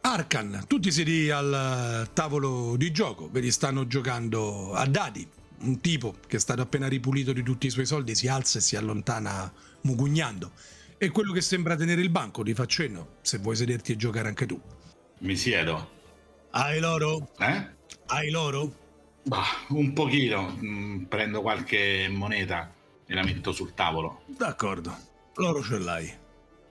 Arkan, 0.00 0.64
tu 0.66 0.80
ti 0.80 0.90
siedi 0.90 1.30
al 1.30 2.06
eh, 2.06 2.12
tavolo 2.12 2.74
di 2.76 2.90
gioco, 2.90 3.30
vedi 3.30 3.52
stanno 3.52 3.86
giocando 3.86 4.72
a 4.72 4.84
dadi. 4.86 5.24
Un 5.60 5.80
tipo 5.80 6.16
che 6.26 6.38
è 6.38 6.40
stato 6.40 6.62
appena 6.62 6.88
ripulito 6.88 7.32
di 7.32 7.44
tutti 7.44 7.68
i 7.68 7.70
suoi 7.70 7.86
soldi 7.86 8.16
si 8.16 8.26
alza 8.26 8.58
e 8.58 8.62
si 8.62 8.74
allontana 8.74 9.50
mugugnando. 9.82 10.50
E 10.98 11.10
quello 11.10 11.32
che 11.32 11.40
sembra 11.40 11.76
tenere 11.76 12.00
il 12.00 12.10
banco, 12.10 12.42
ti 12.42 12.52
fa 12.52 12.66
cenno, 12.66 13.18
se 13.22 13.38
vuoi 13.38 13.54
sederti 13.54 13.92
e 13.92 13.96
giocare 13.96 14.26
anche 14.26 14.44
tu. 14.44 14.60
Mi 15.20 15.36
siedo. 15.36 15.88
Hai 16.50 16.80
l'oro? 16.80 17.30
Eh? 17.38 17.68
Hai 18.06 18.30
l'oro? 18.30 18.74
Bah, 19.22 19.64
un 19.68 19.92
pochino. 19.92 20.58
Mm, 20.60 21.04
prendo 21.04 21.42
qualche 21.42 22.08
moneta 22.10 22.73
e 23.06 23.14
la 23.14 23.22
metto 23.22 23.52
sul 23.52 23.74
tavolo. 23.74 24.22
D'accordo, 24.26 24.96
l'oro 25.34 25.62
ce 25.62 25.78
l'hai. 25.78 26.12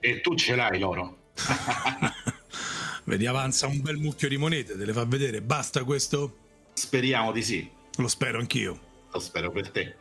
E 0.00 0.20
tu 0.20 0.34
ce 0.34 0.54
l'hai 0.54 0.78
l'oro? 0.78 1.30
Vedi, 3.04 3.26
avanza 3.26 3.66
un 3.66 3.80
bel 3.80 3.96
mucchio 3.96 4.28
di 4.28 4.36
monete, 4.36 4.76
te 4.76 4.84
le 4.84 4.92
fa 4.92 5.04
vedere. 5.04 5.42
Basta 5.42 5.84
questo? 5.84 6.38
Speriamo 6.72 7.32
di 7.32 7.42
sì. 7.42 7.70
Lo 7.96 8.08
spero 8.08 8.38
anch'io. 8.38 8.80
Lo 9.12 9.20
spero 9.20 9.50
per 9.50 9.70
te. 9.70 9.96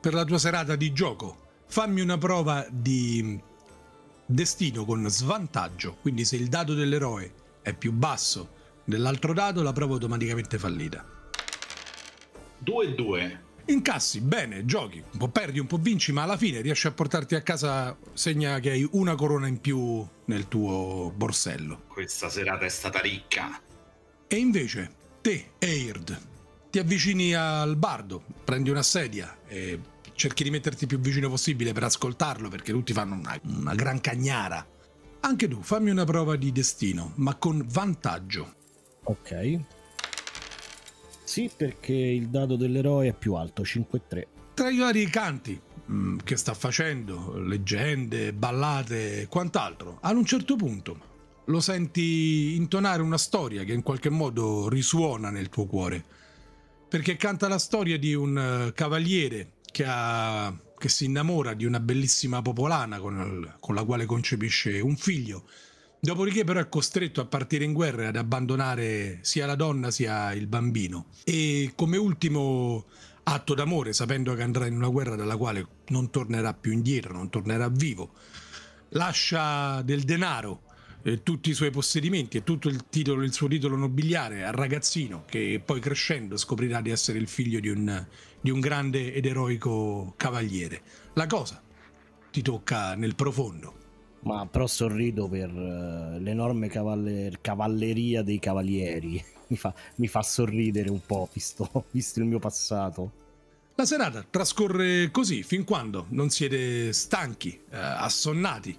Per 0.00 0.14
la 0.14 0.24
tua 0.24 0.38
serata 0.38 0.76
di 0.76 0.92
gioco, 0.92 1.48
fammi 1.66 2.00
una 2.00 2.16
prova 2.16 2.66
di 2.70 3.38
destino 4.24 4.84
con 4.84 5.08
svantaggio. 5.08 5.96
Quindi 6.00 6.24
se 6.24 6.36
il 6.36 6.48
dado 6.48 6.74
dell'eroe 6.74 7.32
è 7.62 7.74
più 7.74 7.92
basso 7.92 8.54
dell'altro 8.84 9.32
dado, 9.32 9.62
la 9.62 9.72
prova 9.72 9.92
è 9.92 9.94
automaticamente 9.94 10.58
fallita. 10.58 11.04
2 12.58 12.84
e 12.84 12.94
2. 12.94 13.44
Incassi, 13.68 14.20
bene, 14.20 14.64
giochi, 14.64 15.02
un 15.10 15.18
po' 15.18 15.28
perdi, 15.28 15.58
un 15.58 15.66
po' 15.66 15.78
vinci, 15.78 16.12
ma 16.12 16.22
alla 16.22 16.36
fine 16.36 16.60
riesci 16.60 16.86
a 16.86 16.92
portarti 16.92 17.34
a 17.34 17.42
casa, 17.42 17.96
segna 18.12 18.60
che 18.60 18.70
hai 18.70 18.88
una 18.92 19.16
corona 19.16 19.48
in 19.48 19.60
più 19.60 20.06
nel 20.26 20.46
tuo 20.46 21.12
borsello. 21.14 21.82
Questa 21.88 22.28
serata 22.28 22.64
è 22.64 22.68
stata 22.68 23.00
ricca. 23.00 23.60
E 24.28 24.36
invece, 24.36 24.90
te, 25.20 25.52
Eird, 25.58 26.16
ti 26.70 26.78
avvicini 26.78 27.34
al 27.34 27.76
bardo, 27.76 28.22
prendi 28.44 28.70
una 28.70 28.84
sedia 28.84 29.36
e 29.48 29.80
cerchi 30.14 30.44
di 30.44 30.50
metterti 30.50 30.86
più 30.86 31.00
vicino 31.00 31.28
possibile 31.28 31.72
per 31.72 31.82
ascoltarlo, 31.82 32.48
perché 32.48 32.70
tutti 32.70 32.92
fanno 32.92 33.16
una, 33.16 33.36
una 33.42 33.74
gran 33.74 34.00
cagnara. 34.00 34.64
Anche 35.20 35.48
tu, 35.48 35.60
fammi 35.60 35.90
una 35.90 36.04
prova 36.04 36.36
di 36.36 36.52
destino, 36.52 37.14
ma 37.16 37.34
con 37.34 37.66
vantaggio. 37.68 38.54
Ok. 39.02 39.60
Sì, 41.26 41.50
perché 41.54 41.92
il 41.92 42.28
dado 42.28 42.54
dell'eroe 42.54 43.08
è 43.08 43.12
più 43.12 43.34
alto, 43.34 43.62
5-3. 43.62 44.26
Tra 44.54 44.70
i 44.70 44.78
vari 44.78 45.10
canti 45.10 45.60
mm, 45.90 46.18
che 46.22 46.36
sta 46.36 46.54
facendo, 46.54 47.36
leggende, 47.36 48.32
ballate 48.32 49.22
e 49.22 49.26
quant'altro, 49.26 49.98
ad 50.00 50.16
un 50.16 50.24
certo 50.24 50.54
punto 50.54 51.14
lo 51.46 51.60
senti 51.60 52.54
intonare 52.54 53.02
una 53.02 53.18
storia 53.18 53.64
che 53.64 53.72
in 53.72 53.82
qualche 53.82 54.08
modo 54.08 54.68
risuona 54.68 55.30
nel 55.30 55.48
tuo 55.48 55.66
cuore. 55.66 56.04
Perché 56.88 57.16
canta 57.16 57.48
la 57.48 57.58
storia 57.58 57.98
di 57.98 58.14
un 58.14 58.38
eh, 58.38 58.72
cavaliere 58.72 59.54
che 59.72 59.84
ha 59.84 60.54
che 60.78 60.88
si 60.88 61.06
innamora 61.06 61.54
di 61.54 61.64
una 61.64 61.80
bellissima 61.80 62.42
popolana 62.42 63.00
con, 63.00 63.56
con 63.58 63.74
la 63.74 63.84
quale 63.84 64.04
concepisce 64.04 64.78
un 64.80 64.96
figlio. 64.96 65.44
Dopodiché 65.98 66.44
però 66.44 66.60
è 66.60 66.68
costretto 66.68 67.20
a 67.20 67.26
partire 67.26 67.64
in 67.64 67.72
guerra 67.72 68.02
e 68.02 68.06
ad 68.06 68.16
abbandonare 68.16 69.18
sia 69.22 69.46
la 69.46 69.56
donna 69.56 69.90
sia 69.90 70.32
il 70.32 70.46
bambino. 70.46 71.06
E 71.24 71.72
come 71.74 71.96
ultimo 71.96 72.86
atto 73.24 73.54
d'amore, 73.54 73.92
sapendo 73.92 74.34
che 74.34 74.42
andrà 74.42 74.66
in 74.66 74.76
una 74.76 74.88
guerra 74.88 75.16
dalla 75.16 75.36
quale 75.36 75.66
non 75.88 76.10
tornerà 76.10 76.54
più 76.54 76.72
indietro, 76.72 77.14
non 77.14 77.28
tornerà 77.28 77.68
vivo, 77.68 78.12
lascia 78.90 79.82
del 79.82 80.02
denaro 80.02 80.62
eh, 81.02 81.22
tutti 81.22 81.50
i 81.50 81.54
suoi 81.54 81.70
possedimenti 81.70 82.36
e 82.36 82.44
tutto 82.44 82.68
il, 82.68 82.88
titolo, 82.88 83.22
il 83.22 83.32
suo 83.32 83.48
titolo 83.48 83.76
nobiliare 83.76 84.44
al 84.44 84.52
ragazzino 84.52 85.24
che 85.24 85.60
poi 85.64 85.80
crescendo 85.80 86.36
scoprirà 86.36 86.80
di 86.80 86.90
essere 86.90 87.18
il 87.18 87.28
figlio 87.28 87.60
di 87.60 87.68
un, 87.68 88.06
di 88.40 88.50
un 88.50 88.60
grande 88.60 89.12
ed 89.12 89.24
eroico 89.24 90.14
cavaliere. 90.16 90.82
La 91.14 91.26
cosa 91.26 91.62
ti 92.30 92.42
tocca 92.42 92.94
nel 92.94 93.14
profondo. 93.14 93.85
Ma 94.26 94.44
però 94.44 94.66
sorrido 94.66 95.28
per 95.28 95.52
uh, 95.52 96.20
l'enorme 96.20 96.68
cavaller- 96.68 97.38
cavalleria 97.40 98.22
dei 98.22 98.40
cavalieri. 98.40 99.24
Mi 99.48 99.56
fa, 99.56 99.72
mi 99.94 100.08
fa 100.08 100.22
sorridere 100.22 100.90
un 100.90 101.00
po', 101.06 101.28
visto, 101.32 101.84
visto 101.92 102.18
il 102.18 102.24
mio 102.24 102.40
passato. 102.40 103.12
La 103.76 103.84
serata 103.84 104.26
trascorre 104.28 105.12
così 105.12 105.44
fin 105.44 105.62
quando 105.62 106.06
non 106.08 106.30
siete 106.30 106.92
stanchi, 106.92 107.50
eh, 107.70 107.76
assonnati. 107.76 108.76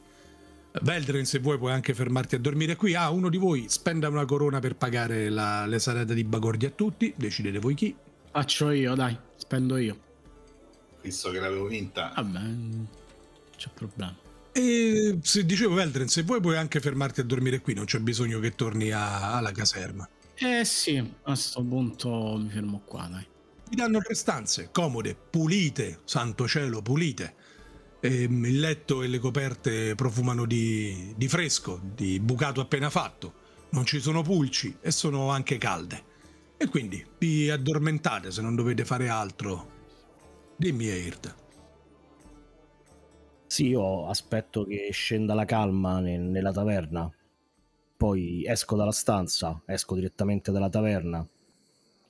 Veldren, 0.82 1.24
se 1.24 1.40
vuoi, 1.40 1.58
puoi 1.58 1.72
anche 1.72 1.94
fermarti 1.94 2.36
a 2.36 2.40
dormire 2.40 2.76
qui. 2.76 2.96
Ah, 2.96 3.10
uno 3.12 3.30
di 3.30 3.38
voi 3.38 3.68
spenda 3.70 4.10
una 4.10 4.26
corona 4.26 4.60
per 4.60 4.76
pagare 4.76 5.30
la, 5.30 5.66
le 5.66 5.80
serate 5.80 6.14
di 6.14 6.26
Bagordi 6.26 6.66
a 6.66 6.72
tutti. 6.72 7.14
Decidete 7.16 7.60
voi 7.60 7.74
chi. 7.74 7.96
Faccio 8.30 8.70
io, 8.72 8.94
dai, 8.94 9.18
spendo 9.38 9.78
io. 9.78 9.98
Visto 11.02 11.32
che 11.32 11.40
l'avevo 11.40 11.68
vinta. 11.68 12.12
Vabbè, 12.14 12.40
non 12.40 12.88
c'è 13.56 13.70
problema. 13.74 14.27
E 14.58 15.20
se 15.22 15.46
dicevo, 15.46 15.76
Veldren, 15.76 16.08
se 16.08 16.24
vuoi, 16.24 16.42
puoi 16.42 16.58
anche 16.58 16.80
fermarti 16.80 17.20
a 17.20 17.24
dormire 17.24 17.62
qui. 17.62 17.76
Non 17.76 17.86
c'è 17.86 18.00
bisogno 18.00 18.40
che 18.40 18.56
torni 18.56 18.90
a, 18.90 19.36
alla 19.36 19.52
caserma. 19.52 20.10
Eh 20.34 20.66
sì, 20.66 20.98
a 20.98 21.06
questo 21.22 21.64
punto 21.64 22.38
mi 22.40 22.50
fermo 22.50 22.82
qua, 22.84 23.06
dai. 23.06 23.24
Vi 23.70 23.76
danno 23.76 24.00
tre 24.00 24.16
stanze 24.16 24.70
comode, 24.72 25.16
pulite, 25.16 26.00
santo 26.06 26.48
cielo, 26.48 26.82
pulite. 26.82 27.36
E 28.00 28.24
il 28.24 28.60
letto 28.60 29.04
e 29.04 29.08
le 29.08 29.20
coperte 29.20 29.94
profumano 29.94 30.46
di, 30.46 31.14
di 31.16 31.28
fresco, 31.28 31.80
di 31.94 32.20
bucato 32.20 32.60
appena 32.60 32.90
fatto. 32.90 33.34
Non 33.70 33.86
ci 33.86 34.00
sono 34.00 34.24
pulci 34.24 34.76
e 34.82 34.90
sono 34.90 35.30
anche 35.30 35.60
calde. 35.60 36.04
E 36.58 36.68
quindi 36.68 37.06
vi 37.20 37.48
addormentate 37.52 38.32
se 38.32 38.42
non 38.42 38.56
dovete 38.56 38.86
fare 38.86 39.08
altro. 39.08 39.72
Dimmi, 40.58 40.88
Eird. 40.88 41.46
Sì, 43.48 43.68
io 43.68 44.08
aspetto 44.08 44.64
che 44.66 44.90
scenda 44.92 45.34
la 45.34 45.46
calma 45.46 46.00
nel- 46.00 46.20
nella 46.22 46.52
taverna. 46.52 47.10
Poi 47.98 48.46
esco 48.46 48.76
dalla 48.76 48.92
stanza, 48.92 49.60
esco 49.66 49.96
direttamente 49.96 50.52
dalla 50.52 50.70
taverna, 50.70 51.26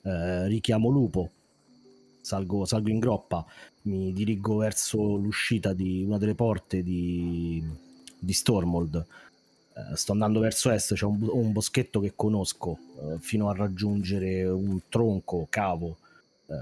eh, 0.03 0.47
richiamo 0.47 0.89
Lupo, 0.89 1.29
salgo, 2.21 2.65
salgo 2.65 2.89
in 2.89 2.99
groppa, 2.99 3.45
mi 3.83 4.11
dirigo 4.13 4.57
verso 4.57 5.15
l'uscita 5.15 5.73
di 5.73 6.03
una 6.03 6.17
delle 6.17 6.35
porte 6.35 6.83
di, 6.83 7.63
di 8.19 8.33
Stormold. 8.33 9.05
Eh, 9.75 9.95
sto 9.95 10.11
andando 10.11 10.39
verso 10.39 10.71
est, 10.71 10.93
c'è 10.95 11.05
un, 11.05 11.25
un 11.31 11.51
boschetto 11.51 11.99
che 11.99 12.13
conosco, 12.15 12.77
eh, 12.99 13.19
fino 13.19 13.49
a 13.49 13.55
raggiungere 13.55 14.43
un 14.47 14.81
tronco, 14.89 15.47
cavo. 15.49 15.97
Eh, 16.47 16.55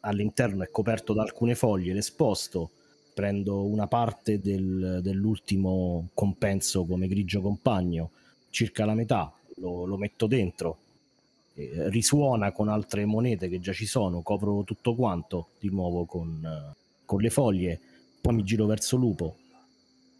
all'interno 0.00 0.62
è 0.62 0.70
coperto 0.70 1.12
da 1.12 1.22
alcune 1.22 1.54
foglie, 1.54 1.92
le 1.92 2.02
sposto, 2.02 2.70
prendo 3.14 3.64
una 3.64 3.86
parte 3.86 4.40
del- 4.40 5.00
dell'ultimo 5.02 6.08
compenso 6.12 6.84
come 6.84 7.06
grigio 7.06 7.40
compagno, 7.40 8.10
circa 8.50 8.84
la 8.84 8.94
metà, 8.94 9.32
lo, 9.56 9.84
lo 9.84 9.96
metto 9.96 10.26
dentro, 10.26 10.78
eh, 11.54 11.88
risuona 11.88 12.50
con 12.52 12.68
altre 12.68 13.04
monete 13.04 13.48
che 13.48 13.60
già 13.60 13.72
ci 13.72 13.86
sono, 13.86 14.22
copro 14.22 14.64
tutto 14.64 14.94
quanto 14.94 15.48
di 15.60 15.70
nuovo 15.70 16.04
con, 16.04 16.74
con 17.04 17.20
le 17.20 17.30
foglie, 17.30 17.80
poi 18.20 18.34
mi 18.34 18.42
giro 18.42 18.66
verso 18.66 18.96
Lupo. 18.96 19.36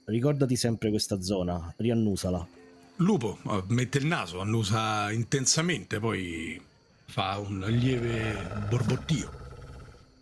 Ricordati 0.05 0.55
sempre 0.55 0.91
questa 0.91 1.21
zona, 1.21 1.73
riannusala. 1.77 2.47
Lupo 2.97 3.39
eh, 3.49 3.65
mette 3.69 3.99
il 3.99 4.07
naso, 4.07 4.41
annusa 4.41 5.11
intensamente, 5.11 5.99
poi 5.99 6.61
fa 7.07 7.39
un 7.39 7.65
lieve 7.69 8.37
borbottio. 8.69 9.43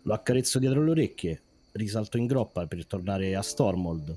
Lo 0.03 0.13
accarezzo 0.13 0.59
dietro 0.59 0.83
le 0.83 0.89
orecchie, 0.91 1.41
risalto 1.73 2.17
in 2.17 2.25
groppa 2.25 2.65
per 2.65 2.85
tornare 2.85 3.35
a 3.35 3.41
Stormold. 3.41 4.15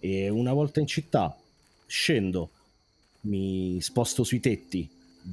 E 0.00 0.28
una 0.28 0.52
volta 0.52 0.80
in 0.80 0.86
città 0.86 1.36
scendo, 1.86 2.50
mi 3.22 3.80
sposto 3.80 4.24
sui 4.24 4.40
tetti, 4.40 4.88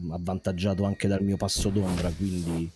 avvantaggiato 0.10 0.84
anche 0.84 1.08
dal 1.08 1.24
mio 1.24 1.38
passo 1.38 1.70
d'ombra, 1.70 2.12
quindi 2.12 2.70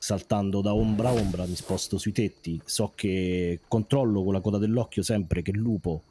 saltando 0.00 0.60
da 0.60 0.74
ombra 0.74 1.08
a 1.08 1.12
ombra 1.12 1.44
mi 1.46 1.56
sposto 1.56 1.98
sui 1.98 2.12
tetti, 2.12 2.60
so 2.64 2.92
che 2.94 3.60
controllo 3.66 4.22
con 4.22 4.32
la 4.32 4.40
coda 4.40 4.58
dell'occhio 4.58 5.02
sempre 5.02 5.42
che 5.42 5.50
il 5.50 5.58
lupo 5.58 6.02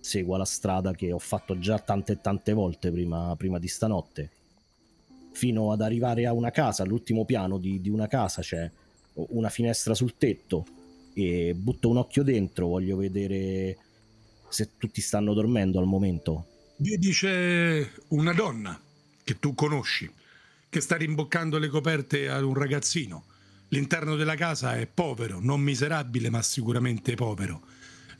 segua 0.00 0.38
la 0.38 0.44
strada 0.44 0.92
che 0.92 1.12
ho 1.12 1.18
fatto 1.18 1.58
già 1.58 1.78
tante 1.78 2.12
e 2.12 2.20
tante 2.20 2.52
volte 2.52 2.90
prima, 2.90 3.34
prima 3.36 3.58
di 3.58 3.68
stanotte, 3.68 4.30
fino 5.32 5.72
ad 5.72 5.80
arrivare 5.80 6.26
a 6.26 6.32
una 6.32 6.50
casa, 6.50 6.82
all'ultimo 6.82 7.24
piano 7.24 7.58
di, 7.58 7.80
di 7.80 7.88
una 7.88 8.08
casa 8.08 8.42
c'è 8.42 8.70
una 9.12 9.48
finestra 9.48 9.94
sul 9.94 10.16
tetto 10.16 10.66
e 11.14 11.54
butto 11.54 11.88
un 11.88 11.98
occhio 11.98 12.22
dentro, 12.22 12.66
voglio 12.66 12.96
vedere 12.96 13.76
se 14.48 14.70
tutti 14.76 15.00
stanno 15.00 15.34
dormendo 15.34 15.78
al 15.78 15.86
momento. 15.86 16.46
Vedi 16.76 17.10
c'è 17.10 17.88
una 18.08 18.32
donna 18.32 18.80
che 19.22 19.38
tu 19.38 19.54
conosci, 19.54 20.10
che 20.68 20.80
sta 20.80 20.96
rimboccando 20.96 21.58
le 21.58 21.68
coperte 21.68 22.28
ad 22.28 22.42
un 22.42 22.54
ragazzino. 22.54 23.24
L'interno 23.68 24.16
della 24.16 24.34
casa 24.34 24.76
è 24.76 24.86
povero, 24.86 25.38
non 25.40 25.60
miserabile, 25.60 26.30
ma 26.30 26.42
sicuramente 26.42 27.14
povero. 27.14 27.62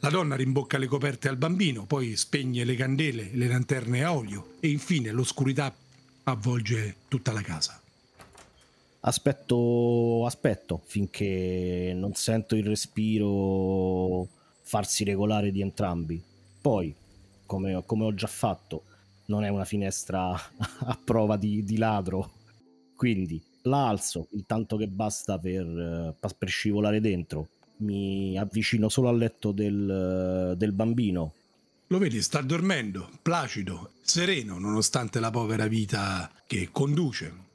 La 0.01 0.11
donna 0.11 0.37
rimbocca 0.37 0.79
le 0.79 0.87
coperte 0.87 1.29
al 1.29 1.37
bambino, 1.37 1.85
poi 1.85 2.17
spegne 2.17 2.65
le 2.65 2.75
candele, 2.75 3.31
le 3.33 3.49
lanterne 3.49 4.05
a 4.05 4.15
olio 4.15 4.55
e 4.61 4.69
infine 4.69 5.11
l'oscurità 5.11 5.75
avvolge 6.25 6.97
tutta 7.09 7.33
la 7.33 7.43
casa. 7.43 7.80
Aspetto, 9.03 10.27
aspetto 10.27 10.83
finché 10.85 11.93
non 11.95 12.15
sento 12.15 12.55
il 12.55 12.67
respiro 12.67 14.29
farsi 14.63 15.05
regolare 15.05 15.51
di 15.51 15.63
entrambi. 15.63 16.23
Poi, 16.61 16.95
come, 17.47 17.83
come 17.87 18.05
ho 18.05 18.15
già 18.15 18.27
fatto, 18.27 18.85
non 19.27 19.45
è 19.45 19.49
una 19.49 19.65
finestra 19.65 20.31
a 20.35 20.99
prova 21.03 21.37
di, 21.37 21.65
di 21.65 21.79
ladro. 21.79 22.33
Quindi 22.95 23.43
la 23.63 23.89
alzo 23.89 24.29
il 24.33 24.45
tanto 24.47 24.77
che 24.77 24.87
basta 24.87 25.39
per, 25.39 26.15
per 26.37 26.49
scivolare 26.49 27.01
dentro. 27.01 27.49
Mi 27.79 28.39
avvicino 28.39 28.91
solo 28.91 29.09
al 29.09 29.17
letto 29.17 29.53
del, 29.53 30.55
del 30.57 30.73
bambino. 30.73 31.33
Lo 31.87 31.99
vedi, 31.99 32.21
sta 32.23 32.41
dormendo, 32.43 33.09
placido, 33.23 33.93
sereno, 34.03 34.59
nonostante 34.59 35.19
la 35.19 35.31
povera 35.31 35.67
vita 35.67 36.31
che 36.47 36.69
conduce. 36.71 37.49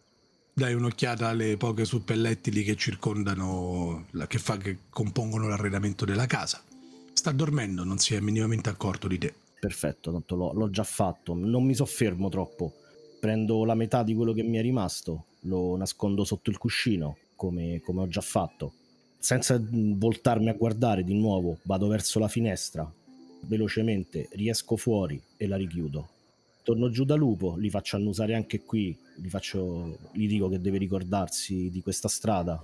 Dai 0.58 0.74
un'occhiata 0.74 1.28
alle 1.28 1.58
poche 1.58 1.84
suppellettili 1.84 2.64
che 2.64 2.78
circondano, 2.78 4.06
che, 4.26 4.38
fa, 4.38 4.56
che 4.56 4.78
compongono 4.90 5.50
l'arredamento 5.50 6.06
della 6.06 6.28
casa. 6.28 6.64
Sta 7.12 7.34
dormendo, 7.34 7.84
non 7.84 7.98
si 7.98 8.16
è 8.16 8.22
minimamente 8.22 8.70
accorto 8.70 9.10
di 9.10 9.18
te. 9.18 9.34
Perfetto, 9.60 10.14
tanto 10.14 10.38
l'ho, 10.38 10.54
l'ho 10.54 10.70
già 10.70 10.86
fatto. 10.86 11.34
Non 11.34 11.66
mi 11.66 11.76
soffermo 11.76 12.30
troppo. 12.30 12.72
Prendo 13.20 13.66
la 13.66 13.76
metà 13.76 14.02
di 14.04 14.16
quello 14.16 14.32
che 14.32 14.44
mi 14.44 14.56
è 14.56 14.62
rimasto, 14.62 15.26
lo 15.42 15.76
nascondo 15.76 16.24
sotto 16.24 16.50
il 16.52 16.58
cuscino, 16.58 17.18
come, 17.36 17.82
come 17.84 18.04
ho 18.04 18.08
già 18.08 18.22
fatto. 18.22 18.72
Senza 19.20 19.62
voltarmi 19.62 20.48
a 20.48 20.54
guardare 20.54 21.04
di 21.04 21.16
nuovo, 21.16 21.58
vado 21.64 21.88
verso 21.88 22.18
la 22.18 22.30
finestra. 22.30 22.90
Velocemente 23.42 24.30
riesco 24.32 24.78
fuori 24.78 25.22
e 25.36 25.48
la 25.48 25.58
richiudo. 25.58 26.12
Torno 26.66 26.90
giù 26.90 27.06
da 27.06 27.14
lupo, 27.14 27.56
li 27.58 27.70
faccio 27.70 27.96
annusare 27.96 28.34
anche 28.34 28.64
qui, 28.64 28.98
gli, 29.18 29.30
faccio, 29.30 30.00
gli 30.14 30.28
dico 30.28 30.50
che 30.50 30.60
deve 30.60 30.80
ricordarsi 30.80 31.70
di 31.70 31.84
questa 31.84 32.08
strada. 32.08 32.60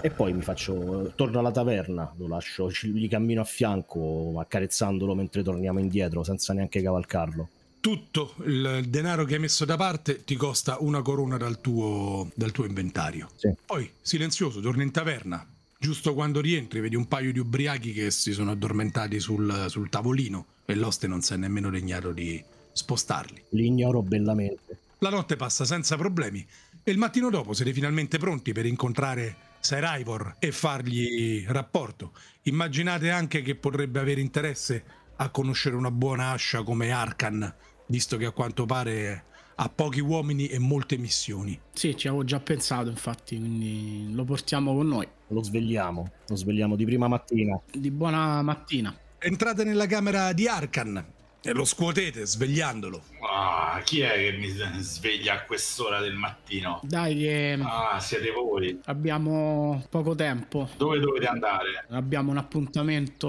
E 0.00 0.08
poi 0.08 0.32
mi 0.32 0.40
faccio, 0.40 1.12
torno 1.14 1.38
alla 1.38 1.50
taverna, 1.50 2.10
lo 2.16 2.26
lascio, 2.26 2.72
ci- 2.72 2.88
gli 2.88 3.06
cammino 3.06 3.42
a 3.42 3.44
fianco, 3.44 4.40
accarezzandolo 4.40 5.14
mentre 5.14 5.42
torniamo 5.42 5.80
indietro, 5.80 6.24
senza 6.24 6.54
neanche 6.54 6.80
cavalcarlo. 6.80 7.48
Tutto 7.78 8.34
il 8.46 8.86
denaro 8.88 9.26
che 9.26 9.34
hai 9.34 9.40
messo 9.40 9.66
da 9.66 9.76
parte 9.76 10.24
ti 10.24 10.34
costa 10.34 10.78
una 10.80 11.02
corona 11.02 11.36
dal 11.36 11.60
tuo, 11.60 12.30
dal 12.34 12.52
tuo 12.52 12.64
inventario. 12.64 13.28
Sì. 13.36 13.52
Poi, 13.66 13.86
silenzioso, 14.00 14.60
torni 14.60 14.82
in 14.82 14.92
taverna. 14.92 15.46
Giusto 15.78 16.14
quando 16.14 16.40
rientri, 16.40 16.80
vedi 16.80 16.96
un 16.96 17.06
paio 17.06 17.34
di 17.34 17.38
ubriachi 17.38 17.92
che 17.92 18.10
si 18.10 18.32
sono 18.32 18.52
addormentati 18.52 19.20
sul, 19.20 19.66
sul 19.68 19.90
tavolino 19.90 20.46
e 20.64 20.74
l'oste 20.74 21.06
non 21.06 21.20
si 21.20 21.34
è 21.34 21.36
nemmeno 21.36 21.68
degnato 21.68 22.12
di 22.12 22.42
spostarli. 22.78 23.42
Li 23.50 23.66
ignoro 23.66 24.02
bellamente. 24.02 24.78
La 24.98 25.10
notte 25.10 25.36
passa 25.36 25.64
senza 25.64 25.96
problemi 25.96 26.44
e 26.82 26.90
il 26.90 26.98
mattino 26.98 27.28
dopo 27.28 27.52
siete 27.52 27.72
finalmente 27.72 28.18
pronti 28.18 28.52
per 28.52 28.66
incontrare 28.66 29.36
Sir 29.60 29.84
Ivor 29.98 30.36
e 30.38 30.52
fargli 30.52 31.44
rapporto. 31.46 32.12
Immaginate 32.42 33.10
anche 33.10 33.42
che 33.42 33.56
potrebbe 33.56 34.00
avere 34.00 34.20
interesse 34.20 34.82
a 35.16 35.28
conoscere 35.30 35.76
una 35.76 35.90
buona 35.90 36.30
ascia 36.30 36.62
come 36.62 36.90
Arkan, 36.90 37.54
visto 37.86 38.16
che 38.16 38.24
a 38.24 38.30
quanto 38.30 38.64
pare 38.64 39.24
ha 39.56 39.68
pochi 39.68 40.00
uomini 40.00 40.46
e 40.46 40.58
molte 40.58 40.96
missioni. 40.96 41.58
Sì, 41.74 41.96
ci 41.96 42.06
avevo 42.06 42.24
già 42.24 42.38
pensato, 42.38 42.88
infatti, 42.88 43.36
quindi 43.36 44.12
lo 44.12 44.24
portiamo 44.24 44.74
con 44.74 44.86
noi. 44.86 45.06
Lo 45.28 45.42
svegliamo, 45.42 46.10
lo 46.26 46.36
svegliamo 46.36 46.76
di 46.76 46.84
prima 46.84 47.08
mattina. 47.08 47.60
Di 47.70 47.90
buona 47.90 48.40
mattina. 48.42 48.96
Entrate 49.18 49.64
nella 49.64 49.86
camera 49.86 50.32
di 50.32 50.46
Arkan 50.46 51.16
e 51.42 51.52
lo 51.52 51.64
scuotete 51.64 52.26
svegliandolo. 52.26 53.00
Ah, 53.30 53.80
chi 53.84 54.00
è 54.00 54.12
che 54.14 54.36
mi 54.38 54.48
sveglia 54.80 55.34
a 55.34 55.42
quest'ora 55.44 56.00
del 56.00 56.14
mattino? 56.14 56.80
Dai, 56.82 57.16
che 57.16 57.58
Ah, 57.62 57.98
siete 58.00 58.30
voi. 58.30 58.80
abbiamo 58.86 59.84
poco 59.88 60.14
tempo. 60.14 60.68
Dove 60.76 60.98
dovete 60.98 61.26
andare? 61.26 61.84
Abbiamo 61.90 62.30
un 62.30 62.38
appuntamento 62.38 63.26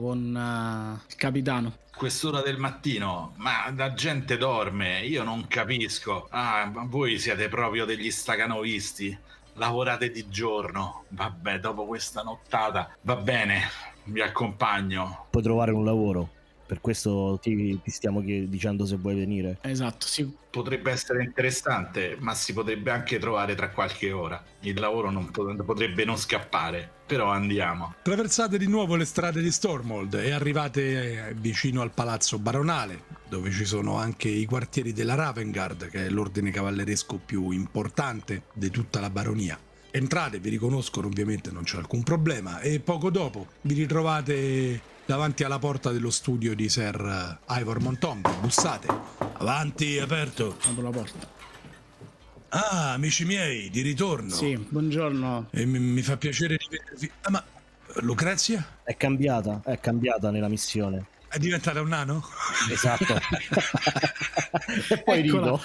con 0.00 0.34
eh, 0.36 1.04
il 1.08 1.16
capitano. 1.16 1.76
Quest'ora 1.94 2.40
del 2.40 2.56
mattino? 2.58 3.34
Ma 3.36 3.72
la 3.76 3.92
gente 3.92 4.36
dorme, 4.38 5.04
io 5.04 5.22
non 5.22 5.46
capisco. 5.46 6.26
Ah, 6.30 6.68
ma 6.72 6.84
voi 6.86 7.18
siete 7.18 7.48
proprio 7.48 7.84
degli 7.84 8.10
stacanovisti. 8.10 9.16
Lavorate 9.56 10.10
di 10.10 10.28
giorno. 10.30 11.04
Vabbè, 11.08 11.60
dopo 11.60 11.84
questa 11.84 12.22
nottata, 12.22 12.96
va 13.02 13.16
bene, 13.16 13.60
vi 14.04 14.22
accompagno. 14.22 15.26
Puoi 15.30 15.42
trovare 15.42 15.72
un 15.72 15.84
lavoro. 15.84 16.30
Per 16.66 16.80
questo 16.80 17.38
ti, 17.42 17.80
ti 17.82 17.90
stiamo 17.90 18.20
dicendo 18.20 18.86
se 18.86 18.96
vuoi 18.96 19.14
venire. 19.14 19.58
Esatto, 19.62 20.06
sì. 20.06 20.40
Potrebbe 20.50 20.90
essere 20.90 21.22
interessante, 21.22 22.16
ma 22.18 22.34
si 22.34 22.52
potrebbe 22.52 22.90
anche 22.90 23.18
trovare 23.18 23.54
tra 23.54 23.70
qualche 23.70 24.12
ora. 24.12 24.42
Il 24.60 24.78
lavoro 24.78 25.10
non 25.10 25.30
pot- 25.30 25.62
potrebbe 25.64 26.04
non 26.04 26.16
scappare, 26.16 26.90
però 27.06 27.30
andiamo. 27.30 27.94
Traversate 28.02 28.58
di 28.58 28.66
nuovo 28.66 28.96
le 28.96 29.04
strade 29.04 29.40
di 29.40 29.50
Stormhold 29.50 30.14
e 30.14 30.30
arrivate 30.30 31.28
eh, 31.28 31.34
vicino 31.34 31.82
al 31.82 31.92
palazzo 31.92 32.38
baronale, 32.38 33.04
dove 33.28 33.50
ci 33.50 33.64
sono 33.64 33.96
anche 33.96 34.28
i 34.28 34.44
quartieri 34.44 34.92
della 34.92 35.14
Ravengard, 35.14 35.88
che 35.88 36.06
è 36.06 36.08
l'ordine 36.08 36.50
cavalleresco 36.50 37.20
più 37.24 37.50
importante 37.50 38.44
di 38.52 38.70
tutta 38.70 39.00
la 39.00 39.10
baronia. 39.10 39.58
Entrate, 39.90 40.38
vi 40.38 40.48
riconoscono 40.48 41.06
ovviamente, 41.06 41.50
non 41.50 41.64
c'è 41.64 41.76
alcun 41.76 42.02
problema, 42.02 42.60
e 42.60 42.80
poco 42.80 43.10
dopo 43.10 43.48
vi 43.62 43.74
ritrovate 43.74 44.80
davanti 45.04 45.44
alla 45.44 45.58
porta 45.58 45.90
dello 45.90 46.10
studio 46.10 46.54
di 46.54 46.68
Sir 46.68 47.38
eh, 47.48 47.60
Ivor 47.60 47.80
Montombe. 47.80 48.30
Bussate. 48.40 48.88
Avanti, 49.34 49.98
aperto. 49.98 50.56
Apro 50.62 50.82
la 50.82 50.90
porta. 50.90 51.40
Ah, 52.50 52.92
amici 52.92 53.24
miei, 53.24 53.70
di 53.70 53.80
ritorno. 53.80 54.30
Sì, 54.30 54.56
buongiorno. 54.56 55.48
E 55.50 55.64
mi, 55.64 55.78
mi 55.78 56.02
fa 56.02 56.16
piacere 56.16 56.56
rivedervi. 56.56 57.10
Ah, 57.22 57.30
ma 57.30 57.44
Lucrezia? 58.00 58.78
È 58.82 58.96
cambiata, 58.96 59.62
è 59.64 59.78
cambiata 59.80 60.30
nella 60.30 60.48
missione. 60.48 61.06
È 61.32 61.38
diventata 61.38 61.80
un 61.80 61.88
nano? 61.88 62.22
Esatto. 62.70 63.14
e 64.90 64.98
poi 65.02 65.26
Eccola. 65.26 65.58
rido. 65.58 65.62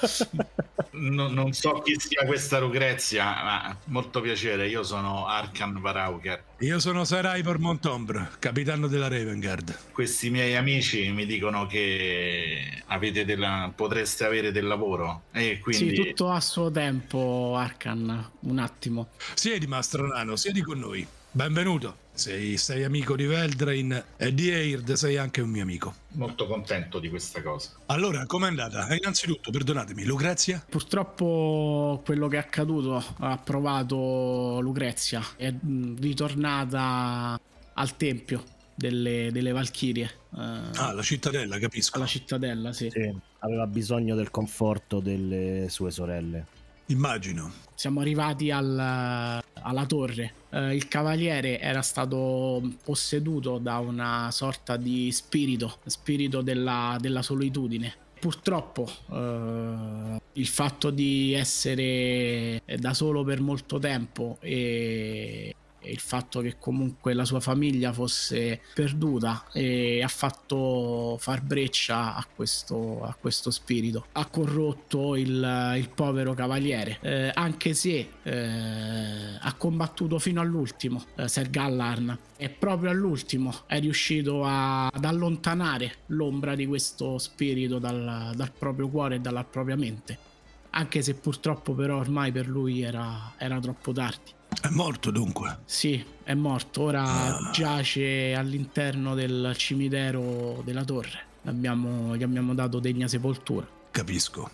No- 0.92 1.28
non 1.28 1.52
so 1.52 1.82
chi 1.82 1.94
sia 2.00 2.26
questa 2.26 2.58
Lucrezia, 2.60 3.26
ma 3.26 3.78
molto 3.86 4.22
piacere. 4.22 4.68
Io 4.70 4.84
sono 4.84 5.28
Arkan 5.28 5.82
Varauker. 5.82 6.42
Io 6.60 6.80
sono 6.80 7.04
Sir 7.04 7.30
Ivor 7.36 7.60
Montombre, 7.60 8.30
capitano 8.40 8.88
della 8.88 9.10
Ravengard. 9.10 9.78
Questi 9.92 10.30
miei 10.30 10.56
amici 10.56 11.12
mi 11.12 11.26
dicono 11.26 11.68
che 11.68 12.82
avete 12.88 13.26
della- 13.26 13.70
potreste 13.76 14.24
avere 14.26 14.54
del 14.54 14.66
lavoro 14.66 15.24
e 15.34 15.60
quindi 15.60 15.90
Sì, 15.90 16.02
tutto 16.02 16.30
a 16.32 16.40
suo 16.40 16.72
tempo, 16.72 17.56
Arkan. 17.58 18.30
Un 18.40 18.58
attimo. 18.60 19.10
Siedi, 19.34 19.68
mastro 19.68 20.08
nano, 20.08 20.38
siedi 20.38 20.62
con 20.62 20.80
noi. 20.80 21.06
Benvenuto. 21.30 22.06
Sei, 22.18 22.58
sei 22.58 22.84
amico 22.84 23.16
di 23.16 23.26
Veldrain 23.26 24.04
e 24.18 24.34
di 24.34 24.50
Eird 24.50 24.94
sei 24.94 25.18
anche 25.18 25.40
un 25.42 25.50
mio 25.50 25.62
amico. 25.62 25.94
molto 26.14 26.48
contento 26.48 26.98
di 26.98 27.10
questa 27.10 27.44
cosa. 27.44 27.70
Allora, 27.88 28.26
com'è 28.26 28.48
andata? 28.48 28.88
Eh, 28.88 28.96
Innanzitutto, 28.96 29.52
perdonatemi, 29.52 30.04
Lucrezia? 30.04 30.66
Purtroppo 30.68 32.02
quello 32.04 32.28
che 32.28 32.38
è 32.38 32.40
accaduto 32.40 33.04
ha 33.20 33.38
provato 33.38 34.60
Lucrezia. 34.62 35.22
È 35.36 35.52
mh, 35.52 36.00
ritornata 36.00 37.40
al 37.74 37.96
tempio 37.98 38.44
delle, 38.74 39.30
delle 39.32 39.52
Valchirie. 39.52 40.06
eh, 40.36 40.40
Ah, 40.76 40.94
la 40.94 41.04
cittadella, 41.04 41.60
capisco. 41.60 41.98
alla 41.98 42.08
cittadella, 42.08 42.74
sì. 42.74 42.90
Sì, 42.92 43.16
aveva 43.40 43.68
bisogno 43.68 44.16
del 44.16 44.32
conforto 44.32 45.00
delle 45.00 45.68
sue 45.70 45.92
sorelle. 45.92 46.46
Immagino. 46.88 47.52
Siamo 47.76 48.00
arrivati 48.00 48.50
al- 48.50 49.44
alla 49.68 49.86
torre. 49.86 50.34
Eh, 50.50 50.76
il 50.76 50.88
cavaliere 50.88 51.60
era 51.60 51.82
stato 51.82 52.62
posseduto 52.84 53.58
da 53.58 53.80
una 53.80 54.32
sorta 54.32 54.78
di 54.78 55.12
spirito, 55.12 55.80
spirito 55.86 56.42
della, 56.42 56.98
della 57.00 57.22
solitudine. 57.22 57.94
Purtroppo 58.20 58.90
eh, 59.12 60.22
il 60.34 60.48
fatto 60.48 60.90
di 60.90 61.34
essere 61.34 62.62
da 62.80 62.94
solo 62.94 63.24
per 63.24 63.42
molto 63.42 63.78
tempo 63.78 64.38
e, 64.40 65.56
il 65.90 66.00
fatto 66.00 66.42
che 66.42 66.58
comunque 66.60 67.14
la 67.14 67.26
sua 67.26 67.40
famiglia 67.40 67.94
fosse 67.94 68.62
perduta 68.74 69.46
e 69.54 70.02
ha 70.04 70.08
fatto 70.08 71.18
far 71.20 71.42
breccia 71.42 72.16
a 72.16 72.26
questo, 72.34 73.04
a 73.04 73.16
questo 73.20 73.52
spirito. 73.52 74.06
Ha 74.14 74.26
corrotto 74.26 75.16
il, 75.16 75.74
il 75.78 75.90
povero 75.90 76.34
cavaliere, 76.34 77.00
eh, 77.02 77.32
anche 77.34 77.74
se 77.74 78.10
eh, 78.24 79.38
ha 79.40 79.54
combattuto 79.54 80.20
fino 80.20 80.42
all'ultimo 80.42 81.04
eh, 81.16 81.28
Ser 81.28 81.50
Gallarn 81.50 82.18
e 82.38 82.50
proprio 82.50 82.92
all'ultimo 82.92 83.54
è 83.66 83.80
riuscito 83.80 84.44
a- 84.44 84.88
ad 84.88 85.06
allontanare 85.06 85.94
l'ombra 86.08 86.56
di 86.56 86.66
questo 86.66 87.18
spirito 87.18 87.80
dal, 87.80 88.32
dal 88.36 88.52
proprio 88.52 88.88
cuore 88.90 89.16
e 89.16 89.20
dalla 89.20 89.44
propria 89.44 89.76
mente. 89.76 90.18
Anche 90.72 91.02
se 91.02 91.16
purtroppo 91.16 91.74
però 91.74 91.98
ormai 91.98 92.32
per 92.32 92.48
lui 92.48 92.82
era, 92.82 93.34
era 93.38 93.60
troppo 93.60 93.92
tardi. 93.92 94.36
È 94.62 94.70
morto 94.70 95.12
dunque. 95.12 95.60
Sì, 95.66 96.04
è 96.24 96.34
morto. 96.34 96.82
Ora 96.84 97.04
Ah. 97.04 97.52
giace 97.52 98.34
all'interno 98.34 99.14
del 99.16 99.54
cimitero 99.56 100.62
della 100.66 100.84
torre. 100.84 101.26
Abbiamo- 101.46 102.16
gli 102.16 102.24
abbiamo 102.24 102.54
dato 102.54 102.80
degna 102.80 103.08
sepoltura. 103.08 103.68
Capisco. 103.92 104.50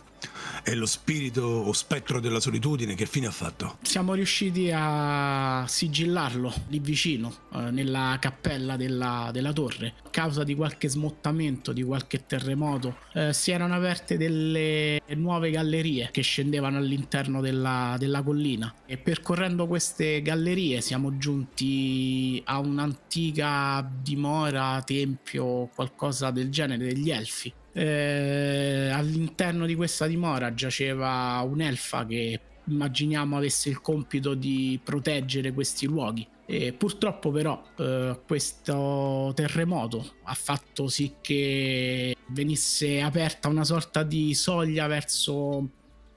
E 0.63 0.75
lo 0.75 0.85
spirito 0.85 1.41
o 1.41 1.73
spettro 1.73 2.19
della 2.19 2.39
solitudine 2.39 2.95
che 2.95 3.05
fine 3.05 3.27
ha 3.27 3.31
fatto? 3.31 3.77
Siamo 3.81 4.13
riusciti 4.13 4.69
a 4.73 5.65
sigillarlo 5.67 6.53
lì 6.67 6.79
vicino, 6.79 7.33
eh, 7.53 7.71
nella 7.71 8.17
cappella 8.19 8.75
della, 8.75 9.29
della 9.33 9.51
torre. 9.51 9.95
A 10.03 10.09
causa 10.09 10.43
di 10.43 10.55
qualche 10.55 10.87
smottamento, 10.87 11.71
di 11.73 11.83
qualche 11.83 12.25
terremoto, 12.25 12.97
eh, 13.13 13.33
si 13.33 13.51
erano 13.51 13.75
aperte 13.75 14.17
delle 14.17 15.01
nuove 15.15 15.49
gallerie 15.49 16.09
che 16.11 16.21
scendevano 16.21 16.77
all'interno 16.77 17.41
della, 17.41 17.95
della 17.97 18.21
collina. 18.21 18.73
E 18.85 18.97
percorrendo 18.97 19.67
queste 19.67 20.21
gallerie 20.21 20.81
siamo 20.81 21.17
giunti 21.17 22.41
a 22.45 22.59
un'antica 22.59 23.89
dimora, 24.01 24.81
tempio, 24.85 25.69
qualcosa 25.73 26.31
del 26.31 26.49
genere 26.49 26.85
degli 26.85 27.09
elfi. 27.09 27.53
Eh, 27.73 28.89
all'interno 28.93 29.65
di 29.65 29.75
questa 29.75 30.05
dimora 30.05 30.53
giaceva 30.53 31.41
un'elfa 31.41 32.05
che 32.05 32.39
immaginiamo 32.65 33.35
avesse 33.35 33.69
il 33.69 33.81
compito 33.81 34.35
di 34.35 34.79
proteggere 34.83 35.51
questi 35.51 35.85
luoghi. 35.85 36.27
E 36.45 36.73
purtroppo 36.73 37.31
però 37.31 37.63
eh, 37.77 38.19
questo 38.27 39.31
terremoto 39.33 40.15
ha 40.23 40.33
fatto 40.33 40.87
sì 40.87 41.13
che 41.21 42.15
venisse 42.27 43.01
aperta 43.01 43.47
una 43.47 43.63
sorta 43.63 44.03
di 44.03 44.33
soglia 44.33 44.87
verso 44.87 45.69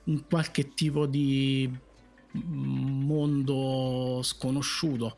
un 0.04 0.24
qualche 0.28 0.74
tipo 0.74 1.06
di 1.06 1.70
mondo 2.32 4.20
sconosciuto 4.22 5.16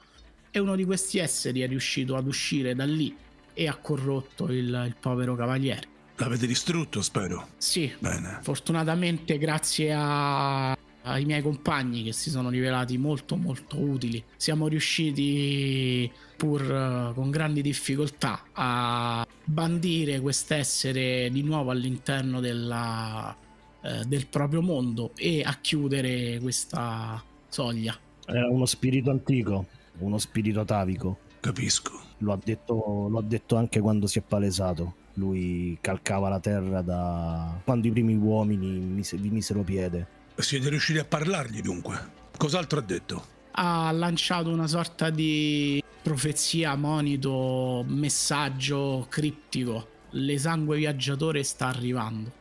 e 0.51 0.59
uno 0.59 0.77
di 0.77 0.85
questi 0.85 1.19
esseri 1.19 1.61
è 1.61 1.69
riuscito 1.69 2.15
ad 2.15 2.27
uscire 2.27 2.75
da 2.75 2.85
lì 2.85 3.17
e 3.55 3.67
ha 3.67 3.77
corrotto 3.77 4.53
il, 4.53 4.85
il 4.87 4.97
povero 5.01 5.35
cavaliere. 5.35 5.97
L'avete 6.19 6.47
distrutto, 6.47 7.01
spero. 7.01 7.47
Sì, 7.59 7.91
Bene. 7.99 8.39
fortunatamente 8.43 9.39
grazie 9.39 9.93
a- 9.97 10.77
ai 11.03 11.25
miei 11.25 11.41
compagni 11.43 12.03
che 12.03 12.13
si 12.13 12.29
sono 12.29 12.51
rivelati 12.51 12.99
molto 12.99 13.37
molto 13.37 13.79
utili 13.81 14.23
siamo 14.37 14.67
riusciti 14.69 16.11
pur 16.37 16.61
eh, 16.61 17.13
con 17.15 17.31
grandi 17.31 17.63
difficoltà 17.63 18.43
a 18.53 19.27
bandire 19.45 20.21
quest'essere 20.21 21.31
di 21.31 21.43
nuovo 21.43 21.71
all'interno 21.71 22.41
della, 22.41 23.35
eh, 23.83 24.05
del 24.07 24.27
proprio 24.27 24.61
mondo 24.61 25.13
e 25.17 25.43
a 25.43 25.57
chiudere 25.61 26.39
questa 26.43 27.23
soglia 27.49 27.97
Era 28.27 28.49
uno 28.51 28.67
spirito 28.67 29.11
antico, 29.11 29.67
uno 30.01 30.19
spirito 30.19 30.61
atavico. 30.61 31.19
Capisco. 31.41 31.99
Lo 32.19 32.33
ha 32.33 32.39
detto, 32.45 33.07
lo 33.09 33.19
ha 33.19 33.23
detto 33.23 33.57
anche 33.57 33.81
quando 33.81 34.07
si 34.07 34.19
è 34.19 34.23
palesato. 34.23 34.98
Lui 35.19 35.77
calcava 35.81 36.29
la 36.29 36.41
terra 36.41 36.81
da 36.81 37.61
quando 37.65 37.87
i 37.87 37.91
primi 37.91 38.15
uomini 38.15 38.79
mise- 38.79 39.17
vi 39.17 39.31
misero 39.31 39.63
piede. 39.63 40.07
Siete 40.37 40.69
riusciti 40.69 40.99
a 40.99 41.05
parlargli 41.05 41.61
dunque? 41.61 42.17
Cos'altro 42.37 42.79
ha 42.79 42.83
detto? 42.83 43.37
ha 43.61 43.91
lanciato 43.91 44.51
una 44.51 44.69
sorta 44.69 45.11
di 45.11 45.83
profezia, 46.03 46.77
monito, 46.77 47.85
messaggio 47.87 49.07
criptico. 49.09 49.97
L'esangue 50.11 50.77
viaggiatore 50.77 51.43
sta 51.43 51.67
arrivando. 51.67 52.33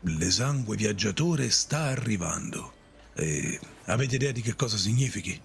L'esangue 0.00 0.76
viaggiatore 0.76 1.50
sta 1.50 1.84
arrivando. 1.84 2.72
E 3.14 3.60
avete 3.86 4.16
idea 4.16 4.32
di 4.32 4.40
che 4.40 4.54
cosa 4.54 4.76
significhi? 4.76 5.38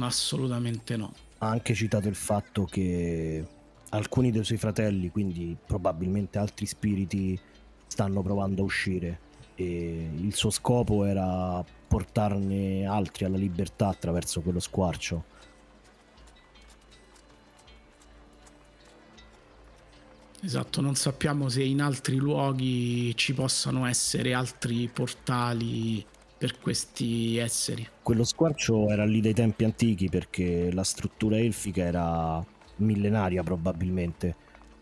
Assolutamente 0.00 0.96
no. 0.96 1.14
Ha 1.38 1.48
anche 1.48 1.74
citato 1.74 2.08
il 2.08 2.16
fatto 2.16 2.64
che 2.64 3.44
alcuni 3.90 4.30
dei 4.30 4.44
suoi 4.44 4.58
fratelli, 4.58 5.10
quindi 5.10 5.56
probabilmente 5.66 6.38
altri 6.38 6.66
spiriti, 6.66 7.38
stanno 7.86 8.22
provando 8.22 8.62
a 8.62 8.64
uscire 8.64 9.20
e 9.54 10.10
il 10.14 10.34
suo 10.34 10.50
scopo 10.50 11.04
era 11.04 11.64
portarne 11.88 12.86
altri 12.86 13.24
alla 13.24 13.36
libertà 13.36 13.88
attraverso 13.88 14.40
quello 14.40 14.60
squarcio. 14.60 15.36
Esatto, 20.40 20.80
non 20.80 20.94
sappiamo 20.94 21.48
se 21.48 21.64
in 21.64 21.80
altri 21.80 22.14
luoghi 22.14 23.16
ci 23.16 23.34
possano 23.34 23.86
essere 23.86 24.34
altri 24.34 24.88
portali 24.88 26.06
per 26.38 26.60
questi 26.60 27.36
esseri. 27.38 27.84
Quello 28.00 28.22
squarcio 28.22 28.88
era 28.88 29.04
lì 29.04 29.20
dai 29.20 29.34
tempi 29.34 29.64
antichi 29.64 30.08
perché 30.08 30.70
la 30.72 30.84
struttura 30.84 31.36
elfica 31.36 31.82
era 31.82 32.46
millenaria 32.78 33.42
probabilmente 33.42 34.34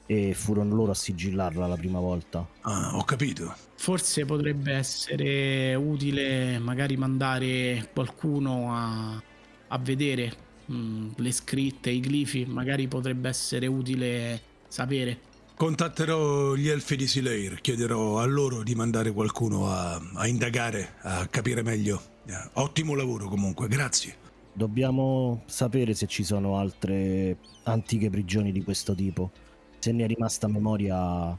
e 0.06 0.34
furono 0.34 0.74
loro 0.74 0.92
a 0.92 0.94
sigillarla 0.94 1.66
la 1.66 1.76
prima 1.76 1.98
volta. 1.98 2.46
Ah, 2.62 2.96
ho 2.96 3.04
capito. 3.04 3.54
Forse 3.74 4.24
potrebbe 4.24 4.72
essere 4.72 5.74
utile 5.74 6.58
magari 6.58 6.96
mandare 6.96 7.90
qualcuno 7.92 8.72
a, 8.72 9.22
a 9.68 9.78
vedere 9.78 10.32
mh, 10.66 10.74
mm, 10.74 11.08
le 11.16 11.32
scritte, 11.32 11.90
i 11.90 12.00
glifi, 12.00 12.44
magari 12.46 12.86
potrebbe 12.86 13.28
essere 13.28 13.66
utile 13.66 14.40
sapere. 14.68 15.34
Contatterò 15.56 16.54
gli 16.54 16.68
elfi 16.68 16.96
di 16.96 17.06
Sileir, 17.06 17.60
chiederò 17.62 18.18
a 18.18 18.26
loro 18.26 18.62
di 18.62 18.74
mandare 18.74 19.10
qualcuno 19.10 19.70
a, 19.70 20.00
a 20.14 20.26
indagare, 20.26 20.96
a 21.00 21.26
capire 21.28 21.62
meglio. 21.62 22.00
Eh, 22.26 22.50
ottimo 22.54 22.94
lavoro 22.94 23.26
comunque, 23.28 23.66
grazie. 23.66 24.25
Dobbiamo 24.56 25.42
sapere 25.44 25.92
se 25.92 26.06
ci 26.06 26.24
sono 26.24 26.56
altre 26.56 27.36
antiche 27.64 28.08
prigioni 28.08 28.52
di 28.52 28.64
questo 28.64 28.94
tipo 28.94 29.30
se 29.78 29.92
ne 29.92 30.04
è 30.04 30.06
rimasta 30.08 30.48
memoria 30.48 31.38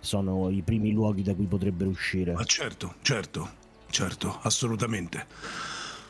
sono 0.00 0.50
i 0.50 0.62
primi 0.62 0.90
luoghi 0.90 1.22
da 1.22 1.32
cui 1.32 1.46
potrebbero 1.46 1.90
uscire. 1.90 2.32
Ma 2.32 2.42
certo, 2.42 2.96
certo, 3.02 3.48
certo, 3.88 4.40
assolutamente. 4.42 5.26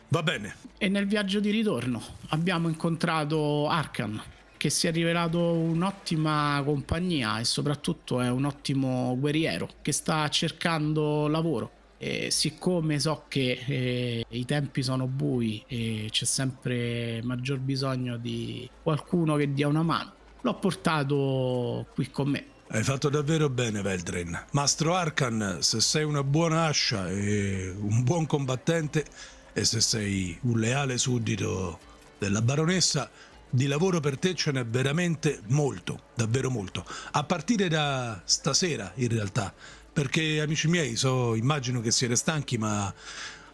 Va 0.08 0.22
bene. 0.22 0.54
E 0.78 0.88
nel 0.88 1.06
viaggio 1.06 1.40
di 1.40 1.50
ritorno 1.50 2.02
abbiamo 2.28 2.68
incontrato 2.68 3.68
Arkan, 3.68 4.18
che 4.56 4.70
si 4.70 4.86
è 4.86 4.92
rivelato 4.92 5.38
un'ottima 5.38 6.62
compagnia 6.64 7.38
e 7.38 7.44
soprattutto 7.44 8.22
è 8.22 8.30
un 8.30 8.44
ottimo 8.44 9.14
guerriero 9.18 9.68
che 9.82 9.92
sta 9.92 10.26
cercando 10.30 11.28
lavoro. 11.28 11.82
E 11.98 12.30
siccome 12.30 12.98
so 12.98 13.24
che 13.28 13.62
eh, 13.66 14.24
i 14.28 14.44
tempi 14.44 14.82
sono 14.82 15.06
bui 15.06 15.64
e 15.66 16.08
c'è 16.10 16.24
sempre 16.24 17.20
maggior 17.22 17.58
bisogno 17.58 18.16
di 18.16 18.68
qualcuno 18.82 19.36
che 19.36 19.52
dia 19.52 19.68
una 19.68 19.82
mano, 19.82 20.12
l'ho 20.40 20.54
portato 20.54 21.86
qui 21.94 22.10
con 22.10 22.28
me. 22.28 22.46
Hai 22.68 22.82
fatto 22.82 23.08
davvero 23.08 23.48
bene, 23.48 23.82
Veldrin. 23.82 24.46
Mastro 24.52 24.94
Arkan, 24.94 25.58
se 25.60 25.80
sei 25.80 26.02
una 26.02 26.24
buona 26.24 26.66
ascia 26.66 27.08
e 27.08 27.72
un 27.78 28.02
buon 28.02 28.26
combattente, 28.26 29.04
e 29.52 29.64
se 29.64 29.80
sei 29.80 30.36
un 30.42 30.58
leale 30.58 30.98
suddito 30.98 31.78
della 32.18 32.42
baronessa, 32.42 33.08
di 33.48 33.66
lavoro 33.66 34.00
per 34.00 34.18
te 34.18 34.34
ce 34.34 34.50
n'è 34.50 34.66
veramente 34.66 35.40
molto, 35.48 36.06
davvero 36.14 36.50
molto. 36.50 36.84
A 37.12 37.22
partire 37.22 37.68
da 37.68 38.20
stasera, 38.24 38.90
in 38.96 39.08
realtà. 39.08 39.54
Perché, 39.94 40.40
amici 40.40 40.66
miei, 40.66 40.96
so, 40.96 41.36
immagino 41.36 41.80
che 41.80 41.92
siete 41.92 42.16
stanchi, 42.16 42.58
ma 42.58 42.92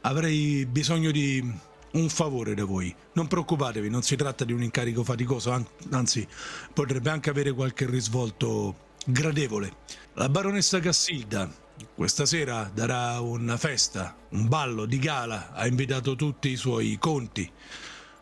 avrei 0.01 0.65
bisogno 0.65 1.11
di 1.11 1.45
un 1.93 2.09
favore 2.09 2.55
da 2.55 2.65
voi. 2.65 2.95
Non 3.13 3.27
preoccupatevi, 3.27 3.91
non 3.91 4.03
si 4.03 4.17
tratta 4.17 4.47
di 4.47 4.55
un 4.55 4.63
incarico 4.63 5.05
faticoso, 5.05 5.67
anzi 5.91 6.27
potrebbe 6.73 7.11
anche 7.11 7.29
avere 7.29 7.53
qualche 7.53 7.85
risvolto 7.85 8.75
gradevole. 9.05 9.71
La 10.15 10.31
baronessa 10.31 10.81
Cassilda 10.81 11.69
questa 11.95 12.25
sera 12.25 12.71
darà 12.73 13.21
una 13.21 13.59
festa, 13.59 14.17
un 14.31 14.49
ballo 14.49 14.87
di 14.87 14.99
gala, 14.99 15.53
ha 15.53 15.67
invitato 15.67 16.17
tutti 16.17 16.49
i 16.49 16.57
suoi 16.57 16.97
conti. 16.99 17.51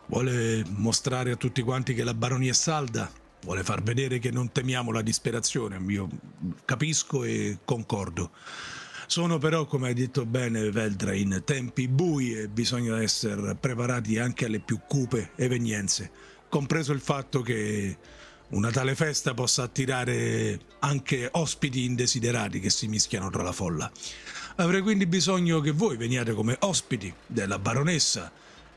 Vuole 0.07 0.65
mostrare 0.71 1.31
a 1.31 1.37
tutti 1.37 1.63
quanti 1.63 1.95
che 1.95 2.03
la 2.03 2.15
baronia 2.15 2.51
è 2.51 2.55
salda, 2.55 3.09
vuole 3.43 3.63
far 3.63 3.83
vedere 3.83 4.19
che 4.19 4.31
non 4.31 4.53
temiamo 4.53 4.93
la 4.93 5.03
disperazione, 5.03 5.81
io 5.87 6.09
capisco 6.65 7.25
e 7.25 7.59
concordo. 7.65 8.31
Sono 9.07 9.39
però, 9.39 9.65
come 9.65 9.89
hai 9.89 9.95
detto 9.95 10.27
bene, 10.27 10.71
Veldra, 10.71 11.15
in 11.15 11.41
tempi 11.45 11.89
bui 11.89 12.35
e 12.35 12.49
bisogna 12.49 13.01
essere 13.01 13.55
preparati 13.55 14.19
anche 14.19 14.45
alle 14.45 14.59
più 14.61 14.81
cupe 14.87 15.31
evenienze, 15.37 16.11
compreso 16.49 16.93
il 16.93 17.01
fatto 17.01 17.41
che 17.41 17.97
una 18.49 18.71
tale 18.71 18.95
festa 18.95 19.33
possa 19.33 19.63
attirare 19.63 20.61
anche 20.81 21.29
ospiti 21.33 21.85
indesiderati 21.85 22.61
che 22.61 22.71
si 22.71 22.87
mischiano 22.87 23.31
tra 23.31 23.43
la 23.43 23.53
folla. 23.53 23.91
Avrei 24.57 24.83
quindi 24.83 25.07
bisogno 25.07 25.61
che 25.61 25.71
voi 25.71 25.97
veniate 25.97 26.33
come 26.33 26.57
ospiti 26.61 27.13
della 27.27 27.59
baronessa 27.59 28.31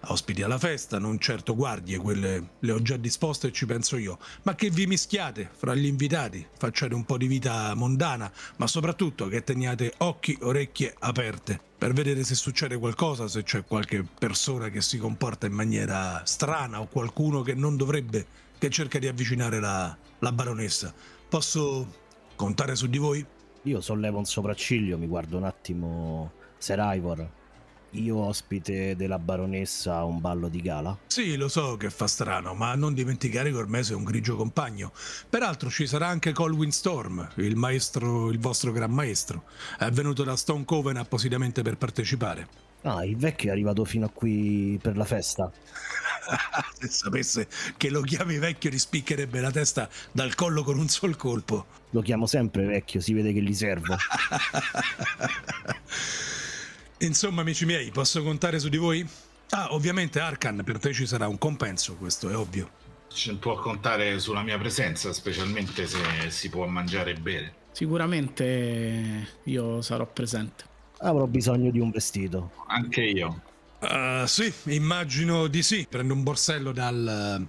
ospiti 0.08 0.42
alla 0.42 0.58
festa, 0.58 1.00
non 1.00 1.20
certo 1.20 1.56
guardie, 1.56 1.98
quelle 1.98 2.50
le 2.60 2.72
ho 2.72 2.82
già 2.82 2.98
disposte 2.98 3.48
e 3.48 3.52
ci 3.52 3.66
penso 3.66 3.98
io, 3.98 4.18
ma 4.44 4.56
che 4.56 4.70
vi 4.70 4.88
mischiate 4.88 5.50
fra 5.52 5.76
gli 5.76 5.86
invitati, 5.86 6.46
facciate 6.58 6.94
un 6.94 7.06
po' 7.06 7.18
di 7.18 7.28
vita 7.28 7.74
mondana, 7.76 8.32
ma 8.58 8.68
soprattutto 8.68 9.28
che 9.28 9.44
teniate 9.44 9.94
occhi, 9.98 10.38
orecchie 10.42 10.96
aperte 11.00 11.60
per 11.78 11.94
vedere 11.94 12.24
se 12.24 12.36
succede 12.36 12.78
qualcosa, 12.78 13.28
se 13.28 13.44
c'è 13.44 13.64
qualche 13.66 14.04
persona 14.04 14.70
che 14.70 14.82
si 14.82 14.98
comporta 14.98 15.48
in 15.48 15.54
maniera 15.54 16.22
strana 16.26 16.80
o 16.80 16.88
qualcuno 16.88 17.42
che 17.42 17.54
non 17.54 17.76
dovrebbe, 17.76 18.26
che 18.58 18.70
cerca 18.70 19.00
di 19.00 19.08
avvicinare 19.08 19.60
la, 19.60 19.96
la 20.20 20.32
baronessa. 20.32 20.94
Posso 21.28 22.00
contare 22.36 22.76
su 22.76 22.88
di 22.88 22.98
voi? 22.98 23.26
Io 23.64 23.82
sollevo 23.82 24.18
un 24.18 24.26
sopracciglio, 24.26 24.98
mi 24.98 25.08
guardo 25.08 25.38
un 25.38 25.44
attimo 25.44 26.32
Seraivor 26.58 27.40
io 27.92 28.18
ospite 28.18 28.96
della 28.96 29.20
baronessa 29.20 29.98
a 29.98 30.06
un 30.06 30.22
ballo 30.22 30.48
di 30.48 30.62
gala? 30.62 30.98
Sì, 31.08 31.36
lo 31.36 31.48
so 31.48 31.78
che 31.78 31.90
fa 31.90 32.08
strano, 32.08 32.54
ma 32.54 32.76
non 32.76 32.94
dimenticare 32.94 33.52
che 33.52 33.58
ormai 33.58 33.84
sei 33.84 33.96
un 33.96 34.04
grigio 34.04 34.36
compagno. 34.36 34.92
Peraltro 35.30 35.70
ci 35.70 35.88
sarà 35.88 36.08
anche 36.08 36.32
Colwyn 36.32 36.72
Storm, 36.72 37.28
il 37.36 37.56
maestro, 37.56 38.30
il 38.30 38.40
vostro 38.40 38.72
gran 38.72 38.92
maestro. 38.92 39.44
È 39.78 39.90
venuto 39.90 40.24
da 40.24 40.36
Stone 40.36 40.66
Coven 40.66 40.98
appositamente 40.98 41.62
per 41.62 41.78
partecipare. 41.78 42.70
Ah, 42.84 43.06
il 43.06 43.16
vecchio 43.16 43.50
è 43.50 43.52
arrivato 43.52 43.86
fino 43.86 44.08
a 44.08 44.10
qui 44.10 44.80
per 44.82 44.98
la 44.98 45.06
festa. 45.06 45.52
Se 46.80 46.88
sapesse 46.88 47.48
che 47.78 47.90
lo 47.90 48.02
chiami 48.02 48.40
vecchio 48.40 48.72
ti 48.72 48.80
spiccherebbe 48.80 49.40
la 49.40 49.52
testa 49.52 49.88
dal 50.12 50.34
collo 50.34 50.64
con 50.64 50.80
un 50.80 50.88
sol 50.88 51.16
colpo. 51.16 51.66
Lo 51.92 52.02
chiamo 52.02 52.26
sempre 52.26 52.66
vecchio, 52.66 53.02
si 53.02 53.14
vede 53.14 53.34
che 53.34 53.42
gli 53.42 53.54
servo. 53.54 53.96
Insomma, 57.02 57.42
amici 57.42 57.66
miei, 57.66 57.90
posso 57.90 58.22
contare 58.22 58.60
su 58.60 58.70
di 58.70 58.78
voi? 58.78 59.08
Ah, 59.50 59.74
ovviamente 59.74 60.20
Arkan, 60.20 60.62
per 60.64 60.78
te 60.78 60.94
ci 60.94 61.08
sarà 61.08 61.28
un 61.28 61.38
compenso, 61.38 61.96
questo 61.96 62.30
è 62.30 62.36
ovvio. 62.36 62.70
Ci 63.12 63.36
può 63.36 63.56
contare 63.56 64.20
sulla 64.20 64.44
mia 64.44 64.58
presenza, 64.58 65.12
specialmente 65.12 65.88
se 65.88 66.00
si 66.30 66.50
può 66.50 66.66
mangiare 66.68 67.12
e 67.12 67.14
bere. 67.16 67.54
Sicuramente 67.72 69.40
io 69.44 69.82
sarò 69.82 70.06
presente. 70.06 70.64
Avrò 71.00 71.26
bisogno 71.26 71.72
di 71.72 71.80
un 71.80 71.90
vestito. 71.90 72.52
Anche 72.68 73.02
io. 73.02 73.42
Uh, 73.80 74.26
sì, 74.28 74.54
immagino 74.66 75.48
di 75.48 75.64
sì. 75.64 75.88
Prendo 75.90 76.14
un 76.14 76.22
borsello 76.22 76.72
dal, 76.72 77.46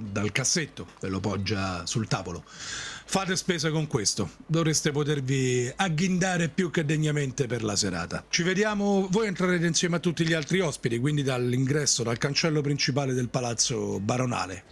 dal 0.00 0.32
cassetto 0.32 0.86
e 1.00 1.08
lo 1.08 1.20
poggia 1.20 1.84
sul 1.86 2.08
tavolo. 2.08 2.44
Fate 2.46 3.34
spesa 3.36 3.70
con 3.70 3.86
questo, 3.86 4.30
dovreste 4.46 4.92
potervi 4.92 5.70
agghindare 5.74 6.48
più 6.48 6.70
che 6.70 6.84
degnamente 6.84 7.46
per 7.46 7.64
la 7.64 7.74
serata. 7.74 8.24
Ci 8.28 8.42
vediamo, 8.42 9.08
voi 9.10 9.26
entrerete 9.26 9.66
insieme 9.66 9.96
a 9.96 9.98
tutti 9.98 10.24
gli 10.24 10.32
altri 10.32 10.60
ospiti, 10.60 10.98
quindi 10.98 11.22
dall'ingresso, 11.22 12.04
dal 12.04 12.18
cancello 12.18 12.60
principale 12.60 13.12
del 13.12 13.28
palazzo 13.28 13.98
baronale. 13.98 14.62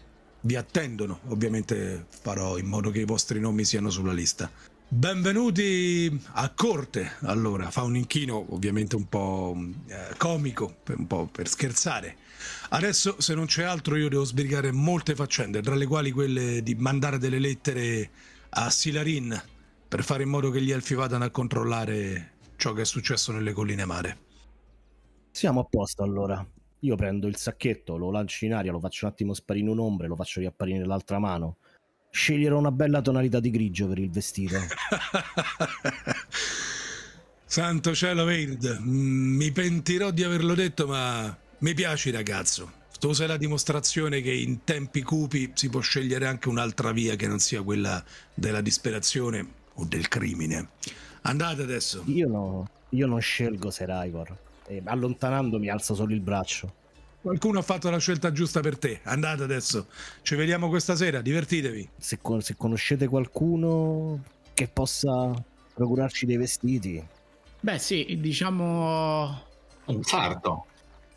Vi 0.43 0.55
attendono, 0.55 1.20
ovviamente 1.29 2.07
farò 2.09 2.59
in 2.59 2.66
modo 2.66 2.91
che 2.91 3.01
i 3.01 3.05
vostri 3.05 3.41
nomi 3.41 3.64
siano 3.64 3.91
sulla 3.91 4.12
lista. 4.12 4.49
Benvenuti 4.91 6.18
a 6.33 6.51
corte, 6.51 7.16
allora, 7.22 7.70
fa 7.70 7.83
un 7.83 7.97
inchino 7.97 8.47
ovviamente 8.55 8.97
un 8.97 9.09
po' 9.09 9.55
eh, 9.87 10.14
comico, 10.16 10.76
un 10.97 11.07
po' 11.07 11.26
per 11.26 11.49
scherzare. 11.49 12.16
Adesso, 12.71 13.21
se 13.21 13.35
non 13.35 13.47
c'è 13.47 13.65
altro, 13.65 13.97
io 13.97 14.09
devo 14.09 14.25
sbrigare 14.25 14.73
molte 14.73 15.15
faccende, 15.15 15.63
tra 15.63 15.75
le 15.75 15.87
quali 15.87 16.11
quelle 16.11 16.63
di 16.63 16.75
mandare 16.75 17.19
delle 17.19 17.39
lettere 17.39 18.11
a 18.51 18.71
Silarin 18.71 19.43
per 19.89 20.05
fare 20.05 20.23
in 20.23 20.29
modo 20.29 20.51
che 20.51 20.61
gli 20.61 20.71
elfi 20.71 20.95
vadano 20.95 21.25
a 21.25 21.31
controllare 21.31 22.33
ciò 22.57 22.73
che 22.73 22.83
è 22.83 22.85
successo 22.85 23.33
nelle 23.33 23.53
colline 23.53 23.85
mare. 23.85 24.19
Siamo 25.31 25.61
a 25.61 25.65
posto 25.65 26.03
allora. 26.03 26.47
Io 26.81 26.97
prendo 26.97 27.27
il 27.27 27.37
sacchetto, 27.37 27.97
lo 27.97 28.11
lancio 28.11 28.45
in 28.45 28.55
aria, 28.55 28.71
lo 28.71 28.81
faccio 28.81 29.07
un 29.07 29.13
attimo 29.13 29.35
sparire 29.35 29.65
in 29.65 29.73
un'ombra 29.73 30.07
e 30.07 30.09
lo 30.09 30.17
faccio 30.17 30.41
riapparire 30.41 30.79
nell'altra 30.79 31.19
mano. 31.19 31.57
Sceglierò 32.11 32.59
una 32.59 32.71
bella 32.71 33.01
tonalità 33.01 33.41
di 33.41 33.51
grigio 33.51 33.89
per 33.89 33.99
il 33.99 34.11
vestito. 34.11 34.57
Santo 37.45 37.95
cielo 37.95 38.25
Verde, 38.25 38.79
mi 38.81 39.51
pentirò 39.53 40.11
di 40.11 40.23
averlo 40.23 40.55
detto, 40.55 40.87
ma 40.87 41.35
mi 41.59 41.75
piaci 41.75 42.13
ragazzo. 42.13 42.71
Tu 43.01 43.13
sei 43.13 43.27
la 43.27 43.37
dimostrazione 43.37 44.21
che 44.21 44.33
in 44.33 44.63
tempi 44.63 45.03
cupi 45.03 45.51
si 45.55 45.69
può 45.69 45.81
scegliere 45.81 46.27
anche 46.27 46.49
un'altra 46.49 46.93
via 46.93 47.17
che 47.17 47.27
non 47.27 47.41
sia 47.41 47.63
quella 47.63 48.03
della 48.35 48.61
disperazione 48.61 49.47
o 49.75 49.85
del 49.85 50.07
crimine. 50.07 50.69
Andate 51.23 51.63
adesso. 51.63 52.03
Io, 52.07 52.29
no, 52.29 52.69
io 52.91 53.07
non 53.07 53.21
scelgo 53.21 53.71
Seraivor. 53.71 54.37
E 54.67 54.83
allontanandomi 54.85 55.69
alzo 55.69 55.95
solo 55.95 56.13
il 56.13 56.21
braccio. 56.21 56.75
Qualcuno 57.21 57.59
ha 57.59 57.63
fatto 57.63 57.91
la 57.91 57.99
scelta 57.99 58.31
giusta 58.31 58.61
per 58.61 58.79
te. 58.79 59.01
Andate 59.05 59.43
adesso. 59.43 59.89
Ci 60.23 60.37
vediamo 60.37 60.69
questa 60.69 60.95
sera. 60.95 61.21
Divertitevi. 61.21 61.89
Se, 61.97 62.19
se 62.39 62.57
conoscete 62.57 63.09
qualcuno 63.09 64.23
che 64.55 64.69
possa 64.69 65.33
procurarci 65.75 66.27
dei 66.27 66.37
vestiti. 66.37 67.05
Beh, 67.61 67.79
sì, 67.79 68.17
diciamo. 68.21 69.47
Un 69.87 70.03
sarto 70.05 70.67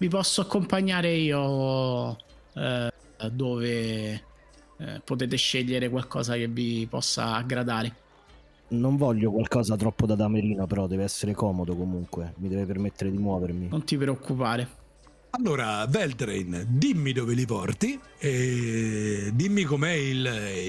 vi 0.01 0.07
posso 0.07 0.41
accompagnare 0.41 1.13
io 1.13 2.17
eh, 2.55 2.91
dove 3.31 4.11
eh, 4.13 5.01
potete 5.03 5.35
scegliere 5.35 5.89
qualcosa 5.89 6.33
che 6.33 6.47
vi 6.47 6.87
possa 6.89 7.35
aggradare. 7.35 7.95
Non 8.69 8.97
voglio 8.97 9.29
qualcosa 9.29 9.75
troppo 9.75 10.07
da 10.07 10.15
damerino, 10.15 10.65
però 10.65 10.87
deve 10.87 11.03
essere 11.03 11.33
comodo 11.33 11.75
comunque, 11.75 12.33
mi 12.37 12.49
deve 12.49 12.65
permettere 12.65 13.11
di 13.11 13.19
muovermi. 13.19 13.67
Non 13.67 13.83
ti 13.83 13.95
preoccupare. 13.95 14.79
Allora, 15.31 15.85
Veldrain, 15.85 16.65
dimmi 16.67 17.13
dove 17.13 17.35
li 17.35 17.45
porti 17.45 17.99
e 18.17 19.29
dimmi 19.35 19.63
com'è 19.65 19.91
il, 19.91 20.25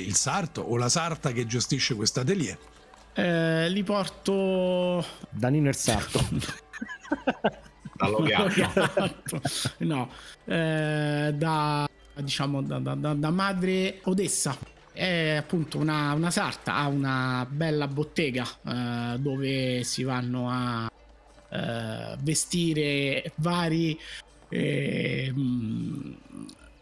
il 0.06 0.14
sarto 0.14 0.60
o 0.60 0.76
la 0.76 0.90
sarta 0.90 1.32
che 1.32 1.46
gestisce 1.46 1.94
questo 1.94 2.20
atelier. 2.20 2.58
Eh, 3.14 3.70
li 3.70 3.82
porto... 3.82 5.02
Danino 5.30 5.70
il 5.70 5.74
sarto. 5.74 6.20
Esatto. 8.52 9.40
no, 9.78 10.10
eh, 10.44 11.32
da, 11.34 11.88
diciamo, 12.14 12.62
da, 12.62 12.78
da, 12.78 12.94
da, 12.94 13.30
madre 13.30 14.00
Odessa. 14.04 14.56
È 14.92 15.36
appunto 15.36 15.78
una, 15.78 16.12
una 16.12 16.30
sarta, 16.30 16.74
ha 16.74 16.86
una 16.86 17.46
bella 17.48 17.88
bottega 17.88 18.46
eh, 18.66 19.18
dove 19.18 19.84
si 19.84 20.02
vanno 20.02 20.50
a 20.50 20.90
eh, 21.48 22.16
vestire 22.20 23.32
vari 23.36 23.98
eh, 24.50 25.32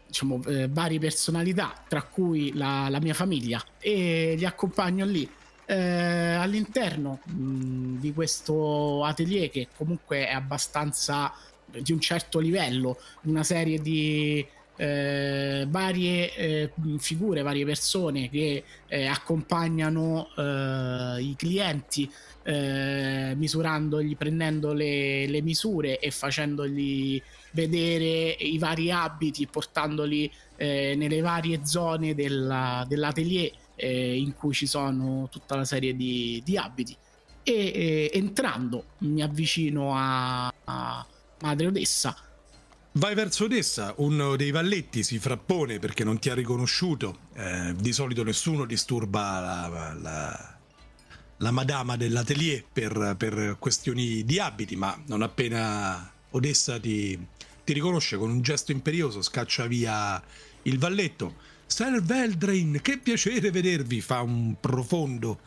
diciamo, 0.07 0.41
eh, 0.45 0.67
varie 0.67 0.99
personalità, 0.99 1.73
tra 1.87 2.03
cui 2.03 2.51
la, 2.53 2.89
la, 2.89 2.99
mia 2.99 3.13
famiglia, 3.13 3.63
e 3.79 4.35
li 4.37 4.45
accompagno 4.45 5.05
lì 5.05 5.29
eh, 5.71 6.33
all'interno 6.33 7.19
mh, 7.23 7.99
di 7.99 8.11
questo 8.13 9.05
atelier 9.05 9.49
che 9.49 9.69
comunque 9.75 10.27
è 10.27 10.33
abbastanza 10.33 11.33
di 11.65 11.93
un 11.93 12.01
certo 12.01 12.39
livello, 12.39 12.97
una 13.23 13.43
serie 13.43 13.79
di 13.79 14.45
eh, 14.75 15.65
varie 15.69 16.35
eh, 16.35 16.71
figure, 16.97 17.41
varie 17.41 17.63
persone 17.63 18.29
che 18.29 18.63
eh, 18.87 19.05
accompagnano 19.05 20.27
eh, 20.35 21.21
i 21.21 21.35
clienti, 21.37 22.11
eh, 22.43 23.33
misurandogli, 23.37 24.17
prendendo 24.17 24.73
le, 24.73 25.25
le, 25.27 25.41
misure 25.41 25.99
e 25.99 26.11
facendogli 26.11 27.21
vedere 27.51 28.35
i 28.39 28.57
vari 28.57 28.91
abiti, 28.91 29.47
portandoli 29.47 30.29
eh, 30.57 30.95
nelle 30.97 31.21
varie 31.21 31.61
zone 31.63 32.13
della, 32.13 32.85
dell'atelier 32.89 33.51
eh, 33.81 34.17
in 34.17 34.33
cui 34.33 34.53
ci 34.53 34.67
sono 34.67 35.27
tutta 35.31 35.55
una 35.55 35.65
serie 35.65 35.95
di, 35.95 36.41
di 36.45 36.57
abiti 36.57 36.95
e 37.43 37.53
eh, 37.53 38.11
entrando 38.13 38.85
mi 38.99 39.21
avvicino 39.21 39.95
a, 39.95 40.53
a 40.65 41.05
Madre 41.39 41.67
Odessa 41.67 42.15
Vai 42.93 43.15
verso 43.15 43.45
Odessa, 43.45 43.93
uno 43.97 44.35
dei 44.35 44.51
valletti 44.51 45.01
si 45.01 45.17
frappone 45.17 45.79
perché 45.79 46.03
non 46.03 46.19
ti 46.19 46.29
ha 46.29 46.33
riconosciuto. 46.33 47.19
Eh, 47.33 47.73
di 47.79 47.93
solito 47.93 48.21
nessuno 48.21 48.65
disturba 48.65 49.39
la, 49.39 49.97
la, 49.97 50.57
la 51.37 51.51
madama 51.51 51.95
dell'atelier 51.95 52.65
per, 52.71 53.15
per, 53.17 53.55
questioni 53.59 54.25
di 54.25 54.39
abiti, 54.39 54.75
ma 54.75 55.01
non 55.05 55.21
appena 55.21 56.11
Odessa 56.31 56.81
ti, 56.81 57.17
ti 57.63 57.71
riconosce 57.71 58.17
con 58.17 58.29
un 58.29 58.41
gesto 58.41 58.73
imperioso, 58.73 59.21
scaccia 59.21 59.67
via 59.67 60.21
il 60.63 60.77
valletto 60.77 61.49
Sir 61.71 62.01
Veldrain, 62.01 62.79
che 62.81 62.97
piacere 62.97 63.49
vedervi, 63.49 64.01
fa 64.01 64.19
un 64.21 64.55
profondo 64.59 65.39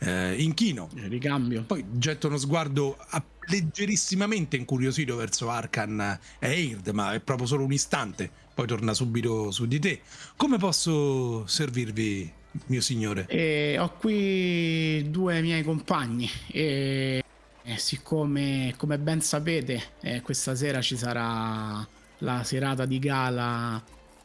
eh, 0.00 0.34
inchino. 0.34 0.90
Ricambio. 0.94 1.62
Poi 1.62 1.82
getta 1.92 2.26
uno 2.26 2.36
sguardo 2.36 2.98
leggerissimamente 3.46 4.56
incuriosito 4.56 5.16
verso 5.16 5.48
Arkan 5.48 6.18
e 6.38 6.48
Eird, 6.50 6.88
ma 6.88 7.14
è 7.14 7.20
proprio 7.20 7.46
solo 7.46 7.64
un 7.64 7.72
istante, 7.72 8.30
poi 8.54 8.66
torna 8.66 8.92
subito 8.92 9.50
su 9.50 9.66
di 9.66 9.78
te. 9.78 10.00
Come 10.36 10.58
posso 10.58 11.46
servirvi, 11.46 12.30
mio 12.66 12.80
signore? 12.82 13.24
Eh, 13.28 13.78
ho 13.78 13.94
qui 13.94 15.06
due 15.08 15.40
miei 15.40 15.62
compagni 15.62 16.28
e, 16.48 17.24
e 17.62 17.78
siccome, 17.78 18.74
come 18.76 18.98
ben 18.98 19.22
sapete, 19.22 19.82
eh, 20.02 20.20
questa 20.20 20.54
sera 20.54 20.82
ci 20.82 20.98
sarà 20.98 21.88
la 22.18 22.44
serata 22.44 22.84
di 22.84 22.98
gala 22.98 23.82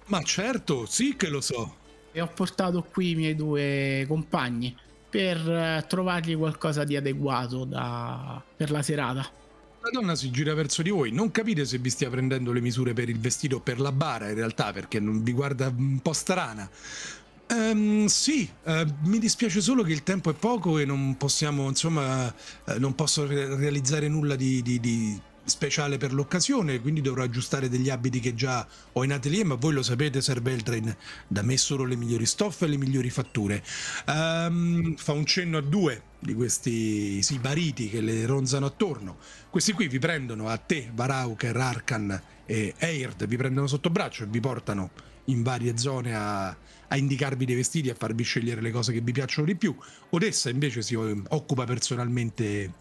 ma 0.08 0.22
certo, 0.24 0.86
sì 0.86 1.16
che 1.16 1.30
lo 1.30 1.42
so. 1.42 1.76
E 2.12 2.22
ho 2.22 2.28
portato 2.28 2.84
qui 2.84 3.12
i 3.12 3.16
miei 3.16 3.36
due 3.36 4.06
compagni 4.08 4.76
per 5.10 5.38
eh, 5.38 5.86
trovargli 5.88 6.36
qualcosa 6.36 6.84
di 6.84 6.96
adeguato 6.96 7.66
da... 7.66 8.42
per 8.56 8.72
la 8.72 8.82
serata. 8.82 9.30
La 9.82 9.90
donna 9.92 10.16
si 10.16 10.32
gira 10.32 10.54
verso 10.54 10.82
di 10.82 10.90
voi, 10.90 11.12
non 11.12 11.30
capite 11.32 11.64
se 11.64 11.78
vi 11.78 11.90
stia 11.90 12.10
prendendo 12.10 12.52
le 12.52 12.60
misure 12.60 12.94
per 12.94 13.08
il 13.08 13.20
vestito 13.20 13.58
o 13.58 13.60
per 13.60 13.80
la 13.80 13.92
bara 13.92 14.30
in 14.30 14.36
realtà, 14.36 14.72
perché 14.74 15.00
non 15.00 15.24
vi 15.24 15.32
guarda 15.32 15.68
un 15.68 16.00
po' 16.02 16.14
strana. 16.14 16.70
Um, 17.48 18.08
sì, 18.08 18.50
uh, 18.64 18.92
mi 19.04 19.20
dispiace 19.20 19.62
solo 19.62 19.84
che 19.84 19.92
il 19.92 20.02
tempo 20.02 20.32
è 20.32 20.34
poco 20.34 20.80
e 20.80 20.86
non 20.86 21.16
possiamo, 21.18 21.68
insomma, 21.68 22.26
uh, 22.26 22.80
non 22.80 22.96
posso 22.96 23.28
re- 23.28 23.56
realizzare 23.56 24.08
nulla 24.08 24.36
di, 24.36 24.64
di, 24.64 24.80
di 24.80 25.22
speciale 25.46 25.98
per 25.98 26.14
l'occasione, 26.14 26.82
quindi 26.82 27.02
dovrò 27.02 27.24
aggiustare 27.24 27.70
degli 27.70 27.90
abiti 27.90 28.20
che 28.20 28.34
già 28.34 28.68
ho 28.92 29.04
in 29.04 29.14
atelier, 29.14 29.46
ma 29.46 29.56
voi 29.56 29.74
lo 29.74 29.84
sapete, 29.84 30.22
serve 30.22 30.52
il 30.52 30.64
train 30.64 30.96
da 31.28 31.42
me 31.42 31.58
solo 31.58 31.86
le 31.86 31.96
migliori 31.96 32.26
stoffe 32.26 32.66
e 32.66 32.68
le 32.68 32.78
migliori 32.78 33.10
fatture. 33.10 33.64
Um, 34.08 34.96
fa 34.96 35.14
un 35.14 35.26
cenno 35.26 35.58
a 35.58 35.62
due 35.62 36.02
di 36.20 36.34
questi 36.34 37.22
sibariti 37.22 37.90
che 37.90 38.02
le 38.02 38.26
ronzano 38.26 38.66
attorno. 38.66 39.18
Questi 39.50 39.74
qui 39.74 39.88
vi 39.88 40.00
prendono 40.00 40.48
a 40.50 40.58
te, 40.58 40.90
Varauker, 40.94 41.56
Arkan 41.56 42.22
e 42.46 42.74
Eird, 42.78 43.26
vi 43.26 43.38
prendono 43.38 43.68
sotto 43.68 43.90
braccio 43.90 44.24
e 44.24 44.28
vi 44.28 44.40
portano 44.40 44.92
in 45.26 45.44
varie 45.44 45.78
zone 45.78 46.16
a, 46.16 46.48
a 46.48 46.98
indicarvi 46.98 47.46
dei 47.46 47.56
vestiti, 47.56 47.90
a 47.90 47.96
farvi 47.96 48.24
scegliere 48.24 48.62
le 48.62 48.72
cose 48.72 48.92
che 48.92 49.02
vi 49.02 49.12
piacciono 49.12 49.48
di 49.48 49.56
più. 49.56 49.76
Odessa 50.10 50.50
invece 50.50 50.82
si 50.82 50.96
occupa 50.96 51.64
personalmente 51.66 52.72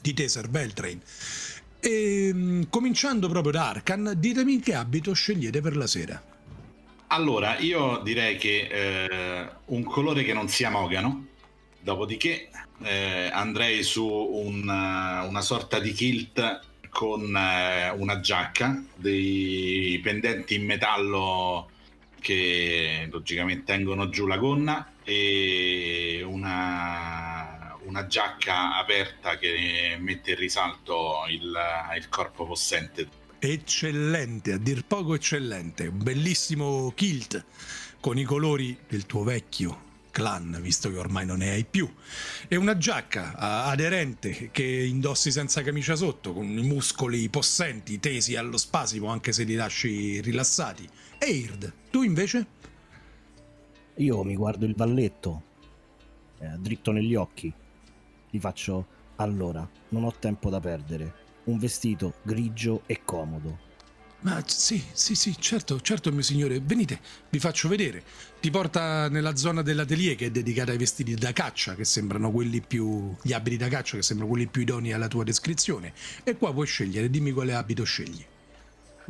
di 0.00 0.14
te, 0.14 0.28
Sir 0.28 0.48
Beltrain. 0.48 1.00
E 1.86 2.28
ehm, 2.28 2.70
cominciando 2.70 3.28
proprio 3.28 3.52
da 3.52 3.68
Arkan, 3.68 4.14
ditemi 4.16 4.58
che 4.58 4.72
abito 4.72 5.12
scegliete 5.12 5.60
per 5.60 5.76
la 5.76 5.86
sera. 5.86 6.22
Allora, 7.08 7.58
io 7.58 8.00
direi 8.02 8.38
che 8.38 8.68
eh, 8.70 9.48
un 9.66 9.82
colore 9.84 10.24
che 10.24 10.32
non 10.32 10.48
sia 10.48 10.70
mogano, 10.70 11.26
dopodiché 11.80 12.48
eh, 12.82 13.28
andrei 13.30 13.82
su 13.82 14.06
una, 14.06 15.26
una, 15.28 15.42
sorta 15.42 15.78
di 15.78 15.92
kilt 15.92 16.60
con 16.88 17.36
eh, 17.36 17.90
una 17.90 18.18
giacca, 18.18 18.82
dei 18.94 20.00
pendenti 20.02 20.54
in 20.54 20.64
metallo 20.64 21.68
che 22.18 23.06
logicamente 23.10 23.64
tengono 23.64 24.08
giù 24.08 24.26
la 24.26 24.38
gonna 24.38 24.92
e 25.04 26.24
una 26.26 27.23
una 27.94 28.08
giacca 28.08 28.76
aperta 28.76 29.38
che 29.38 29.96
mette 30.00 30.32
in 30.32 30.36
risalto 30.36 31.26
il, 31.28 31.56
il 31.96 32.08
corpo 32.08 32.44
possente. 32.44 33.08
Eccellente, 33.38 34.54
a 34.54 34.58
dir 34.58 34.84
poco 34.84 35.14
eccellente, 35.14 35.86
un 35.86 36.02
bellissimo 36.02 36.90
kilt 36.92 37.44
con 38.00 38.18
i 38.18 38.24
colori 38.24 38.76
del 38.88 39.06
tuo 39.06 39.22
vecchio 39.22 39.92
clan, 40.10 40.58
visto 40.60 40.90
che 40.90 40.96
ormai 40.96 41.24
non 41.24 41.38
ne 41.38 41.50
hai 41.50 41.64
più, 41.64 41.88
e 42.48 42.56
una 42.56 42.76
giacca 42.76 43.36
aderente 43.36 44.50
che 44.50 44.64
indossi 44.64 45.30
senza 45.30 45.62
camicia 45.62 45.94
sotto, 45.94 46.32
con 46.32 46.46
i 46.46 46.62
muscoli 46.62 47.28
possenti, 47.28 48.00
tesi 48.00 48.34
allo 48.34 48.56
spasimo, 48.56 49.08
anche 49.08 49.32
se 49.32 49.44
li 49.44 49.54
lasci 49.54 50.20
rilassati. 50.20 50.88
Eird, 51.18 51.72
tu 51.90 52.02
invece? 52.02 52.46
Io 53.96 54.24
mi 54.24 54.34
guardo 54.34 54.66
il 54.66 54.74
valletto, 54.74 55.42
eh, 56.38 56.56
dritto 56.58 56.90
negli 56.90 57.14
occhi, 57.14 57.52
gli 58.34 58.40
faccio 58.40 58.86
allora, 59.16 59.68
non 59.90 60.02
ho 60.02 60.12
tempo 60.18 60.50
da 60.50 60.58
perdere. 60.58 61.22
Un 61.44 61.56
vestito 61.56 62.14
grigio 62.22 62.82
e 62.86 63.02
comodo. 63.04 63.60
Ma 64.22 64.42
sì, 64.44 64.82
sì, 64.92 65.14
sì, 65.14 65.36
certo, 65.38 65.80
certo, 65.80 66.10
mio 66.10 66.22
signore. 66.22 66.58
Venite, 66.58 66.98
vi 67.30 67.38
faccio 67.38 67.68
vedere. 67.68 68.02
Ti 68.40 68.50
porta 68.50 69.08
nella 69.08 69.36
zona 69.36 69.62
dell'atelier 69.62 70.16
che 70.16 70.26
è 70.26 70.30
dedicata 70.32 70.72
ai 70.72 70.78
vestiti 70.78 71.14
da 71.14 71.32
caccia, 71.32 71.76
che 71.76 71.84
sembrano 71.84 72.32
quelli 72.32 72.60
più. 72.60 73.14
gli 73.22 73.32
abiti 73.32 73.56
da 73.56 73.68
caccia, 73.68 73.94
che 73.96 74.02
sembrano 74.02 74.32
quelli 74.32 74.48
più 74.48 74.62
idonei 74.62 74.92
alla 74.92 75.06
tua 75.06 75.22
descrizione. 75.22 75.92
E 76.24 76.36
qua 76.36 76.52
puoi 76.52 76.66
scegliere, 76.66 77.08
dimmi 77.08 77.30
quale 77.30 77.54
abito 77.54 77.84
scegli. 77.84 78.24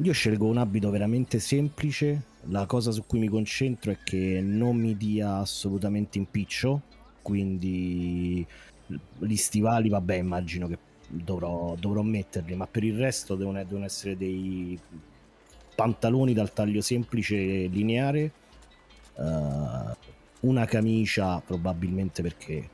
Io 0.02 0.12
scelgo 0.12 0.44
un 0.44 0.58
abito 0.58 0.90
veramente 0.90 1.38
semplice. 1.38 2.24
La 2.48 2.66
cosa 2.66 2.90
su 2.90 3.04
cui 3.06 3.20
mi 3.20 3.28
concentro 3.28 3.90
è 3.90 3.98
che 4.04 4.42
non 4.42 4.76
mi 4.76 4.98
dia 4.98 5.36
assolutamente 5.36 6.18
impiccio. 6.18 6.82
Quindi 7.22 8.46
gli 8.86 9.36
stivali, 9.36 9.88
vabbè, 9.88 10.14
immagino 10.16 10.68
che 10.68 10.78
dovrò, 11.08 11.74
dovrò 11.78 12.02
metterli, 12.02 12.54
ma 12.54 12.66
per 12.66 12.84
il 12.84 12.96
resto 12.96 13.34
devono, 13.34 13.62
devono, 13.62 13.84
essere 13.84 14.16
dei 14.16 14.78
pantaloni 15.74 16.32
dal 16.32 16.52
taglio 16.52 16.80
semplice 16.80 17.36
lineare, 17.36 18.32
uh, 19.14 19.96
una 20.40 20.64
camicia 20.66 21.40
probabilmente 21.40 22.22
perché 22.22 22.70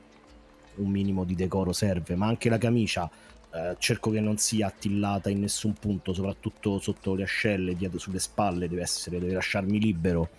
un 0.75 0.89
minimo 0.89 1.23
di 1.23 1.35
decoro 1.35 1.73
serve, 1.73 2.15
ma 2.15 2.27
anche 2.27 2.49
la 2.49 2.57
camicia 2.57 3.09
uh, 3.51 3.75
cerco 3.77 4.11
che 4.11 4.19
non 4.19 4.37
sia 4.37 4.67
attillata 4.67 5.29
in 5.29 5.39
nessun 5.39 5.73
punto, 5.73 6.13
soprattutto 6.13 6.79
sotto 6.79 7.15
le 7.15 7.23
ascelle, 7.23 7.75
dietro 7.75 7.99
sulle 7.99 8.19
spalle, 8.19 8.67
deve, 8.67 8.81
essere, 8.81 9.19
deve 9.19 9.33
lasciarmi 9.33 9.79
libero. 9.79 10.29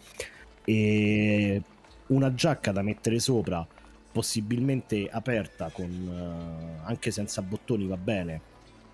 E 0.65 1.63
una 2.09 2.35
giacca 2.35 2.73
da 2.73 2.83
mettere 2.83 3.19
sopra 3.19 3.67
possibilmente 4.13 5.09
aperta 5.11 5.71
con, 5.71 5.91
uh, 5.91 6.87
anche 6.87 7.11
senza 7.11 7.43
bottoni 7.43 7.87
va 7.87 7.97
bene 7.97 8.41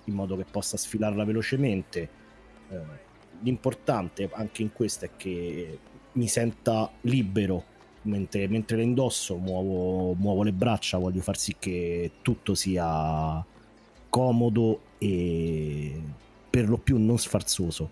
in 0.05 0.14
modo 0.14 0.37
che 0.37 0.45
possa 0.51 0.77
sfilarla 0.77 1.25
velocemente. 1.25 2.09
Uh, 2.69 2.77
l'importante 3.41 4.31
anche 4.33 4.62
in 4.62 4.73
questo 4.73 5.05
è 5.05 5.11
che 5.16 5.79
mi 6.12 6.29
senta 6.29 6.91
libero. 7.03 7.77
Mentre, 8.03 8.49
mentre 8.49 8.77
le 8.77 8.85
indosso 8.85 9.37
muovo, 9.37 10.14
muovo 10.14 10.43
le 10.43 10.53
braccia 10.53 10.97
voglio 10.97 11.21
far 11.21 11.37
sì 11.37 11.57
che 11.59 12.12
tutto 12.23 12.55
sia 12.55 13.45
comodo 14.09 14.81
e 14.99 16.01
per 16.49 16.69
lo 16.69 16.79
più 16.79 16.97
non 16.97 17.19
sfarzoso. 17.19 17.91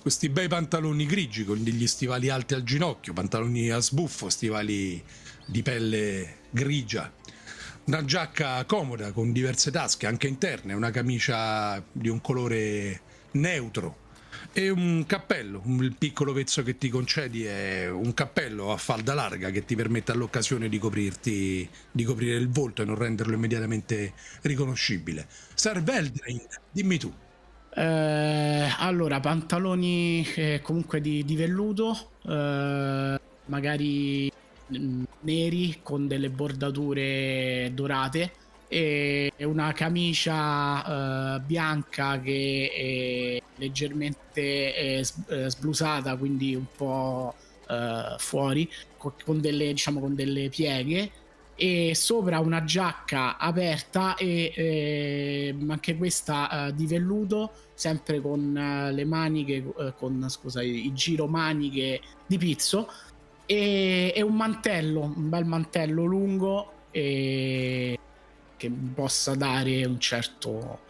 Questi 0.00 0.28
bei 0.28 0.48
pantaloni 0.48 1.04
grigi 1.06 1.44
con 1.44 1.62
degli 1.62 1.86
stivali 1.86 2.30
alti 2.30 2.54
al 2.54 2.62
ginocchio 2.62 3.12
pantaloni 3.12 3.68
a 3.68 3.80
sbuffo 3.80 4.30
stivali 4.30 5.02
di 5.48 5.62
pelle 5.62 6.34
grigia, 6.50 7.10
una 7.84 8.04
giacca 8.04 8.62
comoda 8.66 9.12
con 9.12 9.32
diverse 9.32 9.70
tasche 9.70 10.06
anche 10.06 10.26
interne, 10.26 10.74
una 10.74 10.90
camicia 10.90 11.82
di 11.90 12.10
un 12.10 12.20
colore 12.20 13.00
neutro 13.32 14.06
e 14.52 14.68
un 14.68 15.04
cappello, 15.06 15.62
il 15.80 15.94
piccolo 15.96 16.34
vezzo 16.34 16.62
che 16.62 16.76
ti 16.76 16.90
concedi 16.90 17.44
è 17.44 17.88
un 17.88 18.12
cappello 18.12 18.72
a 18.72 18.76
falda 18.76 19.14
larga 19.14 19.48
che 19.50 19.64
ti 19.64 19.74
permette 19.74 20.12
all'occasione 20.12 20.68
di 20.68 20.78
coprirti, 20.78 21.68
di 21.90 22.04
coprire 22.04 22.36
il 22.36 22.50
volto 22.50 22.82
e 22.82 22.84
non 22.84 22.96
renderlo 22.96 23.34
immediatamente 23.34 24.12
riconoscibile. 24.42 25.26
Serve 25.54 25.96
Eldrain, 25.96 26.40
dimmi 26.70 26.98
tu. 26.98 27.12
Eh, 27.74 28.68
allora, 28.78 29.20
pantaloni 29.20 30.26
eh, 30.34 30.60
comunque 30.62 31.00
di, 31.00 31.24
di 31.24 31.36
velluto, 31.36 32.10
eh, 32.26 33.18
magari 33.46 34.30
neri 35.20 35.80
con 35.82 36.06
delle 36.06 36.30
bordature 36.30 37.70
dorate 37.74 38.32
e 38.68 39.32
una 39.38 39.72
camicia 39.72 41.36
uh, 41.36 41.40
bianca 41.40 42.20
che 42.20 43.40
è 43.40 43.42
leggermente 43.56 44.74
è 44.74 45.02
sblusata 45.02 46.16
quindi 46.16 46.54
un 46.54 46.66
po' 46.76 47.34
uh, 47.68 48.18
fuori 48.18 48.68
con 48.96 49.40
delle, 49.40 49.68
diciamo, 49.68 50.00
con 50.00 50.14
delle 50.14 50.48
pieghe. 50.48 51.10
E 51.60 51.92
sopra 51.96 52.38
una 52.38 52.62
giacca 52.62 53.36
aperta 53.36 54.14
e 54.14 54.52
eh, 54.54 55.56
anche 55.66 55.96
questa 55.96 56.68
uh, 56.68 56.70
di 56.72 56.86
velluto 56.86 57.50
sempre 57.74 58.20
con 58.20 58.54
uh, 58.54 58.94
le 58.94 59.04
maniche 59.04 59.64
uh, 59.74 59.92
con 59.96 60.24
scusa 60.28 60.62
i 60.62 60.92
giro 60.94 61.26
maniche 61.26 62.00
di 62.28 62.38
pizzo 62.38 62.88
e, 63.50 64.12
e 64.14 64.20
un 64.20 64.36
mantello, 64.36 65.00
un 65.16 65.30
bel 65.30 65.46
mantello 65.46 66.04
lungo 66.04 66.72
e 66.90 67.98
che 68.58 68.70
possa 68.70 69.34
dare 69.34 69.86
un 69.86 69.98
certo... 69.98 70.80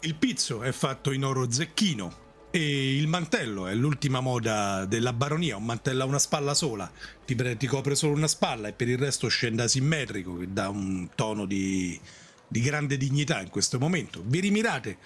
Il 0.00 0.14
pizzo 0.14 0.62
è 0.62 0.70
fatto 0.70 1.10
in 1.10 1.24
oro 1.24 1.50
zecchino 1.50 2.26
e 2.52 2.96
il 2.96 3.08
mantello 3.08 3.66
è 3.66 3.74
l'ultima 3.74 4.20
moda 4.20 4.84
della 4.84 5.12
baronia, 5.12 5.56
un 5.56 5.64
mantello 5.64 6.04
a 6.04 6.06
una 6.06 6.20
spalla 6.20 6.54
sola, 6.54 6.88
ti, 7.26 7.34
pre- 7.34 7.56
ti 7.56 7.66
copre 7.66 7.96
solo 7.96 8.12
una 8.14 8.28
spalla 8.28 8.68
e 8.68 8.72
per 8.72 8.88
il 8.88 8.98
resto 8.98 9.26
scende 9.26 9.64
asimmetrico 9.64 10.36
che 10.36 10.52
dà 10.52 10.68
un 10.68 11.08
tono 11.16 11.46
di, 11.46 11.98
di 12.46 12.60
grande 12.60 12.96
dignità 12.96 13.40
in 13.40 13.50
questo 13.50 13.80
momento. 13.80 14.22
Vi 14.24 14.38
rimirate 14.38 14.98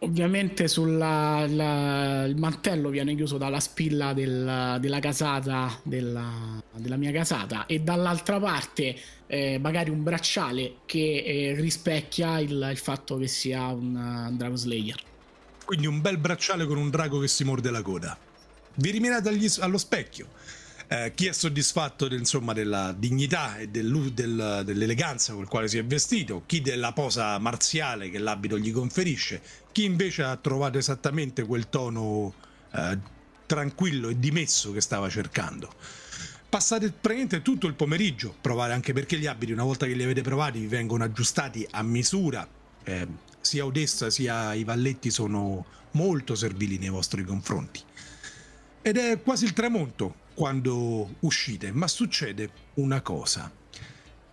Ovviamente 0.00 0.68
sulla, 0.68 1.44
la, 1.48 2.22
il 2.24 2.36
mantello 2.36 2.88
viene 2.88 3.16
chiuso 3.16 3.36
dalla 3.36 3.58
spilla 3.58 4.12
del, 4.12 4.76
della 4.80 5.00
casata 5.00 5.80
della, 5.82 6.62
della, 6.72 6.96
mia 6.96 7.10
casata 7.10 7.66
e 7.66 7.80
dall'altra 7.80 8.38
parte 8.38 8.96
eh, 9.26 9.58
magari 9.58 9.90
un 9.90 10.04
bracciale 10.04 10.76
che 10.86 11.24
eh, 11.24 11.54
rispecchia 11.56 12.38
il, 12.38 12.68
il, 12.70 12.78
fatto 12.78 13.16
che 13.16 13.26
sia 13.26 13.66
un, 13.66 14.34
Dragon 14.36 14.56
Slayer. 14.56 15.02
Quindi 15.64 15.88
un 15.88 16.00
bel 16.00 16.18
bracciale 16.18 16.64
con 16.64 16.76
un 16.76 16.90
drago 16.90 17.18
che 17.18 17.28
si 17.28 17.42
morde 17.42 17.70
la 17.72 17.82
coda. 17.82 18.16
Vi 18.74 18.90
rimirate 18.92 19.30
agli, 19.30 19.48
allo 19.58 19.78
specchio 19.78 20.28
eh, 20.88 21.12
chi 21.14 21.26
è 21.26 21.32
soddisfatto 21.32 22.06
insomma, 22.06 22.54
della 22.54 22.94
dignità 22.96 23.58
e 23.58 23.68
del, 23.68 24.10
del, 24.12 24.62
dell'eleganza 24.64 25.34
con 25.34 25.42
il 25.42 25.48
quale 25.48 25.68
si 25.68 25.76
è 25.76 25.84
vestito, 25.84 26.44
chi 26.46 26.62
della 26.62 26.92
posa 26.92 27.38
marziale 27.38 28.08
che 28.10 28.18
l'abito 28.18 28.58
gli 28.58 28.72
conferisce, 28.72 29.42
chi 29.70 29.84
invece 29.84 30.22
ha 30.22 30.36
trovato 30.36 30.78
esattamente 30.78 31.44
quel 31.44 31.68
tono 31.68 32.32
eh, 32.72 32.98
tranquillo 33.44 34.08
e 34.08 34.18
dimesso 34.18 34.72
che 34.72 34.80
stava 34.80 35.10
cercando. 35.10 35.70
Passate 36.48 36.90
praticamente 36.90 37.42
tutto 37.42 37.66
il 37.66 37.74
pomeriggio, 37.74 38.34
provare 38.40 38.72
anche 38.72 38.94
perché 38.94 39.18
gli 39.18 39.26
abiti 39.26 39.52
una 39.52 39.64
volta 39.64 39.84
che 39.84 39.92
li 39.92 40.02
avete 40.02 40.22
provati 40.22 40.60
vi 40.60 40.68
vengono 40.68 41.04
aggiustati 41.04 41.66
a 41.70 41.82
misura, 41.82 42.48
eh, 42.84 43.06
sia 43.42 43.66
Odessa 43.66 44.08
sia 44.08 44.54
i 44.54 44.64
Valletti 44.64 45.10
sono 45.10 45.66
molto 45.92 46.34
servili 46.34 46.78
nei 46.78 46.88
vostri 46.88 47.24
confronti. 47.24 47.82
Ed 48.80 48.96
è 48.96 49.20
quasi 49.20 49.44
il 49.44 49.52
tramonto 49.52 50.26
quando 50.38 51.16
uscite, 51.20 51.72
ma 51.72 51.88
succede 51.88 52.50
una 52.74 53.00
cosa. 53.00 53.50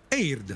Eird, 0.07 0.55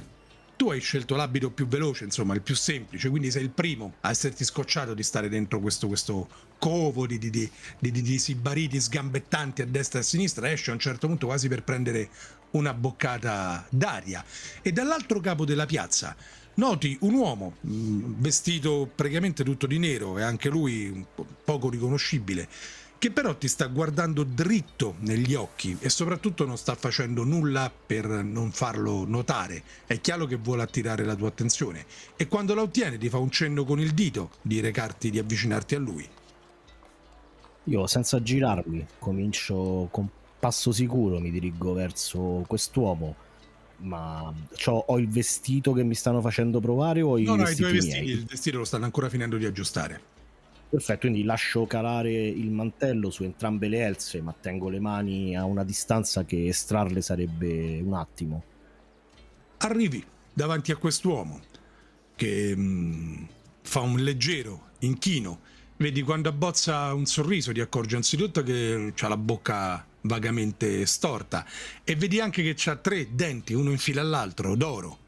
tu 0.56 0.70
hai 0.70 0.80
scelto 0.80 1.16
l'abito 1.16 1.50
più 1.50 1.68
veloce, 1.68 2.04
insomma, 2.04 2.36
il 2.36 2.44
più 2.44 2.54
semplice, 2.54 3.10
quindi 3.10 3.32
sei 3.32 3.46
il 3.46 3.50
primo 3.50 3.96
a 4.02 4.12
esserti 4.12 4.44
scocciato 4.44 4.94
di 4.94 5.02
stare 5.02 5.28
dentro 5.28 5.60
questo, 5.60 5.88
questo 5.88 6.30
covo 6.60 7.08
di, 7.08 7.18
di, 7.18 7.32
di, 7.32 7.50
di, 7.80 8.02
di 8.04 8.20
sibariti 8.20 8.80
sgambettanti 8.80 9.64
a 9.64 9.66
destra 9.66 9.98
e 9.98 10.02
a 10.04 10.06
sinistra, 10.06 10.52
esce 10.52 10.70
a 10.70 10.74
un 10.74 10.80
certo 10.80 11.08
punto 11.08 11.26
quasi 11.26 11.48
per 11.48 11.64
prendere 11.64 12.10
una 12.52 12.76
boccata 12.76 13.66
d'aria. 13.72 14.24
E 14.62 14.72
dall'altro 14.72 15.20
capo 15.20 15.46
della 15.46 15.66
piazza 15.66 16.16
noti 16.60 16.96
un 17.02 17.14
uomo 17.16 17.56
mm, 17.66 18.14
vestito 18.18 18.88
praticamente 18.94 19.44
tutto 19.44 19.66
di 19.66 19.80
nero 19.80 20.20
e 20.20 20.22
anche 20.22 20.50
lui 20.50 21.06
poco 21.44 21.70
riconoscibile 21.70 22.48
che 23.00 23.12
però 23.12 23.34
ti 23.34 23.48
sta 23.48 23.68
guardando 23.68 24.24
dritto 24.24 24.96
negli 25.00 25.34
occhi 25.34 25.78
e 25.80 25.90
soprattutto 25.90 26.46
non 26.46 26.58
sta 26.58 26.76
facendo 26.76 27.24
nulla 27.24 27.72
per 27.72 28.06
non 28.06 28.52
farlo 28.52 29.06
notare. 29.08 29.64
È 29.86 30.02
chiaro 30.02 30.26
che 30.26 30.36
vuole 30.36 30.64
attirare 30.64 31.06
la 31.06 31.16
tua 31.16 31.30
attenzione 31.30 31.86
e 32.18 32.28
quando 32.28 32.54
la 32.54 32.62
ottiene 32.62 32.98
ti 32.98 33.08
fa 33.08 33.18
un 33.18 33.32
cenno 33.32 33.64
con 33.64 33.80
il 33.80 33.94
dito 33.94 34.32
di 34.42 34.60
recarti, 34.60 35.10
di 35.10 35.18
avvicinarti 35.18 35.76
a 35.76 35.80
lui. 35.80 36.08
Io 37.64 37.88
senza 37.88 38.22
girarmi 38.22 38.86
comincio 39.00 39.88
con 39.92 40.10
passo 40.38 40.74
sicuro, 40.74 41.20
mi 41.20 41.32
dirigo 41.32 41.74
verso 41.74 42.44
quest'uomo 42.48 43.16
ma 43.82 44.34
ho 44.66 45.00
il 45.00 45.08
vestito 45.08 45.72
che 45.72 45.84
mi 45.84 45.96
stanno 45.96 46.20
facendo 46.20 46.60
provare 46.60 47.02
o 47.02 47.18
i 47.18 47.24
no, 47.24 47.36
no, 47.36 47.48
i 47.48 47.56
tuoi 47.56 47.72
vestiti, 47.72 48.10
il 48.10 48.26
vestito 48.26 48.58
lo 48.58 48.66
stanno 48.66 48.84
ancora 48.84 49.08
finendo 49.08 49.38
di 49.38 49.46
aggiustare. 49.46 50.18
Perfetto, 50.70 51.00
quindi 51.00 51.24
lascio 51.24 51.66
calare 51.66 52.12
il 52.12 52.52
mantello 52.52 53.10
su 53.10 53.24
entrambe 53.24 53.68
le 53.68 53.80
elze, 53.80 54.22
ma 54.22 54.36
tengo 54.40 54.70
le 54.70 54.80
mani 54.80 55.36
a 55.36 55.44
una 55.44 55.64
distanza 55.64 56.26
che 56.26 56.48
estrarle 56.48 57.02
sarebbe 57.02 57.80
un 57.82 57.96
attimo. 57.96 58.44
Arrivi 59.58 60.06
davanti 60.32 60.72
a 60.72 60.76
quest'uomo 60.76 61.42
che 62.16 62.56
mh, 62.56 62.62
mm, 62.62 63.24
fa 63.62 63.80
un 63.80 63.98
leggero 64.00 64.68
inchino. 64.80 65.40
Vedi 65.78 66.04
quando 66.04 66.30
abbozza 66.30 66.94
un 66.94 67.08
sorriso, 67.08 67.52
ti 67.52 67.62
accorgi 67.62 67.96
anzitutto 67.96 68.44
che 68.44 68.94
ha 68.96 69.08
la 69.08 69.18
bocca 69.18 69.84
vagamente 70.02 70.86
storta 70.86 71.46
e 71.84 71.96
vedi 71.96 72.20
anche 72.20 72.44
che 72.44 72.70
ha 72.70 72.76
tre 72.76 73.08
denti, 73.16 73.54
uno 73.54 73.72
in 73.72 73.80
fila 73.80 74.02
all'altro, 74.02 74.56
d'oro. 74.56 75.00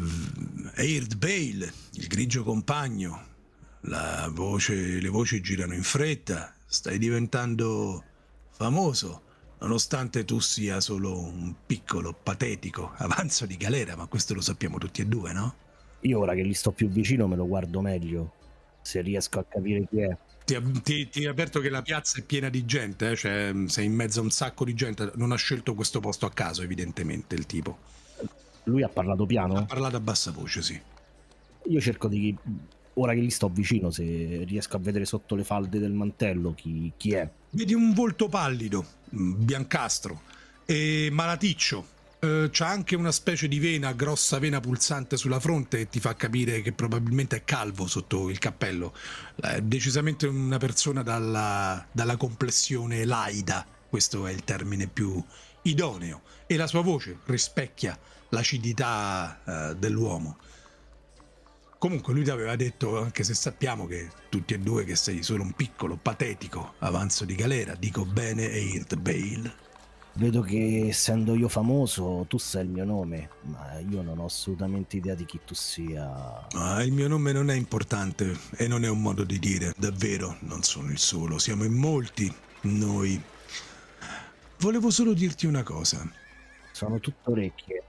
Mm, 0.00 0.68
Eird 0.76 1.16
Bale, 1.16 1.72
il 1.94 2.06
grigio 2.06 2.44
compagno, 2.44 3.32
voce, 4.32 4.74
le 5.00 5.08
voci 5.08 5.40
girano 5.40 5.74
in 5.74 5.82
fretta, 5.82 6.54
stai 6.66 6.98
diventando 6.98 8.02
famoso, 8.50 9.22
nonostante 9.60 10.24
tu 10.24 10.40
sia 10.40 10.80
solo 10.80 11.18
un 11.18 11.54
piccolo, 11.66 12.12
patetico 12.12 12.92
avanzo 12.96 13.46
di 13.46 13.56
galera, 13.56 13.96
ma 13.96 14.06
questo 14.06 14.34
lo 14.34 14.40
sappiamo 14.40 14.78
tutti 14.78 15.02
e 15.02 15.06
due, 15.06 15.32
no? 15.32 15.54
Io 16.00 16.18
ora 16.18 16.34
che 16.34 16.42
li 16.42 16.54
sto 16.54 16.70
più 16.70 16.88
vicino 16.88 17.26
me 17.26 17.36
lo 17.36 17.46
guardo 17.46 17.80
meglio, 17.80 18.32
se 18.82 19.00
riesco 19.00 19.38
a 19.38 19.44
capire 19.44 19.86
chi 19.88 20.00
è. 20.00 20.16
Ti, 20.44 20.60
ti, 20.82 21.08
ti 21.08 21.26
avverto 21.26 21.60
che 21.60 21.70
la 21.70 21.80
piazza 21.80 22.18
è 22.18 22.22
piena 22.22 22.50
di 22.50 22.66
gente, 22.66 23.12
eh? 23.12 23.16
cioè 23.16 23.52
sei 23.66 23.86
in 23.86 23.94
mezzo 23.94 24.20
a 24.20 24.22
un 24.22 24.30
sacco 24.30 24.64
di 24.64 24.74
gente, 24.74 25.10
non 25.14 25.32
ha 25.32 25.36
scelto 25.36 25.74
questo 25.74 26.00
posto 26.00 26.26
a 26.26 26.30
caso 26.30 26.62
evidentemente 26.62 27.34
il 27.34 27.46
tipo. 27.46 27.78
Lui 28.64 28.82
ha 28.82 28.88
parlato 28.88 29.24
piano? 29.24 29.56
Ha 29.56 29.64
parlato 29.64 29.96
a 29.96 30.00
bassa 30.00 30.30
voce, 30.30 30.62
sì. 30.62 30.80
Io 31.66 31.80
cerco 31.80 32.08
di 32.08 32.36
ora 32.94 33.14
che 33.14 33.20
gli 33.20 33.30
sto 33.30 33.48
vicino, 33.48 33.90
se 33.90 34.44
riesco 34.46 34.76
a 34.76 34.80
vedere 34.80 35.04
sotto 35.04 35.34
le 35.34 35.44
falde 35.44 35.78
del 35.78 35.92
mantello 35.92 36.54
chi, 36.54 36.92
chi 36.96 37.12
è. 37.12 37.28
Vedi 37.50 37.74
un 37.74 37.92
volto 37.92 38.28
pallido, 38.28 38.84
mm, 39.14 39.44
biancastro 39.44 40.22
e 40.64 41.08
malaticcio. 41.10 41.92
Eh, 42.20 42.48
c'ha 42.50 42.68
anche 42.68 42.96
una 42.96 43.12
specie 43.12 43.48
di 43.48 43.58
vena, 43.58 43.92
grossa 43.92 44.38
vena 44.38 44.60
pulsante 44.60 45.16
sulla 45.16 45.40
fronte 45.40 45.80
e 45.80 45.88
ti 45.88 46.00
fa 46.00 46.14
capire 46.14 46.62
che 46.62 46.72
probabilmente 46.72 47.36
è 47.36 47.44
calvo 47.44 47.86
sotto 47.86 48.30
il 48.30 48.38
cappello. 48.38 48.94
È 49.34 49.60
decisamente 49.60 50.26
una 50.26 50.58
persona 50.58 51.02
dalla, 51.02 51.86
dalla 51.92 52.16
complessione 52.16 53.04
laida, 53.04 53.66
questo 53.88 54.26
è 54.26 54.32
il 54.32 54.44
termine 54.44 54.86
più 54.86 55.22
idoneo. 55.62 56.22
E 56.46 56.56
la 56.56 56.66
sua 56.66 56.82
voce 56.82 57.18
rispecchia 57.26 57.98
l'acidità 58.30 59.40
eh, 59.44 59.76
dell'uomo. 59.76 60.38
Comunque 61.84 62.14
lui 62.14 62.24
ti 62.24 62.30
aveva 62.30 62.56
detto, 62.56 62.98
anche 62.98 63.24
se 63.24 63.34
sappiamo 63.34 63.84
che 63.84 64.08
tutti 64.30 64.54
e 64.54 64.58
due 64.58 64.84
che 64.84 64.96
sei 64.96 65.22
solo 65.22 65.42
un 65.42 65.52
piccolo, 65.52 65.98
patetico 66.00 66.76
avanzo 66.78 67.26
di 67.26 67.34
galera, 67.34 67.74
dico 67.74 68.06
bene 68.06 68.50
Eird 68.50 68.96
Bale. 68.96 69.54
Vedo 70.14 70.40
che 70.40 70.86
essendo 70.88 71.34
io 71.34 71.46
famoso 71.46 72.24
tu 72.26 72.38
sai 72.38 72.64
il 72.64 72.70
mio 72.70 72.86
nome, 72.86 73.28
ma 73.42 73.78
io 73.80 74.00
non 74.00 74.18
ho 74.18 74.24
assolutamente 74.24 74.96
idea 74.96 75.14
di 75.14 75.26
chi 75.26 75.40
tu 75.44 75.52
sia. 75.52 76.46
Ah, 76.52 76.82
il 76.82 76.92
mio 76.92 77.06
nome 77.06 77.32
non 77.32 77.50
è 77.50 77.54
importante 77.54 78.34
e 78.56 78.66
non 78.66 78.82
è 78.82 78.88
un 78.88 79.02
modo 79.02 79.22
di 79.22 79.38
dire, 79.38 79.74
davvero, 79.76 80.38
non 80.40 80.62
sono 80.62 80.90
il 80.90 80.98
solo, 80.98 81.36
siamo 81.36 81.64
in 81.64 81.74
molti, 81.74 82.34
noi. 82.62 83.22
Volevo 84.58 84.88
solo 84.88 85.12
dirti 85.12 85.44
una 85.44 85.62
cosa. 85.62 86.02
Sono 86.72 86.98
tutto 86.98 87.32
orecchie. 87.32 87.82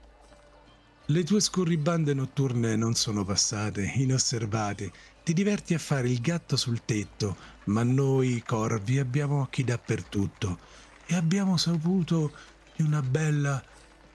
Le 1.08 1.22
tue 1.22 1.38
scorribande 1.38 2.14
notturne 2.14 2.74
non 2.74 2.96
sono 2.96 3.24
passate, 3.24 3.92
inosservate. 3.94 4.90
Ti 5.22 5.32
diverti 5.32 5.72
a 5.74 5.78
fare 5.78 6.10
il 6.10 6.20
gatto 6.20 6.56
sul 6.56 6.84
tetto, 6.84 7.36
ma 7.66 7.84
noi 7.84 8.42
corvi 8.44 8.98
abbiamo 8.98 9.42
occhi 9.42 9.62
dappertutto 9.62 10.58
e 11.06 11.14
abbiamo 11.14 11.56
saputo 11.58 12.32
di 12.74 12.82
una 12.82 13.02
bella, 13.02 13.62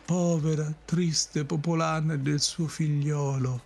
povera, 0.04 0.70
triste 0.84 1.46
popolana 1.46 2.16
e 2.16 2.20
del 2.20 2.42
suo 2.42 2.68
figliolo. 2.68 3.62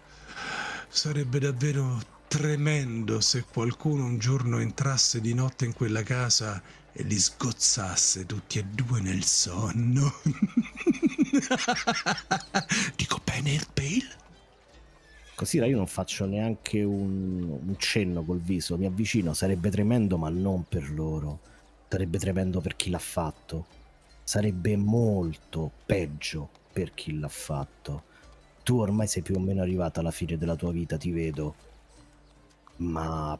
Sarebbe 0.87 1.39
davvero 1.39 1.99
tremendo 2.27 3.21
se 3.21 3.43
qualcuno 3.51 4.05
un 4.05 4.19
giorno 4.19 4.59
entrasse 4.59 5.19
di 5.19 5.33
notte 5.33 5.65
in 5.65 5.73
quella 5.73 6.03
casa 6.03 6.61
e 6.91 7.01
li 7.01 7.17
sgozzasse 7.17 8.27
tutti 8.27 8.59
e 8.59 8.65
due 8.65 9.01
nel 9.01 9.23
sonno. 9.23 10.13
Dico 12.95 13.19
bene, 13.23 13.51
Earthbale? 13.53 14.23
Così 15.35 15.57
io 15.57 15.75
non 15.75 15.87
faccio 15.87 16.25
neanche 16.25 16.81
un, 16.81 17.59
un, 17.65 17.75
cenno 17.77 18.23
col 18.23 18.39
viso, 18.39 18.77
mi 18.77 18.85
avvicino, 18.85 19.33
sarebbe 19.33 19.69
tremendo 19.69 20.17
ma 20.17 20.29
non 20.29 20.63
per 20.63 20.89
loro, 20.89 21.39
sarebbe 21.89 22.17
tremendo 22.17 22.61
per 22.61 22.77
chi 22.77 22.89
l'ha 22.89 22.99
fatto, 22.99 23.65
sarebbe 24.23 24.77
molto 24.77 25.71
peggio 25.85 26.49
per 26.71 26.93
chi 26.93 27.19
l'ha 27.19 27.27
fatto. 27.27 28.03
Tu 28.63 28.77
ormai 28.77 29.07
sei 29.07 29.23
più 29.23 29.35
o 29.35 29.39
meno 29.39 29.61
arrivata 29.61 29.99
alla 29.99 30.11
fine 30.11 30.37
della 30.37 30.55
tua 30.55 30.71
vita, 30.71 30.95
ti 30.95 31.11
vedo, 31.11 31.55
ma 32.77 33.37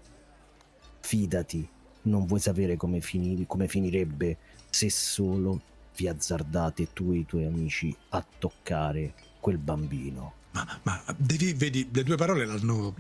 fidati, 1.00 1.68
non 2.04 2.26
vuoi 2.26 2.42
sapere 2.42 2.76
come, 2.76 3.00
finire, 3.00 3.46
come 3.48 3.70
finirebbe 3.70 4.38
se 4.70 4.90
solo 4.90 5.62
vi 5.96 6.08
azzardate 6.08 6.94
tu 6.94 7.12
e 7.12 7.18
i 7.18 7.26
tuoi 7.26 7.46
amici 7.46 7.96
a 8.10 8.26
toccare 8.38 9.14
quel 9.40 9.58
bambino. 9.58 10.34
Ma, 10.52 10.80
ma 10.84 11.04
devi, 11.18 11.54
vedi, 11.54 11.90
le 11.92 12.04
tue 12.04 12.16
parole 12.16 12.46
l'hanno 12.46 12.94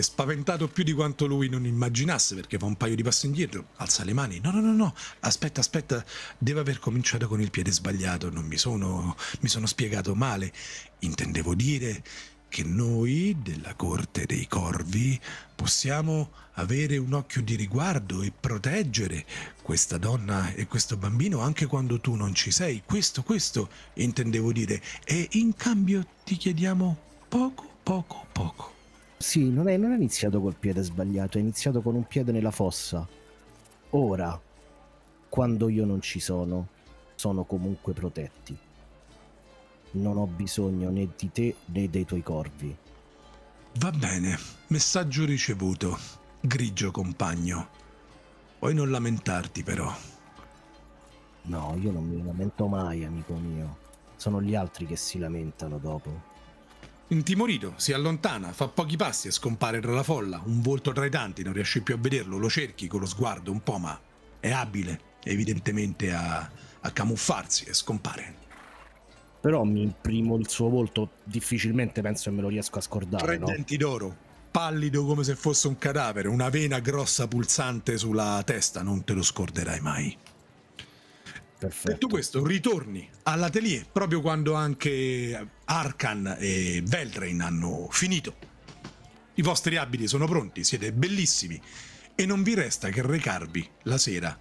spaventato 0.00 0.68
più 0.68 0.84
di 0.84 0.92
quanto 0.92 1.26
lui 1.26 1.48
non 1.48 1.64
immaginasse 1.64 2.34
perché 2.34 2.58
fa 2.58 2.66
un 2.66 2.76
paio 2.76 2.94
di 2.94 3.02
passi 3.02 3.26
indietro, 3.26 3.68
alza 3.76 4.04
le 4.04 4.12
mani. 4.12 4.40
No, 4.40 4.50
no, 4.50 4.60
no, 4.60 4.72
no, 4.72 4.94
aspetta, 5.20 5.60
aspetta, 5.60 6.04
deve 6.36 6.60
aver 6.60 6.78
cominciato 6.78 7.26
con 7.26 7.40
il 7.40 7.50
piede 7.50 7.72
sbagliato, 7.72 8.30
non 8.30 8.44
mi 8.44 8.58
sono, 8.58 9.16
mi 9.40 9.48
sono 9.48 9.66
spiegato 9.66 10.14
male. 10.14 10.52
Intendevo 11.00 11.54
dire 11.54 12.02
che 12.58 12.64
noi 12.64 13.36
della 13.40 13.74
corte 13.76 14.26
dei 14.26 14.48
corvi 14.48 15.16
possiamo 15.54 16.30
avere 16.54 16.96
un 16.96 17.12
occhio 17.12 17.40
di 17.40 17.54
riguardo 17.54 18.20
e 18.22 18.32
proteggere 18.32 19.24
questa 19.62 19.96
donna 19.96 20.52
e 20.54 20.66
questo 20.66 20.96
bambino 20.96 21.38
anche 21.38 21.66
quando 21.66 22.00
tu 22.00 22.16
non 22.16 22.34
ci 22.34 22.50
sei. 22.50 22.82
Questo, 22.84 23.22
questo 23.22 23.68
intendevo 23.94 24.50
dire. 24.50 24.82
E 25.04 25.28
in 25.34 25.54
cambio 25.54 26.04
ti 26.24 26.36
chiediamo 26.36 26.96
poco, 27.28 27.64
poco, 27.80 28.26
poco. 28.32 28.72
Sì, 29.18 29.48
non 29.50 29.68
è, 29.68 29.76
non 29.76 29.92
è 29.92 29.94
iniziato 29.94 30.40
col 30.40 30.56
piede 30.56 30.82
sbagliato, 30.82 31.38
è 31.38 31.40
iniziato 31.40 31.80
con 31.80 31.94
un 31.94 32.08
piede 32.08 32.32
nella 32.32 32.50
fossa. 32.50 33.06
Ora, 33.90 34.40
quando 35.28 35.68
io 35.68 35.84
non 35.84 36.00
ci 36.00 36.18
sono, 36.18 36.66
sono 37.14 37.44
comunque 37.44 37.92
protetti 37.92 38.66
non 39.92 40.16
ho 40.16 40.26
bisogno 40.26 40.90
né 40.90 41.08
di 41.16 41.30
te 41.32 41.54
né 41.66 41.88
dei 41.88 42.04
tuoi 42.04 42.22
corvi. 42.22 42.76
Va 43.74 43.90
bene, 43.90 44.38
messaggio 44.68 45.24
ricevuto, 45.24 45.98
grigio 46.40 46.90
compagno. 46.90 47.68
Puoi 48.58 48.74
non 48.74 48.90
lamentarti 48.90 49.62
però. 49.62 49.94
No, 51.42 51.78
io 51.80 51.92
non 51.92 52.04
mi 52.04 52.22
lamento 52.24 52.66
mai, 52.66 53.04
amico 53.04 53.34
mio. 53.34 53.86
Sono 54.16 54.42
gli 54.42 54.54
altri 54.54 54.84
che 54.84 54.96
si 54.96 55.18
lamentano 55.18 55.78
dopo. 55.78 56.36
Intimorito, 57.08 57.74
si 57.76 57.92
allontana, 57.92 58.52
fa 58.52 58.68
pochi 58.68 58.96
passi 58.96 59.28
e 59.28 59.30
scompare 59.30 59.80
tra 59.80 59.92
la 59.92 60.02
folla. 60.02 60.42
Un 60.44 60.60
volto 60.60 60.92
tra 60.92 61.06
i 61.06 61.10
tanti, 61.10 61.42
non 61.42 61.52
riesci 61.52 61.82
più 61.82 61.94
a 61.94 61.98
vederlo, 61.98 62.36
lo 62.36 62.50
cerchi 62.50 62.86
con 62.86 63.00
lo 63.00 63.06
sguardo 63.06 63.50
un 63.50 63.62
po', 63.62 63.78
ma 63.78 63.98
è 64.40 64.50
abile, 64.50 65.00
evidentemente, 65.22 66.12
a, 66.12 66.50
a 66.80 66.90
camuffarsi 66.90 67.64
e 67.64 67.72
scompare 67.72 68.46
però 69.40 69.62
mi 69.64 69.82
imprimo 69.82 70.36
il 70.36 70.48
suo 70.48 70.68
volto, 70.68 71.10
difficilmente 71.24 72.00
penso 72.00 72.30
che 72.30 72.36
me 72.36 72.42
lo 72.42 72.48
riesco 72.48 72.78
a 72.78 72.82
scordare. 72.82 73.24
Tre 73.24 73.38
no? 73.38 73.46
denti 73.46 73.76
d'oro, 73.76 74.16
pallido 74.50 75.04
come 75.04 75.24
se 75.24 75.36
fosse 75.36 75.68
un 75.68 75.78
cadavere, 75.78 76.28
una 76.28 76.48
vena 76.48 76.80
grossa 76.80 77.28
pulsante 77.28 77.96
sulla 77.96 78.42
testa, 78.44 78.82
non 78.82 79.04
te 79.04 79.12
lo 79.12 79.22
scorderai 79.22 79.80
mai. 79.80 80.16
Perfetto. 81.58 81.90
Detto 81.90 82.06
questo, 82.06 82.44
ritorni 82.44 83.08
all'atelier 83.24 83.86
proprio 83.90 84.20
quando 84.20 84.54
anche 84.54 85.48
Arkan 85.64 86.36
e 86.38 86.82
Veldrain 86.86 87.40
hanno 87.40 87.88
finito. 87.90 88.36
I 89.34 89.42
vostri 89.42 89.76
abiti 89.76 90.06
sono 90.06 90.26
pronti, 90.26 90.62
siete 90.62 90.92
bellissimi 90.92 91.60
e 92.14 92.26
non 92.26 92.42
vi 92.42 92.54
resta 92.54 92.90
che 92.90 93.02
recarvi 93.02 93.68
la 93.84 93.98
sera 93.98 94.36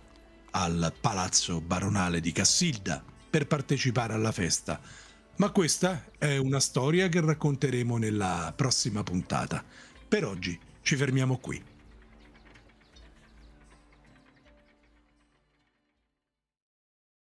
al 0.51 0.93
palazzo 0.99 1.59
baronale 1.59 2.19
di 2.19 2.31
Cassilda 2.31 3.03
per 3.29 3.47
partecipare 3.47 4.13
alla 4.13 4.31
festa. 4.31 4.79
Ma 5.37 5.51
questa 5.51 6.05
è 6.17 6.37
una 6.37 6.59
storia 6.59 7.09
che 7.09 7.21
racconteremo 7.21 7.97
nella 7.97 8.51
prossima 8.55 9.03
puntata. 9.03 9.63
Per 10.07 10.25
oggi 10.25 10.59
ci 10.81 10.95
fermiamo 10.95 11.37
qui. 11.37 11.61